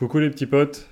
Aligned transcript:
Coucou 0.00 0.18
les 0.18 0.30
petits 0.30 0.46
potes. 0.46 0.88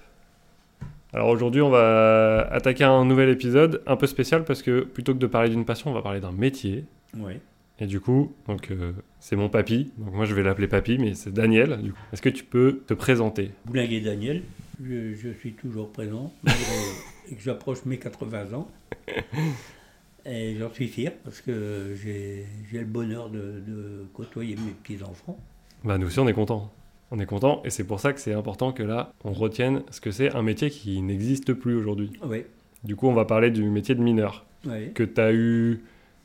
Alors 1.15 1.29
aujourd'hui, 1.29 1.63
on 1.63 1.71
va 1.71 2.47
attaquer 2.51 2.85
un 2.85 3.07
nouvel 3.07 3.31
épisode 3.31 3.83
un 3.87 3.97
peu 3.97 4.07
spécial 4.07 4.45
parce 4.45 4.61
que 4.61 4.81
plutôt 4.83 5.15
que 5.15 5.19
de 5.19 5.27
parler 5.27 5.49
d'une 5.49 5.65
passion, 5.65 5.91
on 5.91 5.95
va 5.95 6.03
parler 6.03 6.21
d'un 6.21 6.31
métier. 6.31 6.85
Oui. 7.17 7.33
Et 7.79 7.87
du 7.87 8.01
coup, 8.01 8.35
donc 8.47 8.71
euh, 8.71 8.93
c'est 9.19 9.35
mon 9.35 9.49
papy. 9.49 9.91
Donc 9.97 10.13
moi, 10.13 10.27
je 10.27 10.35
vais 10.35 10.43
l'appeler 10.43 10.69
papy, 10.69 10.99
mais 10.99 11.15
c'est 11.15 11.33
Daniel. 11.33 11.81
Du 11.81 11.95
coup, 11.95 11.99
est-ce 12.13 12.21
que 12.21 12.29
tu 12.29 12.45
peux 12.45 12.83
te 12.87 12.93
présenter? 12.93 13.53
Boulanger 13.65 14.03
Daniel, 14.03 14.43
je, 14.85 15.15
je 15.15 15.31
suis 15.31 15.55
toujours 15.55 15.91
présent, 15.91 16.31
j'approche 17.39 17.87
mes 17.87 17.97
80 17.97 18.53
ans. 18.53 18.69
Et 20.27 20.55
j'en 20.59 20.71
suis 20.71 20.89
fier 20.89 21.15
parce 21.25 21.41
que 21.41 21.95
j'ai 21.97 22.45
le 22.75 22.85
bonheur 22.85 23.31
de, 23.31 23.63
de 23.67 24.07
côtoyer 24.13 24.55
mes 24.57 24.73
petits-enfants. 24.73 25.39
Bah 25.83 25.97
nous 25.97 26.09
aussi, 26.09 26.19
on 26.19 26.29
est 26.29 26.35
content. 26.35 26.71
On 27.11 27.19
est 27.19 27.27
content 27.27 27.63
et 27.65 27.71
c'est 27.71 27.85
pour 27.85 28.01
ça 28.01 28.13
que 28.13 28.21
c'est 28.21 28.35
important 28.35 28.73
que 28.73 28.83
là, 28.83 29.13
on 29.25 29.33
retienne 29.33 29.83
ce 29.91 30.01
que 30.01 30.11
c'est 30.11 30.35
un 30.35 30.43
métier 30.43 30.71
qui 30.71 31.01
n'existe 31.01 31.55
plus 31.55 31.75
aujourd'hui. 31.75 32.13
Oui, 32.23 32.45
Du 32.85 32.97
coup, 32.97 33.09
on 33.09 33.15
va 33.15 33.25
parler 33.25 33.51
du 33.51 33.65
métier 33.65 33.95
de 33.95 34.03
mineur 34.03 34.45
oui. 34.67 34.93
que 34.95 35.03
tu 35.05 35.21
as 35.21 35.33
eu. 35.33 35.83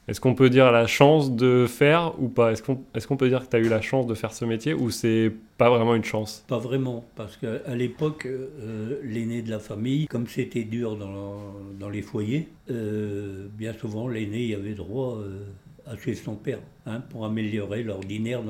Est-ce 0.10 0.20
qu'on 0.20 0.36
peut 0.36 0.50
dire 0.50 0.70
la 0.74 0.86
chance 0.86 1.34
de 1.34 1.66
faire 1.66 2.22
ou 2.22 2.28
pas? 2.28 2.52
Est-ce 2.52 2.62
qu'on 2.62 2.74
est 2.94 3.16
peut 3.18 3.30
dire 3.30 3.46
que 3.46 3.50
tu 3.50 3.56
as 3.56 3.60
eu 3.60 3.70
la 3.70 3.80
chance 3.80 4.06
de 4.06 4.14
faire 4.14 4.34
ce 4.34 4.44
métier 4.44 4.74
ou 4.74 4.90
c'est 4.90 5.32
pas 5.58 5.70
vraiment 5.70 5.96
une 5.96 6.04
chance? 6.04 6.44
Pas 6.50 6.58
vraiment, 6.58 7.06
parce 7.16 7.38
qu'à 7.38 7.74
l'époque, 7.74 8.26
euh, 8.26 9.00
l'aîné 9.06 9.42
de 9.42 9.50
la 9.50 9.60
famille, 9.60 10.08
comme 10.08 10.28
c'était 10.28 10.66
dur 10.66 10.98
dans, 10.98 11.54
dans 11.80 11.88
les 11.90 12.02
foyers, 12.02 12.50
euh, 12.70 13.48
bien 13.58 13.72
souvent 13.72 14.10
l'aîné 14.10 14.44
y 14.44 14.56
avait 14.56 14.74
droit 14.74 15.20
euh, 15.20 15.46
à 15.86 15.98
suivre 15.98 16.20
son 16.20 16.36
père 16.36 16.60
hein, 16.86 17.02
pour 17.10 17.26
améliorer 17.26 17.84
l'ordinaire 17.84 18.42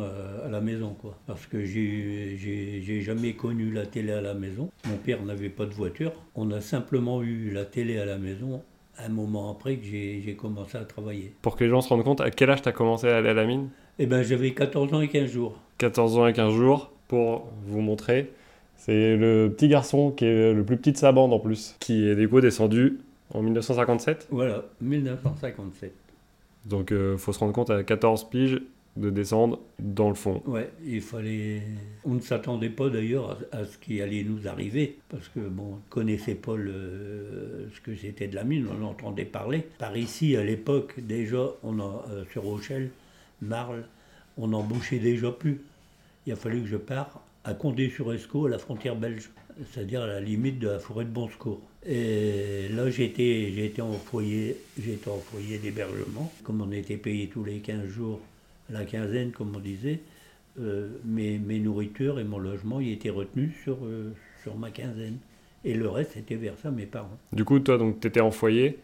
à 0.45 0.49
la 0.49 0.61
maison. 0.61 0.95
Quoi. 1.01 1.17
Parce 1.25 1.45
que 1.47 1.63
j'ai 1.63 3.01
jamais 3.01 3.33
connu 3.33 3.71
la 3.71 3.85
télé 3.85 4.11
à 4.11 4.21
la 4.21 4.33
maison. 4.33 4.69
Mon 4.87 4.97
père 4.97 5.23
n'avait 5.23 5.49
pas 5.49 5.65
de 5.65 5.73
voiture. 5.73 6.11
On 6.35 6.51
a 6.51 6.61
simplement 6.61 7.21
eu 7.23 7.51
la 7.51 7.65
télé 7.65 7.97
à 7.97 8.05
la 8.05 8.17
maison 8.17 8.61
un 8.99 9.09
moment 9.09 9.49
après 9.49 9.77
que 9.77 9.85
j'ai 9.85 10.35
commencé 10.39 10.77
à 10.77 10.85
travailler. 10.85 11.33
Pour 11.41 11.55
que 11.55 11.63
les 11.63 11.69
gens 11.69 11.81
se 11.81 11.89
rendent 11.89 12.03
compte, 12.03 12.21
à 12.21 12.29
quel 12.29 12.49
âge 12.51 12.61
tu 12.61 12.69
as 12.69 12.73
commencé 12.73 13.07
à 13.07 13.17
aller 13.17 13.29
à 13.29 13.33
la 13.33 13.45
mine? 13.45 13.69
Eh 13.97 14.05
ben, 14.05 14.21
j'avais 14.21 14.51
14 14.53 14.93
ans 14.93 15.01
et 15.01 15.07
15 15.07 15.31
jours. 15.31 15.57
14 15.79 16.17
ans 16.17 16.27
et 16.27 16.33
15 16.33 16.53
jours, 16.53 16.91
pour 17.07 17.47
vous 17.65 17.81
montrer. 17.81 18.31
C'est 18.75 19.15
le 19.15 19.51
petit 19.55 19.67
garçon 19.67 20.11
qui 20.11 20.25
est 20.25 20.53
le 20.53 20.63
plus 20.63 20.77
petit 20.77 20.91
de 20.91 20.97
sa 20.97 21.11
bande 21.11 21.33
en 21.33 21.39
plus, 21.39 21.75
qui 21.79 22.07
est 22.07 22.15
du 22.15 22.29
coup 22.29 22.41
descendu 22.41 22.99
en 23.33 23.41
1957. 23.41 24.27
Voilà, 24.29 24.65
1957. 24.81 26.02
Donc 26.65 26.91
euh, 26.91 27.17
faut 27.17 27.33
se 27.33 27.39
rendre 27.39 27.53
compte 27.53 27.69
à 27.69 27.83
14 27.83 28.29
piges 28.29 28.61
de 28.95 29.09
descendre 29.09 29.59
dans 29.79 30.09
le 30.09 30.15
fond. 30.15 30.41
Ouais, 30.45 30.69
il 30.85 31.01
fallait. 31.01 31.63
On 32.05 32.13
ne 32.13 32.19
s'attendait 32.19 32.69
pas 32.69 32.89
d'ailleurs 32.89 33.39
à, 33.51 33.65
ce 33.65 33.77
qui 33.77 34.01
allait 34.01 34.23
nous 34.23 34.47
arriver, 34.47 34.99
parce 35.09 35.27
que 35.29 35.39
bon, 35.39 35.63
on 35.63 35.75
ne 35.75 35.89
connaissait 35.89 36.35
pas 36.35 36.55
ce 36.55 37.81
que 37.81 37.95
c'était 37.95 38.27
de 38.27 38.35
la 38.35 38.43
mine, 38.43 38.67
on 38.69 38.83
en 38.83 38.89
entendait 38.89 39.25
parler. 39.25 39.67
Par 39.79 39.97
ici, 39.97 40.35
à 40.35 40.43
l'époque, 40.43 40.99
déjà, 40.99 41.37
euh, 41.37 42.23
sur 42.31 42.43
Rochelle, 42.43 42.91
Marle, 43.41 43.85
on 44.37 44.49
n'embauchait 44.49 44.99
déjà 44.99 45.31
plus. 45.31 45.61
Il 46.25 46.33
a 46.33 46.35
fallu 46.35 46.61
que 46.61 46.67
je 46.67 46.77
parte 46.77 47.19
à 47.43 47.53
Condé-sur-Escaut, 47.53 48.45
à 48.45 48.49
la 48.49 48.59
frontière 48.59 48.95
belge, 48.95 49.29
c'est-à-dire 49.71 50.01
à 50.01 50.07
la 50.07 50.19
limite 50.21 50.59
de 50.59 50.67
la 50.67 50.79
forêt 50.79 51.05
de 51.05 51.09
Bon 51.09 51.29
Secours. 51.29 51.61
Et 51.85 52.67
là, 52.69 52.89
j'étais 52.89 53.51
j'étais 53.53 53.81
en 53.81 53.93
foyer, 53.93 54.57
j'étais 54.79 55.09
en 55.09 55.17
foyer 55.17 55.57
d'hébergement. 55.57 56.31
Comme 56.43 56.61
on 56.61 56.71
était 56.71 56.97
payé 56.97 57.27
tous 57.27 57.43
les 57.43 57.59
15 57.59 57.87
jours, 57.87 58.21
la 58.69 58.85
quinzaine, 58.85 59.31
comme 59.31 59.55
on 59.55 59.59
disait, 59.59 59.99
euh, 60.59 60.89
mes, 61.03 61.37
mes 61.39 61.59
nourritures 61.59 62.19
et 62.19 62.23
mon 62.23 62.37
logement 62.37 62.79
y 62.79 62.91
étaient 62.91 63.09
retenus 63.09 63.51
sur, 63.63 63.77
euh, 63.83 64.13
sur 64.43 64.55
ma 64.55 64.71
quinzaine. 64.71 65.17
Et 65.65 65.73
le 65.73 65.89
reste 65.89 66.17
était 66.17 66.35
versé 66.35 66.67
à 66.67 66.71
mes 66.71 66.85
parents. 66.85 67.17
Du 67.31 67.43
coup, 67.43 67.59
toi, 67.59 67.77
donc 67.77 67.99
t'étais 67.99 68.21
en 68.21 68.31
foyer? 68.31 68.77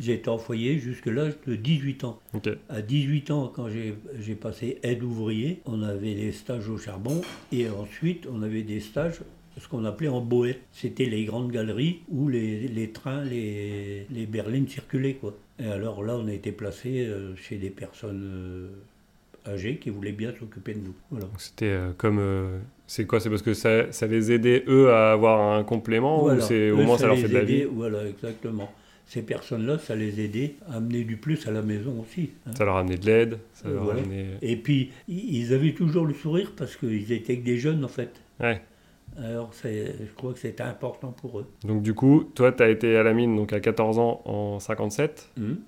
J'étais 0.00 0.30
en 0.30 0.38
foyer 0.38 0.78
jusqu'à 0.78 1.12
l'âge 1.12 1.34
de 1.46 1.54
18 1.54 2.04
ans. 2.04 2.18
Ok. 2.34 2.48
À 2.68 2.82
18 2.82 3.30
ans, 3.30 3.52
quand 3.54 3.68
j'ai 3.68 3.94
j'ai 4.20 4.34
passé 4.34 4.78
aide 4.82 5.02
ouvrier, 5.02 5.60
on 5.66 5.82
avait 5.82 6.14
des 6.14 6.32
stages 6.32 6.68
au 6.68 6.78
charbon 6.78 7.20
et 7.52 7.68
ensuite 7.68 8.26
on 8.32 8.42
avait 8.42 8.62
des 8.62 8.80
stages, 8.80 9.20
ce 9.58 9.68
qu'on 9.68 9.84
appelait 9.84 10.08
en 10.08 10.20
boët. 10.20 10.58
C'était 10.72 11.04
les 11.06 11.24
grandes 11.24 11.50
galeries 11.50 12.00
où 12.10 12.28
les, 12.28 12.68
les 12.68 12.90
trains, 12.90 13.24
les, 13.24 14.06
les 14.10 14.26
berlines 14.26 14.68
circulaient. 14.68 15.14
Quoi. 15.14 15.36
Et 15.58 15.66
alors 15.66 16.02
là, 16.02 16.16
on 16.16 16.26
a 16.28 16.32
été 16.32 16.52
placé 16.52 17.00
euh, 17.06 17.34
chez 17.36 17.56
des 17.56 17.70
personnes 17.70 18.22
euh, 18.24 19.52
âgées 19.52 19.76
qui 19.76 19.90
voulaient 19.90 20.12
bien 20.12 20.32
s'occuper 20.38 20.74
de 20.74 20.80
nous. 20.80 20.94
Voilà. 21.10 21.26
C'était 21.38 21.66
euh, 21.66 21.92
comme. 21.96 22.18
euh, 22.18 22.58
c'est 22.86 23.06
quoi? 23.06 23.20
C'est 23.20 23.30
parce 23.30 23.42
que 23.42 23.54
ça, 23.54 23.90
ça 23.92 24.06
les 24.06 24.32
aidait 24.32 24.64
eux 24.68 24.90
à 24.90 25.12
avoir 25.12 25.56
un 25.58 25.64
complément 25.64 26.20
Voilà. 26.20 26.38
ou 26.44 26.46
c'est 26.46 26.70
au 26.70 26.78
moins 26.82 26.98
ça, 26.98 27.06
leur 27.06 27.16
les 27.16 27.22
fait 27.22 27.28
de 27.28 27.34
la 27.34 27.40
aidait- 27.42 27.56
vie? 27.64 27.64
Voilà, 27.72 28.06
exactement. 28.06 28.70
Ces 29.06 29.22
personnes-là, 29.22 29.78
ça 29.78 29.94
les 29.94 30.20
aidait 30.24 30.54
à 30.68 30.76
amener 30.76 31.04
du 31.04 31.16
plus 31.16 31.46
à 31.46 31.50
la 31.50 31.60
maison 31.60 32.00
aussi. 32.00 32.30
hein. 32.46 32.52
Ça 32.56 32.64
leur 32.64 32.76
amenait 32.76 32.96
de 32.96 33.04
l'aide. 33.06 33.38
Ça 33.52 33.68
Euh, 33.68 33.74
leur 33.74 33.84
voilà. 33.84 34.00
amenait. 34.00 34.26
Et 34.40 34.56
puis, 34.56 34.90
ils 35.08 35.52
avaient 35.52 35.72
toujours 35.72 36.06
le 36.06 36.14
sourire 36.14 36.52
parce 36.56 36.76
qu'ils 36.76 37.12
étaient 37.12 37.36
que 37.38 37.44
des 37.44 37.58
jeunes, 37.58 37.84
en 37.84 37.88
fait. 37.88 38.10
Ouais. 38.40 38.60
Alors, 39.18 39.50
je 39.62 40.12
crois 40.16 40.32
que 40.32 40.38
c'était 40.38 40.62
important 40.62 41.12
pour 41.12 41.40
eux. 41.40 41.46
Donc 41.64 41.82
du 41.82 41.94
coup, 41.94 42.24
toi, 42.34 42.52
tu 42.52 42.62
as 42.62 42.70
été 42.70 42.96
à 42.96 43.02
la 43.02 43.12
mine 43.12 43.36
donc 43.36 43.52
à 43.52 43.60
14 43.60 43.98
ans 43.98 44.22
en 44.24 44.58
57 44.58 45.30
Hum. 45.38 45.58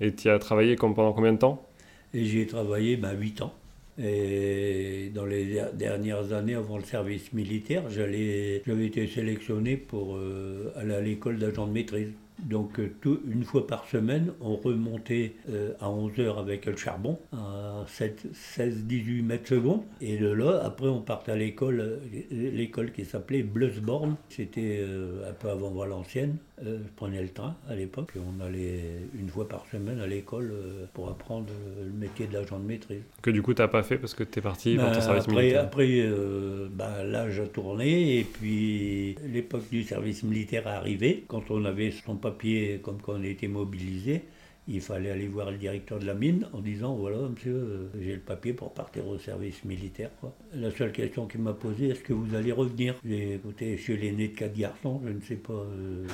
et 0.00 0.14
tu 0.14 0.28
as 0.28 0.38
travaillé 0.38 0.76
comme 0.76 0.94
pendant 0.94 1.12
combien 1.12 1.32
de 1.32 1.38
temps? 1.38 1.66
Et 2.12 2.24
j'y 2.24 2.40
ai 2.40 2.46
travaillé 2.46 2.96
ben, 2.96 3.12
8 3.18 3.42
ans. 3.42 3.52
Et 3.98 5.10
dans 5.14 5.26
les 5.26 5.44
der- 5.46 5.72
dernières 5.74 6.32
années 6.32 6.54
avant 6.54 6.78
le 6.78 6.84
service 6.84 7.32
militaire, 7.32 7.84
j'avais 7.90 8.62
été 8.66 9.06
sélectionné 9.06 9.76
pour 9.76 10.16
euh, 10.16 10.72
aller 10.76 10.94
à 10.94 11.00
l'école 11.00 11.38
d'agent 11.38 11.66
de 11.66 11.72
maîtrise. 11.72 12.08
Donc 12.44 12.78
euh, 12.80 12.90
tout- 13.00 13.20
une 13.30 13.44
fois 13.44 13.66
par 13.66 13.86
semaine, 13.86 14.32
on 14.40 14.56
remontait 14.56 15.34
euh, 15.48 15.72
à 15.80 15.90
11 15.90 16.18
heures 16.20 16.38
avec 16.38 16.66
le 16.66 16.76
charbon, 16.76 17.18
à 17.32 17.84
16-18 17.86 19.22
mètres 19.22 19.48
secondes. 19.48 19.82
Et 20.00 20.16
de 20.18 20.28
là, 20.28 20.60
après, 20.64 20.88
on 20.88 21.00
partait 21.00 21.32
à 21.32 21.36
l'école, 21.36 21.80
euh, 21.80 21.98
l'école 22.30 22.92
qui 22.92 23.04
s'appelait 23.04 23.42
Bleusborn. 23.42 24.16
C'était 24.28 24.84
un 25.28 25.32
peu 25.32 25.50
avant 25.50 25.70
Valenciennes. 25.70 26.36
Euh, 26.66 26.78
je 26.84 26.88
prenais 26.94 27.22
le 27.22 27.28
train 27.30 27.56
à 27.68 27.74
l'époque 27.74 28.12
et 28.16 28.18
on 28.20 28.44
allait 28.44 28.80
une 29.18 29.28
fois 29.28 29.48
par 29.48 29.64
semaine 29.72 29.98
à 30.00 30.06
l'école 30.06 30.50
euh, 30.52 30.84
pour 30.92 31.08
apprendre 31.08 31.46
euh, 31.50 31.84
le 31.86 31.92
métier 31.92 32.26
d'agent 32.26 32.58
de 32.58 32.64
maîtrise. 32.66 33.02
Que 33.22 33.30
du 33.30 33.40
coup, 33.40 33.54
tu 33.54 33.66
pas 33.66 33.82
fait 33.82 33.96
parce 33.96 34.14
que 34.14 34.24
tu 34.24 34.38
es 34.38 34.42
parti 34.42 34.76
Ben, 34.76 34.84
pour 34.84 34.92
ton 34.94 35.00
service 35.00 35.24
après, 35.24 35.40
militaire. 35.42 35.62
après 35.64 36.00
euh, 36.00 36.68
ben, 36.70 37.02
l'âge 37.04 37.40
a 37.40 37.46
tourné 37.46 38.18
et 38.18 38.24
puis 38.24 39.16
l'époque 39.32 39.68
du 39.70 39.84
service 39.84 40.22
militaire 40.22 40.66
est 40.66 40.70
arrivée. 40.70 41.24
Quand 41.28 41.50
on 41.50 41.64
avait 41.64 41.92
son 41.92 42.16
papier, 42.16 42.80
comme 42.82 43.00
quand 43.00 43.14
on 43.14 43.22
était 43.22 43.48
mobilisé, 43.48 44.22
il 44.68 44.80
fallait 44.82 45.10
aller 45.10 45.26
voir 45.28 45.50
le 45.50 45.56
directeur 45.56 45.98
de 45.98 46.04
la 46.06 46.14
mine 46.14 46.46
en 46.52 46.60
disant 46.60 46.94
voilà 46.94 47.16
monsieur, 47.28 47.90
j'ai 48.00 48.14
le 48.14 48.20
papier 48.20 48.52
pour 48.52 48.74
partir 48.74 49.06
au 49.08 49.18
service 49.18 49.64
militaire. 49.64 50.10
quoi. 50.20 50.34
La 50.54 50.70
seule 50.70 50.92
question 50.92 51.26
qu'il 51.26 51.40
m'a 51.40 51.54
posée, 51.54 51.88
est-ce 51.88 52.00
que 52.00 52.12
vous 52.12 52.34
allez 52.34 52.52
revenir? 52.52 52.94
J'ai 53.04 53.34
écouté, 53.36 53.76
je 53.78 53.82
suis 53.82 53.96
l'aîné 53.96 54.28
de 54.28 54.36
quatre 54.36 54.54
garçons, 54.56 55.00
je 55.04 55.10
ne 55.12 55.20
sais 55.20 55.36
pas 55.36 55.54
euh, 55.54 56.06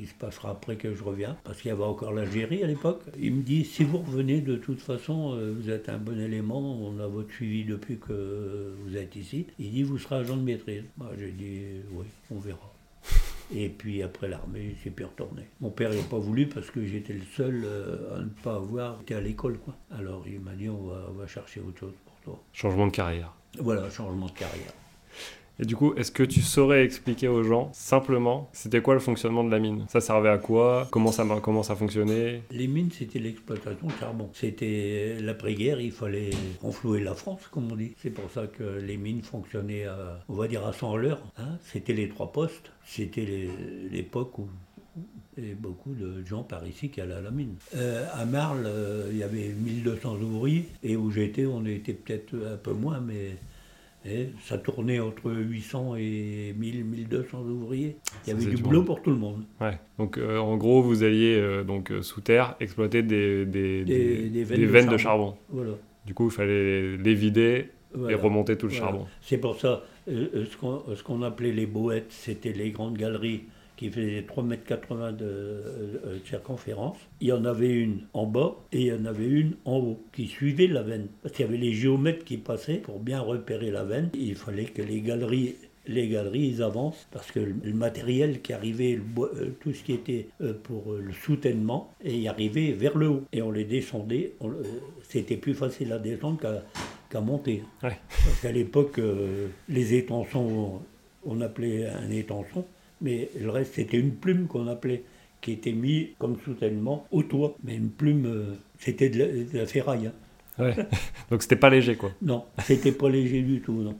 qui 0.00 0.06
se 0.06 0.14
passera 0.14 0.50
après 0.50 0.76
que 0.76 0.94
je 0.94 1.02
reviens, 1.02 1.36
parce 1.44 1.60
qu'il 1.60 1.68
y 1.68 1.72
avait 1.72 1.84
encore 1.84 2.12
l'Algérie 2.12 2.62
à 2.62 2.66
l'époque. 2.66 3.02
Il 3.18 3.34
me 3.34 3.42
dit, 3.42 3.64
si 3.64 3.84
vous 3.84 3.98
revenez, 3.98 4.40
de 4.40 4.56
toute 4.56 4.80
façon, 4.80 5.34
euh, 5.34 5.52
vous 5.56 5.70
êtes 5.70 5.88
un 5.88 5.98
bon 5.98 6.18
élément, 6.18 6.60
on 6.60 6.98
a 7.00 7.06
votre 7.06 7.32
suivi 7.32 7.64
depuis 7.64 7.98
que 7.98 8.74
vous 8.82 8.96
êtes 8.96 9.16
ici. 9.16 9.46
Il 9.58 9.70
dit, 9.70 9.82
vous 9.82 9.98
serez 9.98 10.16
agent 10.16 10.36
de 10.36 10.42
maîtrise. 10.42 10.84
Moi, 10.96 11.10
j'ai 11.18 11.32
dit, 11.32 11.60
oui, 11.92 12.06
on 12.30 12.38
verra. 12.38 12.72
Et 13.54 13.68
puis 13.68 14.02
après 14.02 14.28
l'armée, 14.28 14.76
j'ai 14.82 14.90
pu 14.90 15.04
retourner. 15.04 15.42
Mon 15.60 15.70
père 15.70 15.90
n'a 15.90 16.02
pas 16.02 16.18
voulu 16.18 16.46
parce 16.46 16.70
que 16.70 16.84
j'étais 16.86 17.14
le 17.14 17.24
seul 17.36 17.62
euh, 17.64 18.16
à 18.16 18.20
ne 18.20 18.28
pas 18.42 18.56
avoir 18.56 19.00
été 19.02 19.14
à 19.14 19.20
l'école. 19.20 19.58
quoi. 19.58 19.74
Alors 19.90 20.24
il 20.26 20.40
m'a 20.40 20.54
dit, 20.54 20.68
on 20.68 20.84
va, 20.84 21.06
on 21.10 21.14
va 21.14 21.26
chercher 21.26 21.60
autre 21.60 21.80
chose 21.80 21.94
pour 22.04 22.14
toi. 22.22 22.42
Changement 22.52 22.86
de 22.86 22.92
carrière. 22.92 23.34
Voilà, 23.58 23.90
changement 23.90 24.26
de 24.26 24.32
carrière. 24.32 24.72
Et 25.60 25.66
du 25.66 25.76
coup, 25.76 25.92
est-ce 25.94 26.10
que 26.10 26.22
tu 26.22 26.40
saurais 26.40 26.84
expliquer 26.84 27.28
aux 27.28 27.42
gens 27.42 27.70
simplement 27.74 28.48
c'était 28.52 28.80
quoi 28.80 28.94
le 28.94 29.00
fonctionnement 29.00 29.44
de 29.44 29.50
la 29.50 29.58
mine? 29.58 29.84
Ça 29.88 30.00
servait 30.00 30.30
à 30.30 30.38
quoi? 30.38 30.88
Comment 30.90 31.12
ça, 31.12 31.26
comment 31.42 31.62
ça 31.62 31.76
fonctionnait? 31.76 32.42
Les 32.50 32.66
mines, 32.66 32.90
c'était 32.90 33.18
l'exploitation 33.18 33.86
de 33.86 33.92
charbon. 34.00 34.30
C'était 34.32 35.16
l'après-guerre, 35.20 35.80
il 35.80 35.92
fallait 35.92 36.30
renflouer 36.62 37.00
la 37.00 37.14
France, 37.14 37.42
comme 37.50 37.70
on 37.70 37.76
dit. 37.76 37.92
C'est 38.00 38.10
pour 38.10 38.30
ça 38.30 38.46
que 38.46 38.80
les 38.80 38.96
mines 38.96 39.22
fonctionnaient, 39.22 39.84
on 40.28 40.34
va 40.34 40.48
dire, 40.48 40.66
à 40.66 40.72
100 40.72 40.96
l'heure. 40.96 41.22
hein. 41.36 41.58
C'était 41.70 41.92
les 41.92 42.08
trois 42.08 42.32
postes. 42.32 42.72
C'était 42.86 43.48
l'époque 43.90 44.38
où 44.38 44.48
avait 45.38 45.54
beaucoup 45.54 45.94
de 45.94 46.24
gens 46.26 46.42
par 46.42 46.66
ici 46.66 46.88
qui 46.90 47.00
allaient 47.00 47.14
à 47.14 47.20
la 47.20 47.30
mine. 47.30 47.54
Euh, 47.74 48.04
à 48.14 48.24
Marle, 48.24 48.64
euh, 48.66 49.08
il 49.10 49.18
y 49.18 49.22
avait 49.22 49.48
1200 49.48 50.16
ouvriers, 50.20 50.68
et 50.82 50.96
où 50.96 51.10
j'étais, 51.10 51.46
on 51.46 51.64
était 51.64 51.92
peut-être 51.94 52.34
un 52.34 52.56
peu 52.56 52.72
moins, 52.72 53.00
mais 53.00 53.36
et 54.06 54.28
ça 54.40 54.56
tournait 54.58 54.98
entre 55.00 55.30
800 55.30 55.96
et 55.96 56.54
1000, 56.58 56.84
1200 56.84 57.42
ouvriers. 57.42 57.96
Il 58.26 58.30
y 58.30 58.32
avait 58.32 58.44
du 58.46 58.56
du 58.56 58.62
boulot 58.62 58.82
pour 58.82 59.02
tout 59.02 59.10
le 59.10 59.16
monde. 59.16 59.42
Ouais. 59.60 59.78
Donc 59.98 60.16
euh, 60.18 60.38
en 60.38 60.56
gros, 60.56 60.82
vous 60.82 61.02
alliez 61.02 61.36
euh, 61.36 61.62
donc 61.64 61.90
euh, 61.92 62.00
sous 62.02 62.20
terre 62.20 62.56
exploiter 62.60 63.02
des, 63.02 63.44
des, 63.46 63.84
Des- 63.84 64.28
des- 64.30 64.44
des 64.44 64.66
veines 64.66 64.88
de 64.88 64.96
charbon. 64.96 65.32
charbon. 65.32 65.36
Voilà. 65.50 65.72
Du 66.06 66.14
coup, 66.14 66.26
il 66.26 66.30
fallait 66.32 66.96
les 66.96 67.14
vider 67.14 67.68
et 68.08 68.14
remonter 68.14 68.56
tout 68.56 68.66
le 68.68 68.72
Voilà. 68.72 68.86
charbon. 68.92 69.06
C'est 69.20 69.38
pour 69.38 69.58
ça, 69.60 69.82
euh, 70.08 70.46
ce 70.50 70.56
qu'on 70.56 70.82
ce 70.94 71.02
qu'on 71.02 71.22
appelait 71.22 71.52
les 71.52 71.66
boettes, 71.66 72.06
c'était 72.10 72.52
les 72.52 72.70
grandes 72.70 72.96
galeries 72.96 73.42
qui 73.80 73.88
faisaient 73.88 74.26
3,80 74.28 74.44
mètres 74.44 75.16
de, 75.16 75.24
euh, 75.24 76.18
de 76.18 76.26
circonférence. 76.26 76.98
Il 77.22 77.28
y 77.28 77.32
en 77.32 77.46
avait 77.46 77.72
une 77.72 78.02
en 78.12 78.26
bas 78.26 78.56
et 78.72 78.82
il 78.82 78.86
y 78.88 78.92
en 78.92 79.06
avait 79.06 79.26
une 79.26 79.54
en 79.64 79.78
haut 79.78 80.02
qui 80.12 80.26
suivait 80.26 80.66
la 80.66 80.82
veine. 80.82 81.06
Parce 81.22 81.34
qu'il 81.34 81.46
y 81.46 81.48
avait 81.48 81.56
les 81.56 81.72
géomètres 81.72 82.22
qui 82.26 82.36
passaient 82.36 82.76
pour 82.76 83.00
bien 83.00 83.20
repérer 83.20 83.70
la 83.70 83.84
veine. 83.84 84.10
Il 84.12 84.34
fallait 84.34 84.66
que 84.66 84.82
les 84.82 85.00
galeries 85.00 85.54
les 85.86 86.08
galeries, 86.08 86.46
ils 86.46 86.62
avancent 86.62 87.08
parce 87.10 87.32
que 87.32 87.40
le 87.40 87.72
matériel 87.72 88.42
qui 88.42 88.52
arrivait, 88.52 88.96
le 88.96 89.22
euh, 89.22 89.56
tout 89.60 89.72
ce 89.72 89.82
qui 89.82 89.94
était 89.94 90.28
euh, 90.42 90.52
pour 90.52 90.92
le 90.92 91.12
soutènement, 91.14 91.94
y 92.04 92.28
arrivait 92.28 92.72
vers 92.72 92.98
le 92.98 93.08
haut. 93.08 93.22
Et 93.32 93.40
on 93.40 93.50
les 93.50 93.64
descendait. 93.64 94.34
C'était 95.08 95.38
plus 95.38 95.54
facile 95.54 95.90
à 95.92 95.98
descendre 95.98 96.38
qu'à 97.08 97.20
monter. 97.22 97.62
Ouais. 97.82 97.96
Parce 98.08 98.40
qu'à 98.42 98.52
l'époque, 98.52 99.00
les 99.70 99.94
étançons, 99.94 100.80
on 101.24 101.40
appelait 101.40 101.88
un 101.88 102.10
étançon, 102.10 102.64
mais 103.00 103.30
le 103.40 103.50
reste, 103.50 103.74
c'était 103.74 103.98
une 103.98 104.12
plume 104.12 104.46
qu'on 104.46 104.66
appelait, 104.66 105.02
qui 105.40 105.52
était 105.52 105.72
mis 105.72 106.10
comme 106.18 106.36
soutènement 106.44 107.06
au 107.10 107.22
toit. 107.22 107.54
Mais 107.64 107.74
une 107.76 107.90
plume, 107.90 108.26
euh, 108.26 108.54
c'était 108.78 109.08
de, 109.08 109.18
la- 109.18 109.26
de 109.44 109.58
la 109.58 109.66
ferraille. 109.66 110.08
hein. 110.08 110.12
Ouais. 110.62 110.74
Donc 111.30 111.42
c'était 111.42 111.56
pas 111.56 111.70
léger, 111.70 111.96
quoi. 111.96 112.10
Non, 112.20 112.44
c'était 112.64 112.92
pas 112.92 113.08
léger 113.08 113.42
du 113.42 113.60
tout, 113.60 113.72
non. 113.82 113.96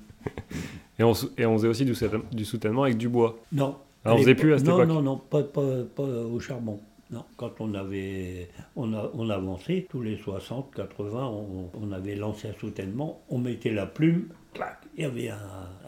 Et 0.98 1.02
on, 1.02 1.14
sou- 1.14 1.30
et 1.38 1.46
on 1.46 1.56
faisait 1.56 1.68
aussi 1.68 1.84
du, 1.86 2.44
soutènement 2.44 2.82
avec 2.82 2.98
du 2.98 3.08
bois. 3.08 3.38
Non. 3.52 3.76
Ah, 4.04 4.14
on 4.14 4.18
faisait 4.18 4.34
plus 4.34 4.52
à 4.52 4.58
cette 4.58 4.66
non, 4.66 4.76
époque 4.78 4.88
Non, 4.88 5.02
non, 5.02 5.16
pas, 5.16 5.42
pas, 5.42 5.82
pas 5.96 6.02
au 6.02 6.38
charbon. 6.40 6.78
Non, 7.10 7.24
quand 7.36 7.52
on 7.60 7.74
avait, 7.74 8.48
on, 8.76 8.92
a, 8.94 9.10
on 9.14 9.28
avançait, 9.30 9.86
tous 9.90 10.00
les 10.00 10.16
60, 10.16 10.72
80, 10.76 11.26
on, 11.26 11.70
on 11.74 11.92
avait 11.92 12.14
lancé 12.14 12.48
un 12.48 12.52
soutènement, 12.60 13.20
on 13.28 13.38
mettait 13.38 13.72
la 13.72 13.86
plume, 13.86 14.26
clac, 14.54 14.78
il 14.96 15.02
y 15.02 15.04
avait 15.06 15.28
un, 15.30 15.38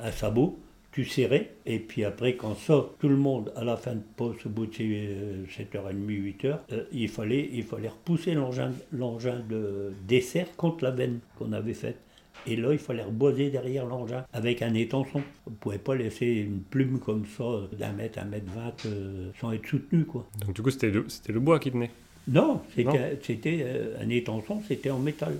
un 0.03 0.11
sabot, 0.11 0.59
tu 0.93 1.07
serrais, 1.07 1.55
et 1.65 1.79
puis 1.79 2.05
après, 2.05 2.37
quand 2.37 2.55
ça, 2.55 2.85
tout 3.01 3.09
le 3.09 3.17
monde, 3.17 3.51
à 3.57 3.65
la 3.65 3.77
fin 3.77 3.95
de 3.95 4.03
pause, 4.17 4.37
au 4.45 4.51
bout 4.51 4.67
de 4.67 4.73
euh, 4.81 5.45
7h30, 5.47 5.95
8h, 6.07 6.59
euh, 6.73 6.85
il, 6.93 7.09
fallait, 7.09 7.49
il 7.53 7.65
fallait 7.65 7.89
repousser 7.89 8.35
l'engin 8.35 8.73
l'engin 8.93 9.43
de 9.49 9.93
dessert 10.07 10.55
contre 10.57 10.85
la 10.85 10.91
veine 10.91 11.21
qu'on 11.39 11.53
avait 11.53 11.75
faite. 11.75 11.99
Et 12.47 12.57
là, 12.57 12.73
il 12.73 12.79
fallait 12.79 13.05
reboiser 13.05 13.51
derrière 13.51 13.87
l'engin 13.87 14.25
avec 14.33 14.63
un 14.63 14.75
étançon. 14.75 15.23
On 15.47 15.51
ne 15.51 15.57
pouvait 15.57 15.79
pas 15.79 15.95
laisser 15.95 16.27
une 16.27 16.61
plume 16.61 16.99
comme 16.99 17.25
ça 17.25 17.45
d'un 17.79 17.93
mètre, 17.93 18.19
un 18.19 18.25
mètre 18.25 18.53
vingt, 18.53 18.87
euh, 18.87 19.31
sans 19.41 19.53
être 19.53 19.67
soutenu, 19.67 20.05
quoi. 20.05 20.27
Donc 20.45 20.55
du 20.55 20.63
coup, 20.63 20.71
c'était 20.71 20.91
le, 20.91 21.07
le 21.29 21.41
bois 21.41 21.59
qui 21.59 21.71
tenait. 21.71 21.91
Non, 22.29 22.61
c'était 22.75 23.63
euh, 23.65 23.97
un 24.01 24.09
étançon, 24.09 24.63
c'était 24.67 24.91
en 24.91 24.99
métal. 24.99 25.39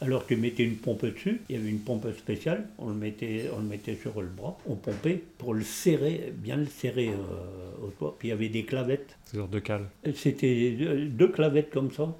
Alors 0.00 0.26
tu 0.26 0.36
mettais 0.36 0.64
une 0.64 0.76
pompe 0.76 1.04
dessus, 1.06 1.40
il 1.48 1.56
y 1.56 1.58
avait 1.58 1.68
une 1.70 1.78
pompe 1.78 2.06
spéciale, 2.18 2.66
on 2.78 2.88
le 2.88 2.94
mettait, 2.94 3.44
on 3.56 3.60
le 3.60 3.66
mettait 3.68 3.94
sur 3.94 4.20
le 4.20 4.26
bras, 4.28 4.58
on 4.66 4.74
pompait 4.74 5.22
pour 5.38 5.54
le 5.54 5.62
serrer, 5.62 6.32
bien 6.36 6.56
le 6.56 6.66
serrer 6.66 7.10
euh, 7.10 7.86
au 7.86 7.90
toit. 7.90 8.16
Puis 8.18 8.28
il 8.28 8.30
y 8.30 8.34
avait 8.34 8.48
des 8.48 8.64
clavettes. 8.64 9.16
C'est 9.26 9.36
sur 9.36 9.46
deux 9.48 9.60
cales. 9.60 9.86
C'était 10.14 10.72
deux, 10.72 11.04
deux 11.06 11.28
clavettes 11.28 11.70
comme 11.70 11.92
ça 11.92 12.12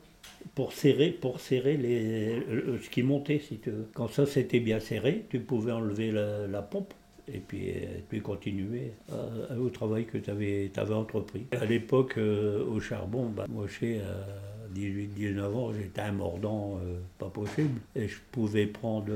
pour 0.55 0.73
serrer, 0.73 1.11
pour 1.11 1.41
serrer 1.41 1.77
les, 1.77 2.37
le- 2.41 2.79
ce 2.83 2.89
qui 2.91 3.03
montait, 3.03 3.41
si 3.41 3.57
tu 3.59 3.71
veux. 3.71 3.87
Quand 3.95 4.09
ça 4.09 4.25
c'était 4.27 4.61
bien 4.61 4.79
serré, 4.81 5.25
tu 5.31 5.41
pouvais 5.41 5.73
enlever 5.73 6.13
la, 6.13 6.47
la 6.47 6.63
pompe 6.63 6.93
et 7.33 7.39
puis, 7.39 7.71
euh, 7.71 7.99
puis 8.09 8.21
continuer 8.21 8.93
euh, 9.13 9.57
au 9.57 9.69
travail 9.71 10.05
que 10.07 10.19
tu 10.19 10.31
avais, 10.31 10.71
entrepris. 10.93 11.47
À 11.53 11.65
l'époque, 11.65 12.15
euh, 12.19 12.65
au 12.67 12.81
charbon, 12.81 13.27
bah, 13.31 13.47
moi, 13.49 13.67
chez 13.69 14.01
18-19 14.75 15.45
ans, 15.55 15.73
j'étais 15.73 16.01
un 16.01 16.13
mordant 16.13 16.79
euh, 16.83 16.99
pas 17.19 17.29
possible. 17.29 17.81
Et 17.95 18.09
je 18.09 18.17
pouvais 18.31 18.67
prendre 18.67 19.13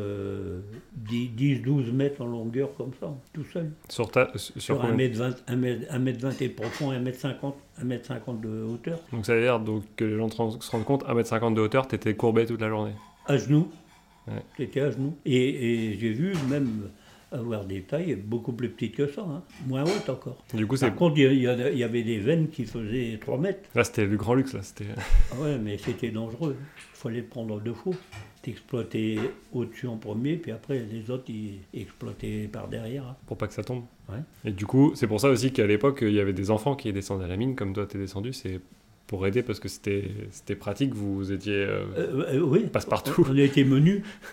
10-12 1.09 1.93
mètres 1.93 2.23
en 2.23 2.27
longueur 2.27 2.75
comme 2.77 2.93
ça, 3.01 3.15
tout 3.33 3.45
seul. 3.53 3.71
Sur, 3.89 4.11
ta, 4.11 4.31
sur 4.37 4.61
Sur 4.61 4.77
combien 4.81 4.93
1 4.93 4.97
mètre 4.97 5.19
20, 5.19 5.37
1 5.49 5.57
mètre, 5.57 5.87
1 5.91 5.99
mètre 5.99 6.21
20 6.21 6.43
et 6.43 6.49
profond 6.49 6.93
et 6.93 6.97
1 6.97 7.01
mètre 7.01 7.21
50, 7.21 7.55
1 7.81 7.85
mètre 7.85 8.07
50 8.07 8.41
de 8.41 8.63
hauteur. 8.63 8.99
Donc 9.13 9.27
ça 9.27 9.35
veut 9.35 9.43
dire 9.43 9.61
donc, 9.61 9.85
que 9.97 10.05
les 10.05 10.17
gens 10.17 10.29
se 10.29 10.71
rendent 10.71 10.85
compte, 10.85 11.05
1m50 11.05 11.55
de 11.55 11.61
hauteur, 11.61 11.87
t'étais 11.87 12.15
courbé 12.15 12.47
toute 12.47 12.61
la 12.61 12.69
journée. 12.69 12.95
À 13.27 13.37
genoux. 13.37 13.69
Ouais. 14.27 14.43
J'étais 14.59 14.81
à 14.81 14.91
genoux. 14.91 15.17
Et, 15.25 15.91
et 15.91 15.99
j'ai 15.99 16.13
vu 16.13 16.35
même 16.49 16.91
avoir 17.33 17.65
des 17.65 17.83
tailles 17.83 18.15
beaucoup 18.15 18.53
plus 18.53 18.69
petites 18.71 18.95
que 18.95 19.07
ça, 19.09 19.23
hein. 19.23 19.43
moins 19.67 19.83
hautes 19.85 20.09
encore. 20.09 20.43
Du 20.55 20.67
coup. 20.67 20.77
Par 20.77 20.95
contre, 20.95 21.19
il 21.19 21.35
y, 21.41 21.49
avait 21.85 22.03
des 22.03 22.19
veines 22.19 22.49
qui 22.49 22.65
faisaient 22.65 23.19
3 23.21 23.39
mètres. 23.39 23.69
là, 23.75 23.85
c'était 23.85 24.07
le 24.07 24.17
grand 24.17 24.35
luxe. 24.35 24.53
Là, 24.55 24.63
c'était... 24.63 24.87
Ah 25.33 25.41
ouais, 25.41 25.59
mais 25.59 25.79
c'était 25.79 26.11
dangereux. 26.11 26.57
Il 26.95 26.97
fallait 26.97 27.23
prendre 27.23 27.61
deux 27.61 27.75
fois. 27.75 27.95
T'exploitais 28.43 29.17
au-dessus 29.53 29.89
en 29.89 29.97
premier, 29.97 30.37
puis 30.37 30.53
après 30.53 30.79
les 30.91 31.11
autres, 31.11 31.25
ils 31.29 31.59
exploitaient 31.75 32.49
par 32.51 32.69
derrière. 32.69 33.05
hein. 33.05 33.17
pour 33.27 33.37
pas 33.37 33.49
que 33.49 33.55
ça 33.55 33.65
tombe. 33.65 33.83
Ouais. 34.09 34.19
Et 34.45 34.53
du 34.53 34.67
coup, 34.67 34.93
c'est 34.95 35.09
pour 35.09 35.21
ça 35.21 35.29
aussi 35.31 35.53
qu'à 35.53 35.67
l'époque, 35.67 35.99
il 36.03 36.13
y 36.13 36.21
avait 36.21 36.33
des 36.33 36.51
enfants 36.53 36.77
qui 36.77 36.93
descendaient 36.93 37.25
à 37.25 37.29
la 37.29 37.37
mine, 37.37 37.57
comme 37.57 37.73
toi, 37.73 37.87
t'es 37.87 37.99
descendu. 37.99 38.33
C'est 38.33 38.61
pour 39.07 39.27
aider 39.27 39.43
parce 39.43 39.61
que 39.61 39.69
c'était, 39.69 40.11
c'était 40.31 40.57
pratique. 40.57 40.95
Vous 40.95 41.33
étiez 41.33 41.55
euh, 41.55 41.85
Euh, 41.97 42.25
euh, 42.35 42.41
oui. 42.41 42.67
passe-partout. 42.73 43.27
On, 43.29 43.37
été 43.37 43.65
menus. 43.65 44.03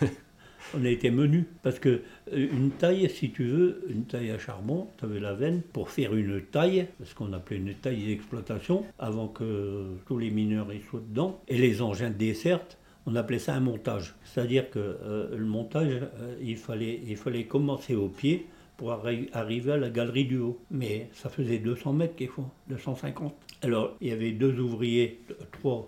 on 0.76 0.84
a 0.84 0.88
été 0.88 1.10
menus. 1.10 1.44
Parce 1.62 1.78
que 1.78 1.88
euh, 2.32 2.48
une 2.52 2.70
taille, 2.70 3.08
si 3.10 3.30
tu 3.30 3.44
veux, 3.44 3.84
une 3.88 4.04
taille 4.04 4.30
à 4.30 4.38
charbon, 4.38 4.88
tu 4.98 5.04
avais 5.04 5.20
la 5.20 5.34
veine 5.34 5.62
pour 5.72 5.90
faire 5.90 6.14
une 6.14 6.40
taille, 6.42 6.86
ce 7.04 7.14
qu'on 7.14 7.32
appelait 7.32 7.58
une 7.58 7.74
taille 7.74 8.04
d'exploitation, 8.06 8.84
avant 8.98 9.28
que 9.28 9.84
tous 10.06 10.18
les 10.18 10.30
mineurs 10.30 10.72
y 10.72 10.80
soient 10.82 11.02
dedans. 11.06 11.40
Et 11.48 11.58
les 11.58 11.82
engins 11.82 12.10
de 12.10 12.14
desserte, 12.16 12.78
on 13.06 13.14
appelait 13.16 13.38
ça 13.38 13.54
un 13.54 13.60
montage. 13.60 14.14
C'est-à-dire 14.24 14.70
que 14.70 14.78
euh, 14.78 15.36
le 15.36 15.44
montage, 15.44 15.92
euh, 15.92 16.36
il, 16.40 16.56
fallait, 16.56 17.44
commencer 17.44 17.94
au 17.94 18.08
pied 18.08 18.46
pour 18.76 18.90
arri- 18.92 19.28
arriver 19.32 19.72
à 19.72 19.76
la 19.76 19.90
galerie 19.90 20.24
du 20.24 20.38
haut. 20.38 20.58
Mais 20.70 21.08
ça 21.12 21.28
faisait 21.28 21.58
200 21.58 21.92
mètres 21.92 22.16
quelquefois, 22.16 22.50
250. 22.68 23.34
Alors, 23.62 23.96
il 24.00 24.08
y 24.08 24.12
avait 24.12 24.32
deux 24.32 24.58
ouvriers, 24.58 25.20
trois, 25.52 25.86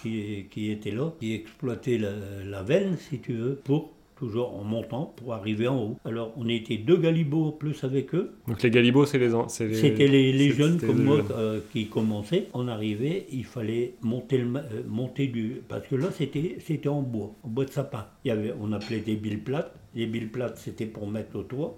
qui, 0.00 0.46
qui 0.50 0.70
étaient 0.70 0.90
là, 0.90 1.12
qui 1.20 1.34
exploitaient 1.34 1.98
la, 1.98 2.12
la 2.44 2.62
veine, 2.62 2.96
si 2.96 3.18
tu 3.20 3.34
veux, 3.34 3.54
pour 3.56 3.92
toujours 4.16 4.56
en 4.56 4.64
montant, 4.64 5.12
pour 5.16 5.34
arriver 5.34 5.66
en 5.68 5.76
haut. 5.82 5.96
Alors, 6.04 6.32
on 6.36 6.48
était 6.48 6.76
deux 6.76 6.96
galibots 6.96 7.46
en 7.46 7.52
plus 7.52 7.82
avec 7.84 8.14
eux. 8.14 8.32
Donc 8.46 8.62
les 8.62 8.70
galibots, 8.70 9.06
c'est 9.06 9.18
les. 9.18 9.30
C'était 9.48 10.06
les, 10.06 10.32
les 10.32 10.50
jeunes 10.50 10.78
comme 10.78 10.98
les 10.98 11.04
moi 11.04 11.16
jeunes. 11.16 11.26
euh, 11.36 11.60
qui 11.72 11.88
commençaient. 11.88 12.46
On 12.54 12.68
arrivait, 12.68 13.26
il 13.32 13.44
fallait 13.44 13.94
monter, 14.02 14.38
le, 14.38 14.56
euh, 14.56 14.82
monter 14.86 15.26
du... 15.26 15.62
Parce 15.68 15.86
que 15.86 15.96
là, 15.96 16.08
c'était 16.12 16.58
c'était 16.64 16.88
en 16.88 17.02
bois, 17.02 17.34
en 17.42 17.48
bois 17.48 17.64
de 17.64 17.70
sapin. 17.70 18.06
Il 18.24 18.28
y 18.28 18.30
avait, 18.30 18.54
on 18.60 18.72
appelait 18.72 19.00
des 19.00 19.16
billes 19.16 19.36
plates. 19.38 19.74
Les 19.94 20.06
billes 20.06 20.26
plates, 20.26 20.58
c'était 20.58 20.86
pour 20.86 21.08
mettre 21.08 21.36
au 21.38 21.42
toit. 21.42 21.76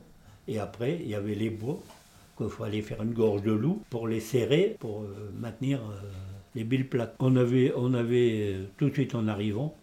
Et 0.49 0.59
après, 0.59 0.99
il 1.03 1.09
y 1.09 1.15
avait 1.15 1.35
les 1.35 1.51
bois 1.51 1.81
qu'il 2.37 2.49
fallait 2.49 2.83
faire 2.83 3.03
une 3.03 3.15
gorge 3.15 3.43
de 3.43 3.53
loup 3.53 3.81
pour 3.91 4.07
les 4.09 4.21
serrer, 4.21 4.77
pour 4.79 5.03
euh, 5.03 5.31
maintenir 5.41 5.81
les 6.55 6.65
billes 6.65 6.85
plates. 6.85 7.15
On 7.19 7.35
avait, 7.37 7.73
on 7.77 7.95
avait 7.95 8.55
tout 8.79 8.89
de 8.89 8.95
suite 8.95 9.15
en 9.15 9.27
arrivant, 9.29 9.75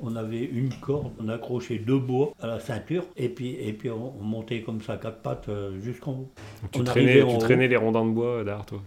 on 0.00 0.14
avait 0.16 0.44
une 0.44 0.70
corde, 0.74 1.12
on 1.20 1.28
accrochait 1.28 1.78
deux 1.78 1.98
bois 1.98 2.32
à 2.40 2.46
la 2.46 2.60
ceinture, 2.60 3.04
et 3.16 3.28
puis, 3.28 3.54
et 3.54 3.72
puis 3.72 3.90
on, 3.90 4.12
on 4.20 4.22
montait 4.24 4.60
comme 4.62 4.80
ça, 4.82 4.96
quatre 4.96 5.18
pattes 5.22 5.48
euh, 5.48 5.80
jusqu'en 5.80 6.12
haut. 6.12 6.30
Donc 6.62 6.70
tu 6.72 6.80
on 6.80 6.84
traînais, 6.84 7.12
tu 7.12 7.68
les 7.68 7.76
rondins 7.76 8.04
de 8.04 8.10
bois 8.10 8.44
derrière 8.44 8.66
toi. 8.66 8.82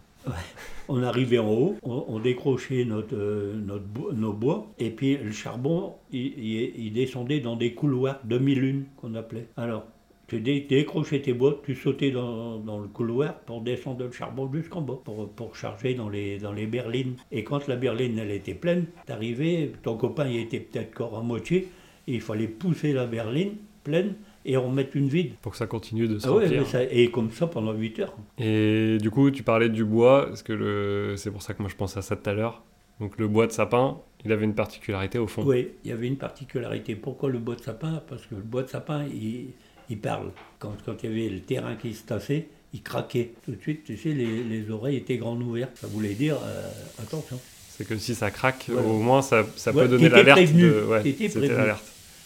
On 0.90 1.02
arrivait 1.04 1.38
en 1.40 1.50
haut, 1.50 1.76
on, 1.84 2.06
on 2.08 2.20
décrochait 2.20 2.84
notre, 2.84 3.16
euh, 3.16 3.54
notre 3.56 3.86
bo- 3.86 4.12
nos 4.12 4.34
bois, 4.34 4.68
et 4.80 4.90
puis 4.90 5.18
le 5.18 5.32
charbon, 5.32 5.94
il, 6.12 6.20
il- 6.38 6.74
il 6.86 6.94
descendait 6.94 7.40
dans 7.40 7.56
des 7.56 7.74
couloirs 7.74 8.20
demi-lune 8.26 8.86
qu'on 8.98 9.16
appelait. 9.16 9.48
Alors, 9.56 9.86
tu 10.30 10.40
dé- 10.40 10.66
décrochais 10.70 11.22
tes 11.22 11.34
bois, 11.34 11.60
tu 11.66 11.76
sautais 11.76 12.12
dans, 12.12 12.58
dans 12.60 12.80
le 12.80 12.88
couloir 12.88 13.34
pour 13.40 13.62
descendre 13.62 14.06
le 14.06 14.12
charbon 14.12 14.50
jusqu'en 14.54 14.82
bas, 14.82 15.00
pour, 15.04 15.30
pour 15.30 15.56
charger 15.56 15.94
dans 15.96 16.08
les, 16.10 16.38
dans 16.38 16.54
les 16.54 16.68
berlines. 16.68 17.16
Et 17.32 17.44
quand 17.44 17.68
la 17.68 17.76
berline, 17.76 18.18
elle 18.20 18.32
était 18.32 18.54
pleine, 18.54 18.86
t'arrivais, 19.06 19.72
ton 19.84 19.98
copain, 19.98 20.28
il 20.28 20.38
était 20.40 20.60
peut-être 20.60 21.02
encore 21.02 21.18
à 21.20 21.22
moitié, 21.24 21.68
et 22.08 22.14
il 22.14 22.22
fallait 22.22 22.48
pousser 22.48 22.94
la 22.94 23.06
berline 23.06 23.54
pleine 23.84 24.14
et 24.46 24.56
en 24.58 24.70
mettre 24.70 24.96
une 24.96 25.08
vide. 25.10 25.34
Pour 25.42 25.52
que 25.54 25.58
ça 25.58 25.68
continue 25.68 26.08
de 26.08 26.20
se 26.20 26.28
Ah 26.28 26.34
ouais, 26.34 26.64
ça- 26.66 26.84
et 26.84 27.10
comme 27.12 27.30
ça 27.32 27.48
pendant 27.48 27.74
8 27.74 28.00
heures. 28.00 28.16
Et 28.38 28.98
du 29.02 29.10
coup, 29.12 29.32
tu 29.32 29.44
parlais 29.44 29.70
du 29.70 29.84
bois, 29.84 30.28
parce 30.28 30.44
que 30.44 30.54
le... 30.54 31.16
c'est 31.18 31.32
pour 31.32 31.42
ça 31.42 31.54
que 31.54 31.62
moi 31.62 31.70
je 31.70 31.76
pensais 31.76 32.00
à 32.00 32.02
ça 32.02 32.16
tout 32.16 32.30
à 32.30 32.34
l'heure. 32.34 32.64
Donc 33.00 33.18
le 33.18 33.28
bois 33.28 33.48
de 33.48 33.52
sapin, 33.54 33.98
il 34.26 34.32
avait 34.34 34.44
une 34.46 34.56
particularité 34.56 35.18
au 35.20 35.28
fond. 35.28 35.44
Oui, 35.46 35.70
il 35.86 35.90
y 35.90 35.94
avait 35.94 36.08
une 36.08 36.18
particularité. 36.18 36.96
Pourquoi 36.96 37.30
le 37.30 37.40
bois 37.40 37.56
de 37.56 37.62
sapin? 37.62 38.02
Parce 38.10 38.26
que 38.26 38.36
le 38.36 38.42
bois 38.42 38.64
de 38.64 38.68
sapin, 38.68 39.06
il, 39.06 39.52
il 39.90 39.98
parle. 40.00 40.32
Quand, 40.60 40.74
quand 40.86 40.96
il 41.04 41.10
y 41.10 41.14
avait 41.14 41.30
le 41.30 41.40
terrain 41.42 41.76
qui 41.76 41.94
se 41.94 42.04
tassait, 42.04 42.48
il 42.74 42.82
craquait. 42.82 43.32
Tout 43.46 43.52
de 43.52 43.62
suite, 43.62 43.84
tu 43.84 43.98
sais, 43.98 44.10
les, 44.10 44.44
les 44.44 44.70
oreilles 44.72 44.98
étaient 44.98 45.18
grandes 45.18 45.42
ouvertes. 45.42 45.78
Ça 45.80 45.88
voulait 45.88 46.14
dire, 46.14 46.38
euh, 46.44 46.70
attention. 47.02 47.40
C'est 47.78 47.86
que 47.88 47.98
si 47.98 48.14
ça 48.14 48.30
craque, 48.30 48.66
Voilà. 48.68 48.88
au 48.88 49.00
moins 49.00 49.22
ça, 49.22 49.46
ça 49.56 49.72
Ouais, 49.72 49.84
peut 49.84 49.88
donner 49.90 50.10
l'alerte. 50.10 50.40
De... 50.54 50.86
Ouais, 50.90 51.02
c'était 51.04 51.48
l'alerte. 51.48 51.84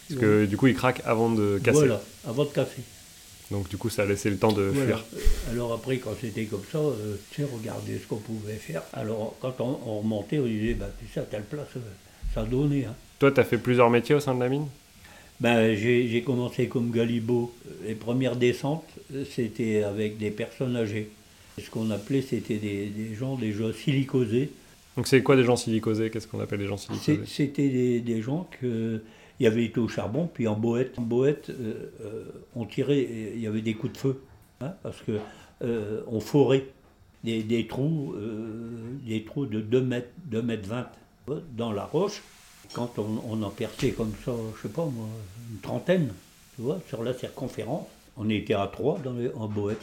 Parce 0.08 0.20
que 0.20 0.44
du 0.46 0.56
coup, 0.56 0.66
il 0.66 0.74
craque 0.74 1.00
avant 1.06 1.30
de 1.30 1.58
casser. 1.62 1.78
Voilà, 1.78 2.00
avant 2.26 2.44
de 2.44 2.50
casser. 2.50 2.82
Donc 3.50 3.68
du 3.68 3.76
coup, 3.76 3.88
ça 3.90 4.02
a 4.02 4.06
laissé 4.06 4.30
le 4.30 4.36
temps 4.38 4.52
de 4.52 4.62
Voilà. 4.62 4.84
fuir. 4.96 5.04
Euh, 5.16 5.52
Alors 5.52 5.72
après, 5.74 5.98
quand 5.98 6.10
c'était 6.20 6.44
comme 6.44 6.62
ça, 6.72 6.78
euh, 6.78 7.16
tu 7.30 7.42
sais, 7.42 7.48
regardez 7.50 7.98
ce 7.98 8.06
qu'on 8.06 8.16
pouvait 8.16 8.54
faire. 8.54 8.82
Alors 8.94 9.36
quand 9.40 9.54
on, 9.60 9.78
on 9.86 9.98
remontait, 10.00 10.38
on 10.38 10.46
disait, 10.46 10.74
bah, 10.74 10.88
tu 10.98 11.06
sais, 11.12 11.20
à 11.20 11.24
telle 11.24 11.42
place, 11.44 11.68
ça 12.34 12.42
donnait. 12.42 12.86
Hein. 12.86 12.94
Toi, 13.18 13.30
tu 13.32 13.40
as 13.40 13.44
fait 13.44 13.58
plusieurs 13.58 13.90
métiers 13.90 14.14
au 14.14 14.20
sein 14.20 14.34
de 14.34 14.40
la 14.40 14.48
mine? 14.48 14.66
Ben, 15.40 15.74
J'ai 15.74 16.22
commencé 16.22 16.68
comme 16.68 16.90
galibot. 16.90 17.54
Les 17.86 17.94
premières 17.94 18.36
descentes, 18.36 18.88
c'était 19.30 19.82
avec 19.82 20.18
des 20.18 20.30
personnes 20.30 20.76
âgées. 20.76 21.10
Ce 21.62 21.70
qu'on 21.70 21.90
appelait, 21.90 22.22
c'était 22.22 22.56
des, 22.56 22.86
des, 22.86 23.14
gens 23.14 23.36
déjà 23.36 23.72
silicosés. 23.72 24.50
Donc 24.96 25.06
c'est 25.06 25.22
quoi 25.22 25.36
des 25.36 25.44
gens 25.44 25.56
silicosés? 25.56 26.10
Qu'est-ce 26.10 26.26
qu'on 26.26 26.40
appelle 26.40 26.58
des 26.58 26.66
gens 26.66 26.76
silicosés? 26.76 27.20
C'était 27.26 27.68
des, 27.68 28.00
des, 28.00 28.22
gens 28.22 28.48
que 28.60 29.00
il 29.40 29.44
y 29.44 29.46
avait 29.46 29.64
été 29.64 29.80
au 29.80 29.88
charbon, 29.88 30.28
puis 30.32 30.46
en 30.46 30.54
boët, 30.54 30.98
en 30.98 31.02
boët, 31.02 31.50
euh, 31.50 31.90
euh, 32.02 32.24
on 32.54 32.64
tirait, 32.66 33.32
il 33.34 33.40
y 33.40 33.46
avait 33.46 33.62
des 33.62 33.74
coups 33.74 33.92
de 33.92 33.98
feu, 33.98 34.22
hein, 34.60 34.74
parce 34.82 35.00
que 35.02 35.18
euh, 35.62 36.02
on 36.06 36.20
forait 36.20 36.66
des, 37.24 37.42
des 37.42 37.66
trous, 37.66 38.14
des 39.06 39.24
trous 39.24 39.46
de 39.46 39.60
2 39.60 39.80
mètres, 39.80 40.10
2 40.26 40.42
mètres 40.42 40.68
20 40.68 40.88
dans 41.56 41.72
la 41.72 41.84
roche. 41.84 42.22
Quand 42.72 42.98
on, 42.98 43.22
on, 43.28 43.42
en 43.42 43.50
perçait 43.50 43.90
comme 43.90 44.12
ça, 44.24 44.32
je 44.56 44.62
sais 44.62 44.72
pas 44.72 44.84
moi, 44.84 45.06
une 45.50 45.60
trentaine, 45.60 46.12
tu 46.56 46.62
vois, 46.62 46.80
sur 46.88 47.02
la 47.02 47.14
circonférence, 47.14 47.86
on 48.16 48.28
était 48.30 48.54
à 48.54 48.68
trois 48.72 48.98
dans 48.98 49.12
les, 49.12 49.30
en 49.34 49.48
boët. 49.48 49.78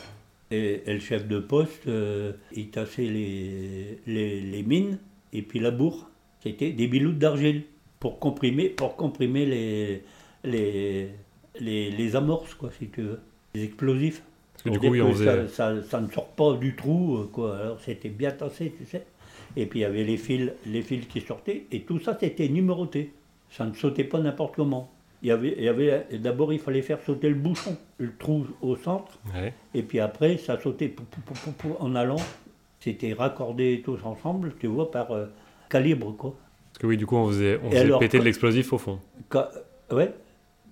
Et, 0.51 0.83
et, 0.85 0.93
le 0.93 0.99
chef 0.99 1.27
de 1.27 1.39
poste, 1.39 1.87
il 2.53 2.69
tassait 2.69 3.03
les, 3.03 3.99
les, 4.05 4.41
les 4.41 4.63
mines, 4.63 4.97
et 5.31 5.41
puis 5.41 5.59
la 5.59 5.71
bourre, 5.71 6.09
c'était 6.43 6.71
des 6.71 6.87
biloutes 6.87 7.19
d'argile 7.19 7.63
pour 7.99 8.19
comprimer, 8.19 8.69
pour 8.69 8.95
comprimer 8.95 9.45
les, 9.45 10.03
les, 10.43 11.09
les, 11.59 12.15
amorces, 12.15 12.53
quoi, 12.55 12.71
si 12.77 12.87
tu 12.87 13.03
veux, 13.03 13.19
les 13.53 13.63
explosifs. 13.63 14.23
Parce 14.53 14.63
que 14.63 14.69
du 14.69 14.79
coup, 14.79 14.87
oui, 14.87 15.01
on 15.01 15.13
faisait... 15.13 15.47
ça, 15.47 15.47
ça, 15.47 15.83
ça, 15.83 16.01
ne 16.01 16.09
sort 16.11 16.29
pas 16.29 16.55
du 16.57 16.75
trou, 16.75 17.17
euh, 17.17 17.29
quoi. 17.31 17.57
Alors 17.57 17.79
c'était 17.79 18.09
bien 18.09 18.31
tassé, 18.31 18.73
tu 18.77 18.85
sais. 18.85 19.05
Et 19.55 19.65
puis 19.65 19.79
il 19.79 19.81
y 19.83 19.85
avait 19.85 20.03
les 20.03 20.17
fils, 20.17 20.51
les 20.65 20.81
fils 20.81 21.05
qui 21.07 21.21
sortaient, 21.21 21.65
et 21.71 21.81
tout 21.81 21.99
ça 21.99 22.17
c'était 22.19 22.49
numéroté. 22.49 23.11
Ça 23.49 23.65
ne 23.65 23.73
sautait 23.73 24.05
pas 24.05 24.19
n'importe 24.19 24.55
comment. 24.55 24.91
Il 25.23 25.27
y 25.27 25.31
avait, 25.31 25.53
il 25.57 25.63
y 25.63 25.67
avait 25.67 26.05
d'abord 26.19 26.51
il 26.51 26.59
fallait 26.59 26.81
faire 26.81 27.01
sauter 27.01 27.29
le 27.29 27.35
bouchon, 27.35 27.77
le 27.97 28.11
trou 28.17 28.47
au 28.61 28.75
centre, 28.75 29.19
ouais. 29.35 29.53
et 29.73 29.83
puis 29.83 29.99
après 29.99 30.37
ça 30.37 30.59
sautait 30.59 30.87
pou, 30.87 31.03
pou, 31.03 31.51
pou, 31.51 31.75
en 31.79 31.95
allant. 31.95 32.17
C'était 32.81 33.13
raccordé 33.13 33.83
tous 33.85 33.99
ensemble, 34.03 34.55
tu 34.59 34.65
vois, 34.65 34.89
par 34.89 35.11
euh, 35.11 35.27
calibre, 35.69 36.15
quoi. 36.17 36.33
Parce 36.73 36.79
que 36.79 36.87
oui, 36.87 36.97
du 36.97 37.05
coup, 37.05 37.15
on 37.15 37.27
faisait, 37.27 37.59
on 37.63 37.69
faisait 37.69 37.81
alors, 37.81 37.99
péter 37.99 38.17
de 38.17 38.23
l'explosif 38.23 38.73
au 38.73 38.79
fond. 38.79 38.97
Quand, 39.29 39.45
ouais, 39.91 40.11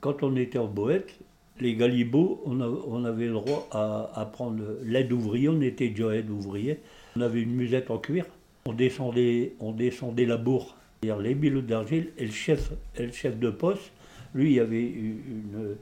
quand 0.01 0.23
on 0.23 0.35
était 0.35 0.57
en 0.57 0.65
boët, 0.65 1.19
les 1.59 1.75
galibots, 1.75 2.41
on, 2.45 2.61
a, 2.61 2.67
on, 2.67 3.05
avait 3.05 3.27
le 3.27 3.33
droit 3.33 3.67
à, 3.71 4.09
à 4.15 4.25
prendre 4.25 4.63
l'aide 4.83 5.11
ouvrier, 5.13 5.49
on 5.49 5.61
était 5.61 5.89
déjà 5.89 6.15
aide 6.15 6.31
ouvrier. 6.31 6.79
On 7.15 7.21
avait 7.21 7.41
une 7.41 7.53
musette 7.53 7.91
en 7.91 7.99
cuir, 7.99 8.25
on 8.69 8.73
descendait, 8.73 9.53
on 9.59 9.71
descendait 9.71 10.25
la 10.25 10.37
bourre, 10.37 10.75
c'est-à-dire 11.01 11.21
les 11.21 11.33
bilots 11.33 11.61
d'argile, 11.61 12.11
et 12.17 12.25
le 12.25 12.31
chef, 12.31 12.71
et 12.95 13.05
le 13.05 13.11
chef 13.11 13.37
de 13.39 13.49
poste, 13.49 13.91
lui, 14.35 14.53
il 14.53 14.59
avait 14.59 14.83
une 14.83 15.75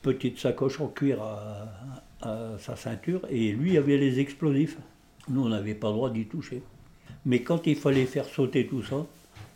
petite 0.00 0.38
sacoche 0.38 0.80
en 0.80 0.86
cuir 0.86 1.20
à, 1.20 1.68
à 2.22 2.58
sa 2.58 2.76
ceinture, 2.76 3.22
et 3.30 3.50
lui 3.52 3.76
avait 3.76 3.96
les 3.96 4.20
explosifs. 4.20 4.78
Nous, 5.28 5.44
on 5.44 5.48
n'avait 5.48 5.74
pas 5.74 5.88
le 5.88 5.94
droit 5.94 6.10
d'y 6.10 6.26
toucher. 6.26 6.62
Mais 7.26 7.42
quand 7.42 7.66
il 7.66 7.76
fallait 7.76 8.06
faire 8.06 8.26
sauter 8.26 8.66
tout 8.66 8.82
ça, 8.82 9.04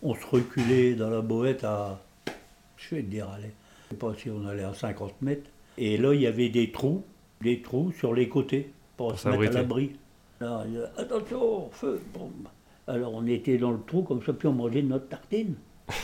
on 0.02 0.14
se 0.14 0.26
reculait 0.26 0.94
dans 0.94 1.10
la 1.10 1.20
boîte 1.20 1.62
à, 1.64 2.00
je 2.76 2.96
vais 2.96 3.02
te 3.02 3.06
dire, 3.06 3.28
allez, 3.30 3.52
je 3.84 3.90
sais 3.90 3.96
pas 3.96 4.12
si 4.18 4.30
on 4.30 4.44
allait 4.46 4.64
à 4.64 4.74
50 4.74 5.22
mètres. 5.22 5.48
Et 5.78 5.96
là, 5.96 6.12
il 6.12 6.20
y 6.20 6.26
avait 6.26 6.48
des 6.48 6.72
trous, 6.72 7.04
des 7.40 7.62
trous 7.62 7.92
sur 7.92 8.14
les 8.14 8.28
côtés 8.28 8.70
pour, 8.96 9.10
pour 9.10 9.18
se 9.18 9.28
mettre 9.28 9.56
à 9.56 9.60
l'abri. 9.60 9.92
Attention, 10.98 11.70
feu, 11.70 12.00
bon. 12.12 12.30
Alors 12.86 13.14
on 13.14 13.26
était 13.26 13.58
dans 13.58 13.70
le 13.70 13.80
trou 13.86 14.02
comme 14.02 14.22
ça, 14.22 14.32
puis 14.32 14.48
on 14.48 14.52
mangeait 14.52 14.82
notre 14.82 15.08
tartine. 15.08 15.54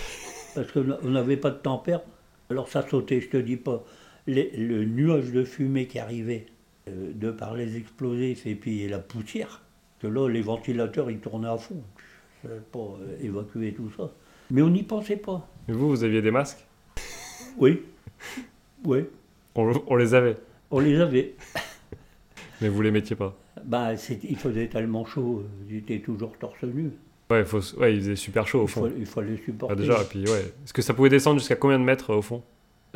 Parce 0.55 0.73
qu'on 0.73 1.11
n'avait 1.11 1.37
pas 1.37 1.51
de 1.51 1.59
temps 1.59 1.79
perdre. 1.79 2.05
Alors 2.51 2.69
ça 2.69 2.87
sautait, 2.89 3.21
je 3.21 3.29
te 3.29 3.37
dis 3.37 3.57
pas. 3.57 3.85
Les, 4.27 4.51
le 4.57 4.85
nuage 4.85 5.33
de 5.33 5.45
fumée 5.45 5.87
qui 5.87 5.99
arrivait 5.99 6.47
euh, 6.89 7.13
de 7.15 7.31
par 7.31 7.55
les 7.55 7.77
explosifs 7.77 8.47
et 8.47 8.55
puis 8.55 8.87
la 8.89 8.99
poussière, 8.99 9.63
que 10.01 10.07
là, 10.07 10.29
les 10.29 10.43
ventilateurs, 10.43 11.11
ils 11.11 11.19
tournaient 11.19 11.49
à 11.49 11.59
fond 11.59 11.83
pour 12.73 12.99
évacuer 13.21 13.75
tout 13.75 13.91
ça. 13.97 14.11
Mais 14.51 14.63
on 14.63 14.71
n'y 14.71 14.83
pensait 14.83 15.17
pas. 15.17 15.47
Et 15.69 15.73
vous, 15.73 15.89
vous 15.91 16.05
aviez 16.05 16.23
des 16.23 16.31
masques? 16.31 16.65
Oui. 17.59 17.83
Oui. 18.83 19.05
On, 19.55 19.71
on, 19.89 19.97
les 19.97 20.15
avait 20.15 20.37
On 20.71 20.79
les 20.79 20.99
avait. 20.99 21.35
Mais 22.63 22.71
vous 22.71 22.81
les 22.81 22.91
mettiez 22.91 23.15
pas 23.15 23.37
bah, 23.65 23.93
Il 24.29 24.37
faisait 24.37 24.67
tellement 24.69 25.05
chaud, 25.05 25.45
j'étais 25.69 25.99
toujours 25.99 26.33
torse 26.39 26.63
nu. 26.63 26.91
Ouais, 27.31 27.45
faut, 27.45 27.61
ouais, 27.79 27.95
il 27.95 28.01
faisait 28.01 28.17
super 28.17 28.47
chaud 28.47 28.63
au 28.63 28.67
fond. 28.67 28.87
Il, 28.87 28.91
faut, 29.07 29.23
il 29.23 29.27
fallait 29.27 29.37
supporter. 29.45 29.73
Ah, 29.73 29.81
déjà, 29.81 30.05
puis 30.05 30.25
ouais. 30.25 30.53
Est-ce 30.65 30.73
que 30.73 30.83
ça 30.83 30.95
pouvait 30.95 31.11
descendre 31.11 31.39
jusqu'à 31.39 31.55
combien 31.55 31.79
de 31.79 31.85
mètres 31.85 32.13
au 32.13 32.23
fond? 32.23 32.43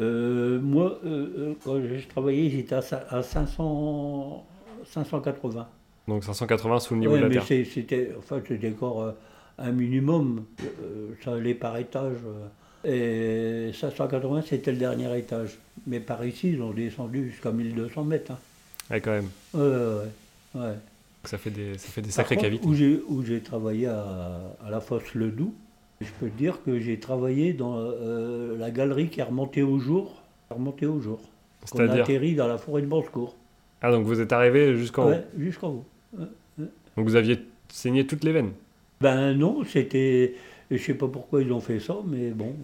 Euh, 0.01 0.61
Moi, 0.61 0.99
euh, 1.05 1.55
quand 1.65 1.81
je 1.81 2.09
travaillais, 2.09 2.51
j'étais 2.51 2.75
à, 2.75 2.83
à 3.11 3.23
500, 3.23 4.45
580. 4.87 5.69
Donc 6.09 6.25
580 6.25 6.81
sous 6.81 6.95
le 6.95 7.01
niveau 7.01 7.13
ouais, 7.13 7.19
de 7.19 7.25
la 7.25 7.29
mais 7.29 7.35
terre. 7.37 7.67
C'était 7.73 8.13
enfin, 8.19 8.41
encore 8.71 9.03
euh, 9.03 9.13
un 9.59 9.73
minimum. 9.73 10.45
Euh, 10.63 11.11
ça 11.25 11.35
allait 11.35 11.55
par 11.55 11.77
étage. 11.77 12.19
Euh, 12.85 13.69
et 13.69 13.73
580, 13.73 14.43
c'était 14.47 14.73
le 14.73 14.79
dernier 14.79 15.17
étage. 15.19 15.59
Mais 15.87 16.01
par 16.01 16.25
ici, 16.25 16.51
ils 16.51 16.63
ont 16.63 16.73
descendu 16.73 17.31
jusqu'à 17.31 17.51
1200 17.51 18.05
mètres. 18.05 18.33
Hein. 18.33 18.39
Ouais, 18.91 19.01
quand 19.01 19.13
même. 19.13 19.29
Ouais, 19.55 19.61
ouais, 19.63 20.11
ouais. 20.55 20.75
Ça 21.25 21.39
fait 21.39 21.51
des, 21.51 21.79
ça 21.79 21.89
fait 21.89 22.03
des 22.03 22.11
sacrées 22.11 22.37
contre, 22.37 22.49
cavités. 22.49 23.03
Où 23.09 23.23
j'ai 23.25 23.41
travaillé 23.41 23.87
à, 23.87 24.57
à, 24.65 24.71
la 24.71 24.81
fosse 24.81 25.15
Le 25.15 25.31
Doubs, 25.31 25.55
je 26.01 26.11
peux 26.21 26.29
te 26.29 26.37
dire 26.37 26.63
que 26.63 26.79
j'ai 26.79 27.01
travaillé 27.01 27.55
dans 27.55 27.77
euh, 27.79 28.59
la 28.59 28.71
galerie 28.71 29.09
qui 29.09 29.21
est 29.21 29.25
remontée 29.25 29.63
au 29.63 29.79
jour. 29.79 30.23
Remontée 30.51 30.87
au 30.87 31.01
jour. 31.01 31.21
On 31.75 31.79
a 31.79 31.93
atterri 31.93 32.35
dans 32.35 32.47
la 32.47 32.59
forêt 32.59 32.83
de 32.83 32.87
Banscourt. 32.87 33.35
Ah, 33.81 33.91
donc 33.91 34.05
vous 34.05 34.21
êtes 34.21 34.33
arrivé 34.33 34.77
jusqu'en 34.77 35.09
ouais, 35.09 35.25
haut 35.37 35.41
jusqu'en 35.41 35.69
haut. 35.69 35.85
Donc 36.59 37.07
vous 37.07 37.17
aviez 37.17 37.39
saigné 37.69 38.07
toutes 38.07 38.25
les 38.25 38.33
veines 38.33 38.53
Ben 39.01 39.35
non, 39.35 39.65
c'était. 39.65 40.35
Je 40.71 40.77
sais 40.77 40.95
pas 40.95 41.09
pourquoi 41.09 41.43
ils 41.43 41.53
ont 41.53 41.61
fait 41.61 41.81
ça, 41.81 41.97
mais 42.07 42.31
bon. 42.31 42.55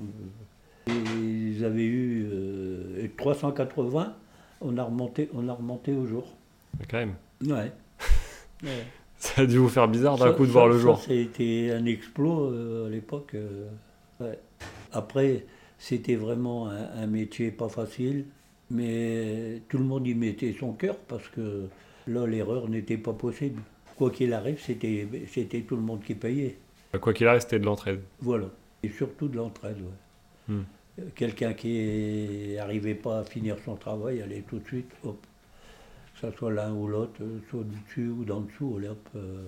Ils 0.86 1.64
avaient 1.64 1.84
eu 1.84 2.26
euh, 2.32 3.06
380, 3.16 4.14
on 4.60 4.78
a 4.78 4.82
remonté, 4.82 5.28
on 5.34 5.48
a 5.48 5.52
remonté 5.52 5.92
au 5.92 6.06
jour. 6.06 6.24
Mais 6.78 6.86
quand 6.90 6.98
même. 6.98 7.14
Ouais. 7.44 7.72
ouais. 8.62 8.84
Ça 9.16 9.42
a 9.42 9.46
dû 9.46 9.58
vous 9.58 9.68
faire 9.68 9.88
bizarre 9.88 10.16
d'un 10.16 10.32
coup 10.32 10.46
de 10.46 10.50
voir 10.50 10.66
le 10.66 10.76
ça, 10.76 10.82
jour. 10.82 11.00
Ça 11.00 11.12
a 11.12 11.14
été 11.14 11.72
un 11.72 11.84
exploit 11.84 12.50
euh, 12.50 12.86
à 12.86 12.90
l'époque. 12.90 13.34
Euh, 13.34 13.68
ouais. 14.20 14.38
Après, 14.92 15.44
c'était 15.78 16.16
vraiment 16.16 16.68
un, 16.68 17.02
un, 17.02 17.06
métier 17.06 17.50
pas 17.50 17.68
facile, 17.68 18.24
mais 18.70 19.62
tout 19.68 19.78
le 19.78 19.84
monde 19.84 20.06
y 20.06 20.14
mettait 20.14 20.54
son 20.58 20.72
cœur 20.72 20.96
parce 20.96 21.28
que 21.28 21.66
là, 22.06 22.26
l'erreur 22.26 22.68
n'était 22.68 22.96
pas 22.96 23.12
possible. 23.12 23.62
Quoi 23.96 24.10
qu'il 24.10 24.32
arrive, 24.32 24.58
c'était 24.58 25.60
tout 25.60 25.76
le 25.76 25.82
monde 25.82 26.02
qui 26.02 26.14
payait. 26.14 26.56
Quoi 26.98 27.12
qu'il 27.12 27.26
arrive, 27.26 27.42
c'était 27.42 27.58
de 27.58 27.66
l'entraide. 27.66 28.00
Voilà, 28.20 28.46
et 28.82 28.88
surtout 28.88 29.28
de 29.28 29.36
l'entraide, 29.36 29.76
ouais. 29.76 30.54
Hmm. 30.54 30.62
Quelqu'un 31.14 31.52
qui 31.52 32.54
n'arrivait 32.56 32.94
pas 32.94 33.20
à 33.20 33.24
finir 33.24 33.56
son 33.64 33.76
travail 33.76 34.22
allait 34.22 34.42
tout 34.48 34.58
de 34.58 34.66
suite, 34.66 34.90
hop, 35.04 35.18
que 36.20 36.30
ce 36.30 36.36
soit 36.36 36.52
l'un 36.52 36.72
ou 36.72 36.86
l'autre, 36.86 37.20
soit 37.48 37.64
du 37.64 37.80
dessus 37.80 38.08
ou 38.08 38.24
d'en 38.24 38.40
dessous, 38.40 38.76
allez, 38.78 38.88
hop, 38.88 39.08
euh, 39.16 39.44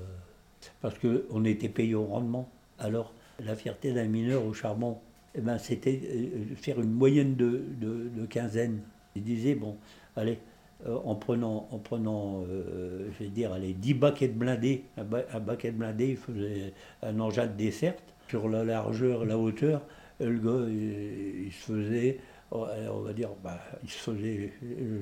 parce 0.81 0.97
qu'on 0.99 1.45
était 1.45 1.69
payé 1.69 1.95
au 1.95 2.05
rendement. 2.05 2.49
Alors, 2.79 3.13
la 3.45 3.55
fierté 3.55 3.93
d'un 3.93 4.07
mineur 4.07 4.45
au 4.45 4.53
charbon, 4.53 4.99
eh 5.35 5.41
ben, 5.41 5.59
c'était 5.59 6.01
euh, 6.05 6.55
faire 6.57 6.81
une 6.81 6.93
moyenne 6.93 7.37
de, 7.37 7.65
de, 7.81 8.27
quinzaine. 8.27 8.81
Il 9.17 9.23
disait, 9.23 9.55
bon, 9.55 9.77
allez, 10.17 10.39
euh, 10.87 10.99
en 11.05 11.15
prenant, 11.15 11.69
en 11.71 11.79
prenant 11.79 12.45
euh, 12.49 13.09
je 13.13 13.25
vais 13.25 13.31
dire, 13.31 13.53
allez, 13.53 13.73
10 13.75 13.95
baquets 13.95 14.29
de 14.29 14.39
blindés. 14.39 14.85
Un, 14.97 15.05
ba 15.05 15.23
un, 15.33 15.41
baquet 15.41 15.73
de 15.73 15.79
blindés, 15.79 16.11
il 16.11 16.17
faisait 16.17 16.73
un 17.03 17.19
engin 17.21 17.47
de 17.47 17.53
dessert. 17.53 17.95
Sur 18.29 18.49
la 18.49 18.65
largeur, 18.65 19.25
la 19.25 19.37
hauteur, 19.37 19.83
le 20.21 20.39
gars, 20.39 20.69
il 20.71 21.53
se 21.53 21.73
faisait, 21.73 22.19
on 22.61 23.01
va 23.01 23.13
dire, 23.13 23.31
bah, 23.43 23.59
faisait, 23.87 24.53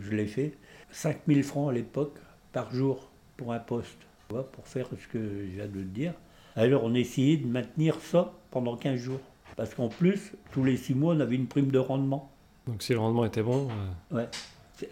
je 0.00 0.10
l'ai 0.10 0.26
fait, 0.26 0.52
5000 0.90 1.42
francs 1.44 1.70
à 1.70 1.72
l'époque 1.72 2.18
par 2.52 2.72
jour 2.72 3.10
pour 3.36 3.52
un 3.52 3.58
poste, 3.58 3.98
pour 4.28 4.66
faire 4.66 4.88
ce 4.88 5.06
que 5.08 5.18
je 5.18 5.56
viens 5.56 5.66
de 5.66 5.72
te 5.72 5.78
dire. 5.78 6.14
Alors 6.56 6.84
on 6.84 6.94
essayait 6.94 7.36
de 7.36 7.46
maintenir 7.46 8.00
ça 8.00 8.32
pendant 8.50 8.76
15 8.76 8.98
jours. 8.98 9.20
Parce 9.56 9.74
qu'en 9.74 9.88
plus, 9.88 10.32
tous 10.52 10.64
les 10.64 10.76
6 10.76 10.94
mois, 10.94 11.14
on 11.14 11.20
avait 11.20 11.36
une 11.36 11.46
prime 11.46 11.70
de 11.70 11.78
rendement. 11.78 12.30
Donc 12.66 12.82
si 12.82 12.92
le 12.92 12.98
rendement 12.98 13.24
était 13.24 13.42
bon. 13.42 13.68
Euh... 14.12 14.16
Ouais. 14.16 14.28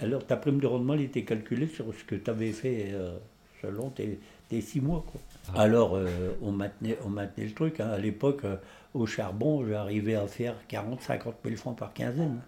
Alors 0.01 0.27
ta 0.27 0.37
prime 0.37 0.61
de 0.61 0.67
rendement, 0.67 0.95
elle 0.95 1.03
était 1.03 1.25
calculée 1.25 1.69
sur 1.69 1.87
ce 1.95 2.05
que 2.05 2.15
tu 2.15 2.31
avais 2.31 2.53
fait 2.53 2.89
euh, 2.93 3.17
selon 3.63 3.91
tes, 3.91 4.19
tes, 4.49 4.61
six 4.61 4.81
mois. 4.81 5.05
Quoi. 5.11 5.21
Ah. 5.55 5.63
Alors 5.63 5.97
euh, 5.97 6.31
on, 6.43 6.53
maintenait, 6.53 6.99
on 7.05 7.09
maintenait 7.09 7.45
le 7.45 7.53
truc. 7.53 7.81
Hein. 7.81 7.91
À 7.91 7.99
l'époque, 7.99 8.41
euh, 8.45 8.57
au 8.95 9.07
charbon, 9.07 9.67
j'arrivais 9.67 10.15
à 10.15 10.27
faire 10.27 10.55
40, 10.69 11.03
50 11.03 11.35
000 11.45 11.57
francs 11.57 11.79
par 11.79 11.93
quinzaine. 11.93 12.41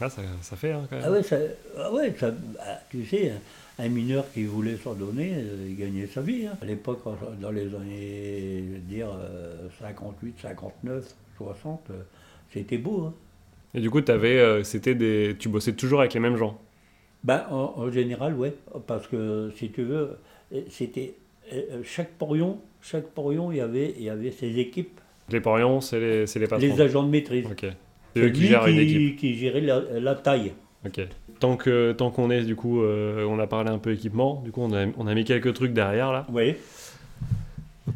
Ah, 0.00 0.08
ça, 0.08 0.22
ça 0.42 0.56
fait 0.56 0.72
hein, 0.72 0.86
quand 0.88 0.96
même. 0.96 1.04
Ah 1.06 1.10
ouais, 1.10 1.22
ça, 1.22 1.36
ah 1.76 1.92
ouais 1.92 2.14
ça, 2.18 2.30
bah, 2.30 2.62
tu 2.88 3.04
sais, 3.04 3.32
un, 3.78 3.88
mineur 3.88 4.24
qui 4.32 4.44
voulait 4.44 4.76
s'en 4.76 4.94
donner, 4.94 5.44
il 5.68 5.76
gagnait 5.76 6.06
sa 6.06 6.20
vie. 6.20 6.46
Hein. 6.46 6.56
À 6.62 6.64
l'époque, 6.64 7.02
dans 7.40 7.50
les 7.50 7.74
années, 7.74 8.64
je 8.68 8.72
veux 8.74 8.78
dire, 8.78 9.08
58, 9.80 10.36
59, 10.40 11.14
60, 11.36 11.90
c'était 12.52 12.78
beau. 12.78 13.12
Et 13.74 13.80
du 13.80 13.90
coup, 13.90 14.00
avais, 14.08 14.38
euh, 14.38 14.64
c'était 14.64 14.94
des... 14.94 15.36
tu 15.38 15.48
bossais 15.48 15.72
toujours 15.72 16.00
avec 16.00 16.14
les 16.14 16.20
mêmes 16.20 16.36
gens? 16.36 16.58
Ben, 17.24 17.44
en, 17.50 17.74
en 17.76 17.90
général, 17.90 18.34
ouais. 18.34 18.54
Parce 18.86 19.06
que, 19.06 19.52
si 19.56 19.70
tu 19.70 19.82
veux, 19.82 20.18
c'était 20.70 21.14
chaque 21.84 22.10
porion, 22.12 22.58
chaque 22.80 23.06
porion, 23.06 23.52
il 23.52 23.58
y 23.58 23.60
avait, 23.60 23.94
il 23.98 24.04
y 24.04 24.10
avait 24.10 24.30
ses 24.30 24.58
équipes. 24.58 25.00
Les 25.30 25.40
porions, 25.40 25.80
c'est 25.80 26.00
les, 26.00 26.26
c'est 26.26 26.38
les 26.38 26.46
patrons 26.46 26.66
Les 26.66 26.80
agents 26.80 27.02
de 27.02 27.10
maîtrise. 27.10 27.46
Ok. 27.50 27.66
C'est 28.14 28.22
eux 28.22 28.30
qui 28.30 28.46
gèrent 28.46 28.66
une 28.66 28.78
équipe. 28.78 29.16
qui 29.16 29.34
gérait 29.34 29.60
la, 29.60 29.82
la 30.00 30.14
taille. 30.14 30.52
Ok. 30.86 31.00
Tant 31.40 31.56
que 31.56 31.92
tant 31.92 32.10
qu'on 32.10 32.30
est, 32.30 32.42
du 32.42 32.56
coup, 32.56 32.82
euh, 32.82 33.24
on 33.28 33.38
a 33.38 33.46
parlé 33.46 33.70
un 33.70 33.78
peu 33.78 33.92
équipement. 33.92 34.42
Du 34.44 34.50
coup, 34.50 34.62
on 34.62 34.72
a, 34.72 34.86
on 34.96 35.06
a 35.06 35.14
mis 35.14 35.24
quelques 35.24 35.54
trucs 35.54 35.72
derrière 35.72 36.12
là. 36.12 36.26
Oui. 36.32 36.54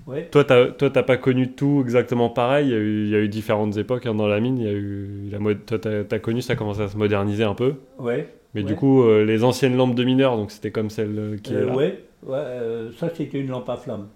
Ouais. 0.06 0.28
Toi, 0.30 0.44
tu 0.44 0.85
n'as 0.85 1.02
pas 1.02 1.16
connu 1.16 1.52
tout 1.52 1.80
exactement 1.82 2.28
pareil. 2.28 2.68
Il 2.68 2.73
y 2.73 2.75
a 2.75 2.78
eu, 2.78 3.04
il 3.04 3.11
y 3.11 3.14
a 3.14 3.21
eu 3.21 3.28
différentes 3.28 3.76
époques 3.76 4.06
hein, 4.06 4.14
dans 4.14 4.26
la 4.26 4.40
mine. 4.40 4.59
Il 4.59 4.64
y 4.64 4.68
a 4.68 4.73
eu 4.73 5.28
la 5.30 5.38
mode. 5.38 5.64
Toi, 5.64 5.78
tu 5.78 5.88
as, 5.88 6.18
connu 6.18 6.42
ça 6.42 6.54
commence 6.54 6.80
à 6.80 6.88
se 6.88 6.97
moderniser 6.97 7.44
un 7.44 7.54
peu. 7.54 7.75
Ouais. 7.99 8.28
Mais 8.54 8.62
du 8.62 8.75
coup, 8.75 9.02
euh, 9.02 9.25
les 9.25 9.44
anciennes 9.44 9.76
lampes 9.76 9.94
de 9.94 10.04
mineurs, 10.04 10.37
donc 10.37 10.50
c'était 10.50 10.71
comme 10.71 10.90
celle 10.90 11.18
euh, 11.18 11.37
qui 11.42 11.54
est 11.54 11.64
là. 11.64 11.75
Ouais. 11.75 12.04
Ouais 12.22 12.88
ça 12.98 13.10
c'était 13.14 13.40
une 13.40 13.48
lampe 13.48 13.68
à 13.68 13.76
flamme. 13.76 14.08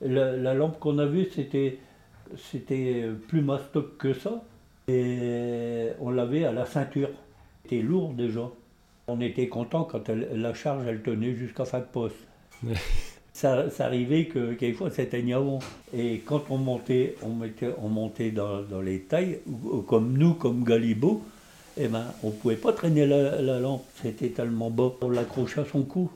La, 0.00 0.36
la 0.36 0.54
lampe 0.54 0.78
qu'on 0.78 0.98
a 0.98 1.06
vue, 1.06 1.28
c'était 1.34 1.78
c'était 2.36 3.06
plus 3.28 3.42
mastoc 3.42 3.96
que 3.98 4.12
ça. 4.12 4.42
Et 4.88 5.90
on 6.00 6.10
l'avait 6.10 6.44
à 6.44 6.52
la 6.52 6.66
ceinture. 6.66 7.10
C'était 7.62 7.82
lourd 7.82 8.12
déjà. 8.14 8.50
On 9.06 9.20
était 9.20 9.48
content 9.48 9.84
quand 9.84 10.08
la 10.08 10.54
charge, 10.54 10.86
elle 10.86 11.02
tenait 11.02 11.34
jusqu'à 11.34 11.64
fin 11.64 11.80
de 11.80 11.84
poste. 11.84 12.16
ça, 13.32 13.70
ça, 13.70 13.86
arrivait 13.86 14.26
que 14.26 14.54
quelquefois 14.54 14.90
c'était 14.90 15.32
avant. 15.32 15.58
Et 15.94 16.18
quand 16.24 16.50
on 16.50 16.58
montait, 16.58 17.16
on, 17.22 17.34
mettait, 17.34 17.70
on 17.82 17.88
montait 17.88 18.30
dans, 18.30 18.62
dans 18.62 18.80
les 18.80 19.00
tailles, 19.02 19.40
comme 19.86 20.16
nous, 20.16 20.34
comme 20.34 20.64
Galibo, 20.64 21.22
eh 21.78 21.88
ben, 21.88 22.04
on 22.22 22.28
ne 22.28 22.32
pouvait 22.32 22.56
pas 22.56 22.72
traîner 22.72 23.06
la, 23.06 23.60
lampe, 23.60 23.84
c'était 24.02 24.28
tellement 24.28 24.70
bas. 24.70 24.92
On 25.00 25.10
l'accrochait 25.10 25.60
à 25.60 25.64
son 25.64 25.82
cou. 25.82 26.10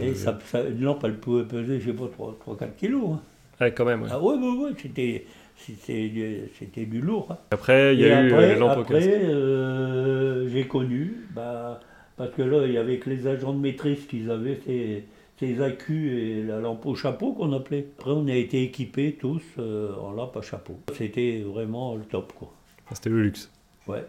et 0.00 0.14
ça, 0.14 0.38
une 0.68 0.82
lampe, 0.82 1.02
elle 1.04 1.16
pouvait 1.16 1.44
peser, 1.44 1.80
je 1.80 1.90
sais 1.90 1.96
pas, 1.96 2.08
3-4 2.46 2.76
kilos. 2.78 3.10
Hein. 3.12 3.20
Ouais, 3.60 3.72
quand 3.72 3.84
même. 3.84 4.02
Ouais. 4.02 4.08
Ah 4.10 4.20
ouais, 4.20 4.36
ouais, 4.36 4.64
ouais 4.64 4.70
c'était 4.80 5.24
c'était 5.58 6.86
du 6.86 7.00
lourd. 7.00 7.28
Hein. 7.30 7.38
Après, 7.50 7.94
il 7.94 8.00
y 8.00 8.04
a 8.04 8.22
eu 8.22 8.32
après, 8.32 8.54
les 8.54 8.60
lampes 8.60 8.78
Après, 8.78 9.24
euh, 9.24 10.48
j'ai 10.48 10.66
connu, 10.66 11.16
bah, 11.34 11.80
parce 12.16 12.30
que 12.30 12.42
là, 12.42 12.66
il 12.66 12.72
y 12.72 12.78
avait 12.78 12.98
que 12.98 13.10
les 13.10 13.26
agents 13.26 13.52
de 13.52 13.58
maîtrise 13.58 14.06
qui 14.06 14.30
avaient 14.30 14.60
ces, 14.64 15.04
ces 15.38 15.60
accus 15.60 16.16
et 16.16 16.42
la 16.42 16.60
lampe 16.60 16.86
au 16.86 16.94
chapeau 16.94 17.32
qu'on 17.32 17.52
appelait. 17.52 17.86
Après, 17.98 18.12
on 18.12 18.26
a 18.28 18.34
été 18.34 18.62
équipés 18.62 19.16
tous 19.20 19.42
euh, 19.58 19.94
en 19.96 20.12
lampe 20.12 20.36
à 20.36 20.42
chapeau. 20.42 20.78
C'était 20.94 21.42
vraiment 21.44 21.96
le 21.96 22.04
top, 22.04 22.32
quoi. 22.38 22.52
C'était 22.92 23.10
le 23.10 23.22
luxe. 23.22 23.50
Ouais. 23.86 24.04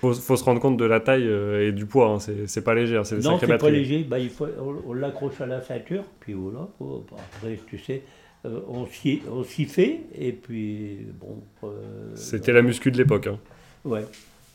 Faut, 0.00 0.12
faut 0.12 0.36
se 0.36 0.44
rendre 0.44 0.60
compte 0.60 0.76
de 0.76 0.84
la 0.84 1.00
taille 1.00 1.26
euh, 1.26 1.68
et 1.68 1.72
du 1.72 1.86
poids, 1.86 2.10
hein. 2.10 2.18
c'est 2.18 2.64
pas 2.64 2.74
léger, 2.74 2.96
hein. 2.96 3.04
c'est 3.04 3.22
Non, 3.22 3.38
c'est 3.38 3.46
pas 3.46 3.70
léger, 3.70 4.04
bah, 4.04 4.18
il 4.18 4.30
faut, 4.30 4.46
on, 4.86 4.92
l'accroche 4.92 5.40
à 5.40 5.46
la 5.46 5.60
ceinture, 5.62 6.04
puis 6.20 6.34
voilà, 6.34 6.68
après 6.80 7.58
tu 7.66 7.78
sais, 7.78 8.02
euh, 8.44 8.60
on 8.68 8.86
s'y 8.86 9.64
fait, 9.64 10.00
et 10.14 10.32
puis 10.32 10.98
bon. 11.18 11.42
Euh, 11.64 12.12
C'était 12.14 12.52
la 12.52 12.62
muscu 12.62 12.90
de 12.90 12.98
l'époque. 12.98 13.26
Hein. 13.26 13.38
Ouais. 13.84 14.04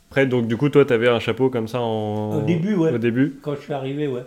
Après, 0.10 0.25
donc 0.25 0.48
du 0.48 0.58
coup, 0.58 0.70
toi, 0.70 0.86
tu 0.86 0.94
avais 0.94 1.08
un 1.08 1.20
chapeau 1.20 1.50
comme 1.50 1.68
ça 1.68 1.80
en... 1.80 2.40
Au 2.40 2.42
début, 2.42 2.75
ouais. 2.75 2.94
Au 2.94 2.98
début 2.98 3.40
Quand 3.42 3.56
je 3.56 3.62
suis 3.62 3.74
arrivé, 3.74 4.08
ouais. 4.08 4.24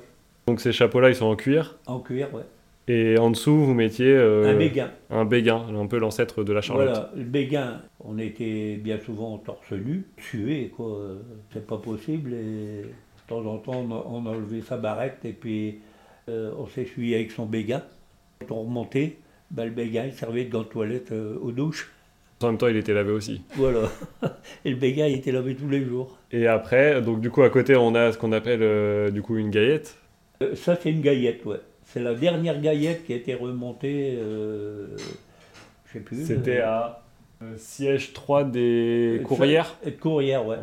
Donc 0.47 0.61
ces 0.61 0.73
chapeaux-là, 0.73 1.11
ils 1.11 1.15
sont 1.15 1.27
en 1.27 1.37
cuir? 1.37 1.77
En 1.87 2.01
cuir, 2.01 2.33
ouais. 2.35 2.43
Et 2.87 3.19
en 3.19 3.31
dessous, 3.31 3.57
vous 3.57 3.75
mettiez... 3.75 4.12
Euh, 4.12 4.47
un 4.47 4.57
béguin. 4.57 4.91
Un 5.11 5.25
béguin, 5.25 5.64
un 5.75 5.87
peu 5.87 5.99
l'ancêtre 5.99 6.45
de 6.45 6.53
la 6.53 6.61
charlotte. 6.61 6.88
Voilà, 6.88 7.11
le 7.17 7.25
béguin, 7.25 7.81
on 8.00 8.19
était 8.19 8.76
bien 8.76 8.99
souvent 9.00 9.38
torse 9.38 9.73
nu, 9.73 10.05
sué, 10.19 10.71
quoi. 10.76 10.99
C'est 11.53 11.67
pas 11.67 11.79
possible. 11.79 12.35
Et 12.35 12.83
de 12.83 13.26
temps 13.26 13.45
en 13.47 13.59
temps, 13.59 13.87
on 13.88 14.26
a, 14.26 14.31
enlevé 14.31 14.61
sa 14.61 14.76
barrette 14.76 15.25
et 15.25 15.33
puis 15.33 15.79
on 16.29 16.67
s'essuyait 16.67 17.17
avec 17.17 17.31
son 17.31 17.47
béguin. 17.47 17.83
Quand 18.47 18.57
on 18.57 18.64
remontait, 18.64 19.17
bah, 19.50 19.64
le 19.64 19.71
béguin 19.71 20.11
servait 20.11 20.44
de 20.44 20.51
gant 20.51 20.62
de 20.62 20.68
toilette 20.68 21.12
euh, 21.12 21.38
aux 21.40 21.53
douches. 21.53 21.90
En 22.42 22.49
même 22.49 22.59
temps, 22.59 22.66
il 22.66 22.77
était 22.77 22.92
lavé 22.92 23.12
aussi. 23.12 23.40
Voilà. 23.55 23.88
Et 24.64 24.70
le 24.70 24.77
béguin, 24.77 25.07
il 25.07 25.16
était 25.16 25.33
lavé 25.33 25.55
tous 25.55 25.68
les 25.68 25.85
jours. 25.85 26.18
Et 26.33 26.47
après, 26.47 27.01
donc 27.01 27.20
du 27.20 27.31
coup, 27.31 27.42
à 27.42 27.51
côté, 27.51 27.77
on 27.77 27.94
a 27.94 28.12
ce 28.12 28.18
qu'on 28.18 28.33
appelle 28.33 28.62
euh, 28.62 29.11
du 29.11 29.23
coup 29.23 29.37
une 29.37 29.51
gaillette. 29.51 29.97
Euh, 30.42 30.55
ça, 30.57 30.77
c'est 30.77 30.90
une 30.90 31.01
gaillette, 31.01 31.44
ouais. 31.47 31.61
C'est 31.85 32.01
la 32.01 32.14
dernière 32.14 32.61
gaillette 32.61 33.05
qui 33.05 33.12
a 33.12 33.16
été 33.16 33.35
remontée, 33.35 34.16
euh, 34.18 34.97
je 35.87 35.92
sais 35.92 36.01
plus. 36.01 36.25
C'était 36.25 36.61
à 36.61 37.03
siège 37.57 38.12
3 38.12 38.44
des 38.44 39.20
courrières. 39.25 39.77
Courrières, 40.01 40.47
ouais 40.47 40.59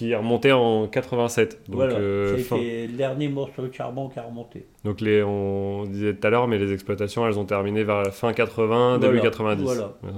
qui 0.00 0.12
est 0.12 0.16
remonté 0.16 0.50
en 0.50 0.86
87. 0.86 1.60
Donc, 1.66 1.76
voilà, 1.76 1.94
euh, 1.96 2.38
c'était 2.38 2.86
le 2.86 2.96
dernier 2.96 3.28
morceau 3.28 3.66
de 3.66 3.74
charbon 3.74 4.08
qui 4.08 4.18
a 4.18 4.22
remonté. 4.22 4.64
Donc 4.82 5.02
les, 5.02 5.22
on 5.22 5.84
disait 5.84 6.14
tout 6.14 6.26
à 6.26 6.30
l'heure, 6.30 6.48
mais 6.48 6.56
les 6.56 6.72
exploitations, 6.72 7.26
elles 7.26 7.38
ont 7.38 7.44
terminé 7.44 7.84
vers 7.84 8.02
la 8.02 8.10
fin 8.10 8.32
80, 8.32 8.98
début 8.98 9.20
90. 9.20 9.68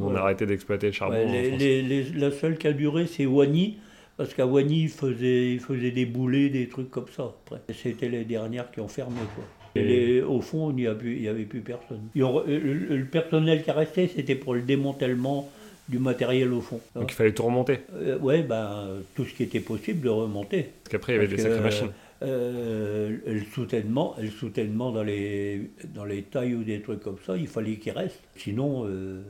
on 0.01 0.15
a 0.15 0.21
arrêté 0.21 0.47
d'exploiter 0.47 0.87
le 0.87 0.93
charbon. 0.93 1.27
la 1.27 2.31
seule 2.31 2.59
qui 2.59 2.69
a 2.69 2.73
duré, 2.73 3.07
c'est 3.07 3.27
Wany, 3.27 3.79
parce 4.17 4.35
qu'à 4.35 4.47
Wany, 4.47 4.83
ils 4.83 4.89
faisaient, 4.89 5.91
des 5.91 6.07
boulets, 6.07 6.49
des 6.49 6.69
trucs 6.69 6.91
comme 6.91 7.09
ça. 7.09 7.35
C'était 7.75 8.09
les 8.09 8.25
dernières 8.25 8.71
qui 8.71 8.79
ont 8.79 8.89
fermé. 8.89 9.19
Quoi. 9.35 9.45
Et 9.75 10.21
au 10.21 10.41
fond, 10.41 10.71
il 10.71 10.77
n'y 10.77 11.29
avait 11.29 11.45
plus 11.45 11.61
personne. 11.61 12.01
le, 12.15 13.05
personnel 13.05 13.63
qui 13.63 13.71
restait, 13.71 14.09
c'était 14.15 14.35
pour 14.35 14.55
le 14.55 14.63
démantèlement 14.63 15.51
du 15.89 15.99
matériel 15.99 16.53
au 16.53 16.61
fond. 16.61 16.81
Donc 16.95 17.11
il 17.11 17.15
fallait 17.15 17.33
tout 17.33 17.45
remonter 17.45 17.81
euh, 17.95 18.19
Oui, 18.21 18.43
ben, 18.43 18.89
tout 19.15 19.25
ce 19.25 19.35
qui 19.35 19.43
était 19.43 19.61
possible 19.61 20.01
de 20.01 20.09
remonter. 20.09 20.69
Parce 20.85 20.93
qu'après, 20.93 21.13
il 21.13 21.17
y 21.17 21.19
avait 21.19 21.29
des 21.29 21.39
sacrées 21.39 21.61
machines. 21.61 21.91
Euh, 22.23 23.19
le 23.27 23.41
soutènement, 23.53 24.15
le 24.21 24.31
soutènement 24.31 24.93
dans 24.93 25.03
les, 25.03 25.71
dans 25.93 26.05
les 26.05 26.23
tailles 26.23 26.55
ou 26.55 26.63
des 26.63 26.81
trucs 26.81 27.01
comme 27.01 27.19
ça, 27.27 27.37
il 27.37 27.49
fallait 27.49 27.77
qu'il 27.77 27.93
reste. 27.93 28.21
Sinon, 28.37 28.85
euh, 28.87 29.23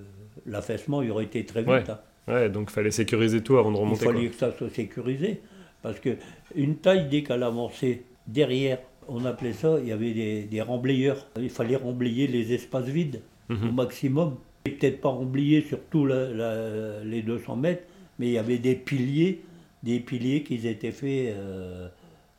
l'affaissement, 0.47 1.01
il 1.01 1.11
aurait 1.11 1.25
été 1.25 1.45
très 1.45 1.61
vite. 1.61 1.89
Ouais. 2.29 2.35
Hein. 2.35 2.49
donc 2.51 2.69
il 2.71 2.75
fallait 2.75 2.91
sécuriser 2.91 3.43
tout 3.43 3.57
avant 3.57 3.73
de 3.73 3.79
remonter. 3.79 4.05
Il 4.05 4.13
fallait 4.13 4.29
que 4.29 4.35
ça 4.35 4.53
soit 4.53 4.71
sécurisé. 4.71 5.41
Parce 5.81 5.99
qu'une 6.01 6.77
taille, 6.77 7.09
dès 7.11 7.23
qu'elle 7.23 7.43
avançait 7.43 8.03
derrière, 8.27 8.79
on 9.09 9.25
appelait 9.25 9.53
ça, 9.53 9.79
il 9.81 9.89
y 9.89 9.93
avait 9.93 10.13
des, 10.13 10.43
des 10.45 10.61
remblayeurs. 10.61 11.27
Il 11.37 11.51
fallait 11.51 11.77
remblayer 11.77 12.27
les 12.27 12.53
espaces 12.53 12.87
vides 12.87 13.21
mhm. 13.49 13.69
au 13.69 13.73
maximum 13.73 14.37
peut-être 14.65 15.01
pas 15.01 15.13
oublié 15.13 15.63
sur 15.63 15.79
tous 15.91 16.07
les 16.07 17.23
200 17.23 17.57
mètres, 17.57 17.85
mais 18.19 18.29
il 18.29 18.33
y 18.33 18.39
avait 18.39 18.59
des 18.59 18.75
piliers, 18.75 19.43
des 19.83 20.01
piliers 20.01 20.43
qui 20.43 20.67
étaient 20.67 20.93
faits 20.93 21.35
euh, 21.37 21.89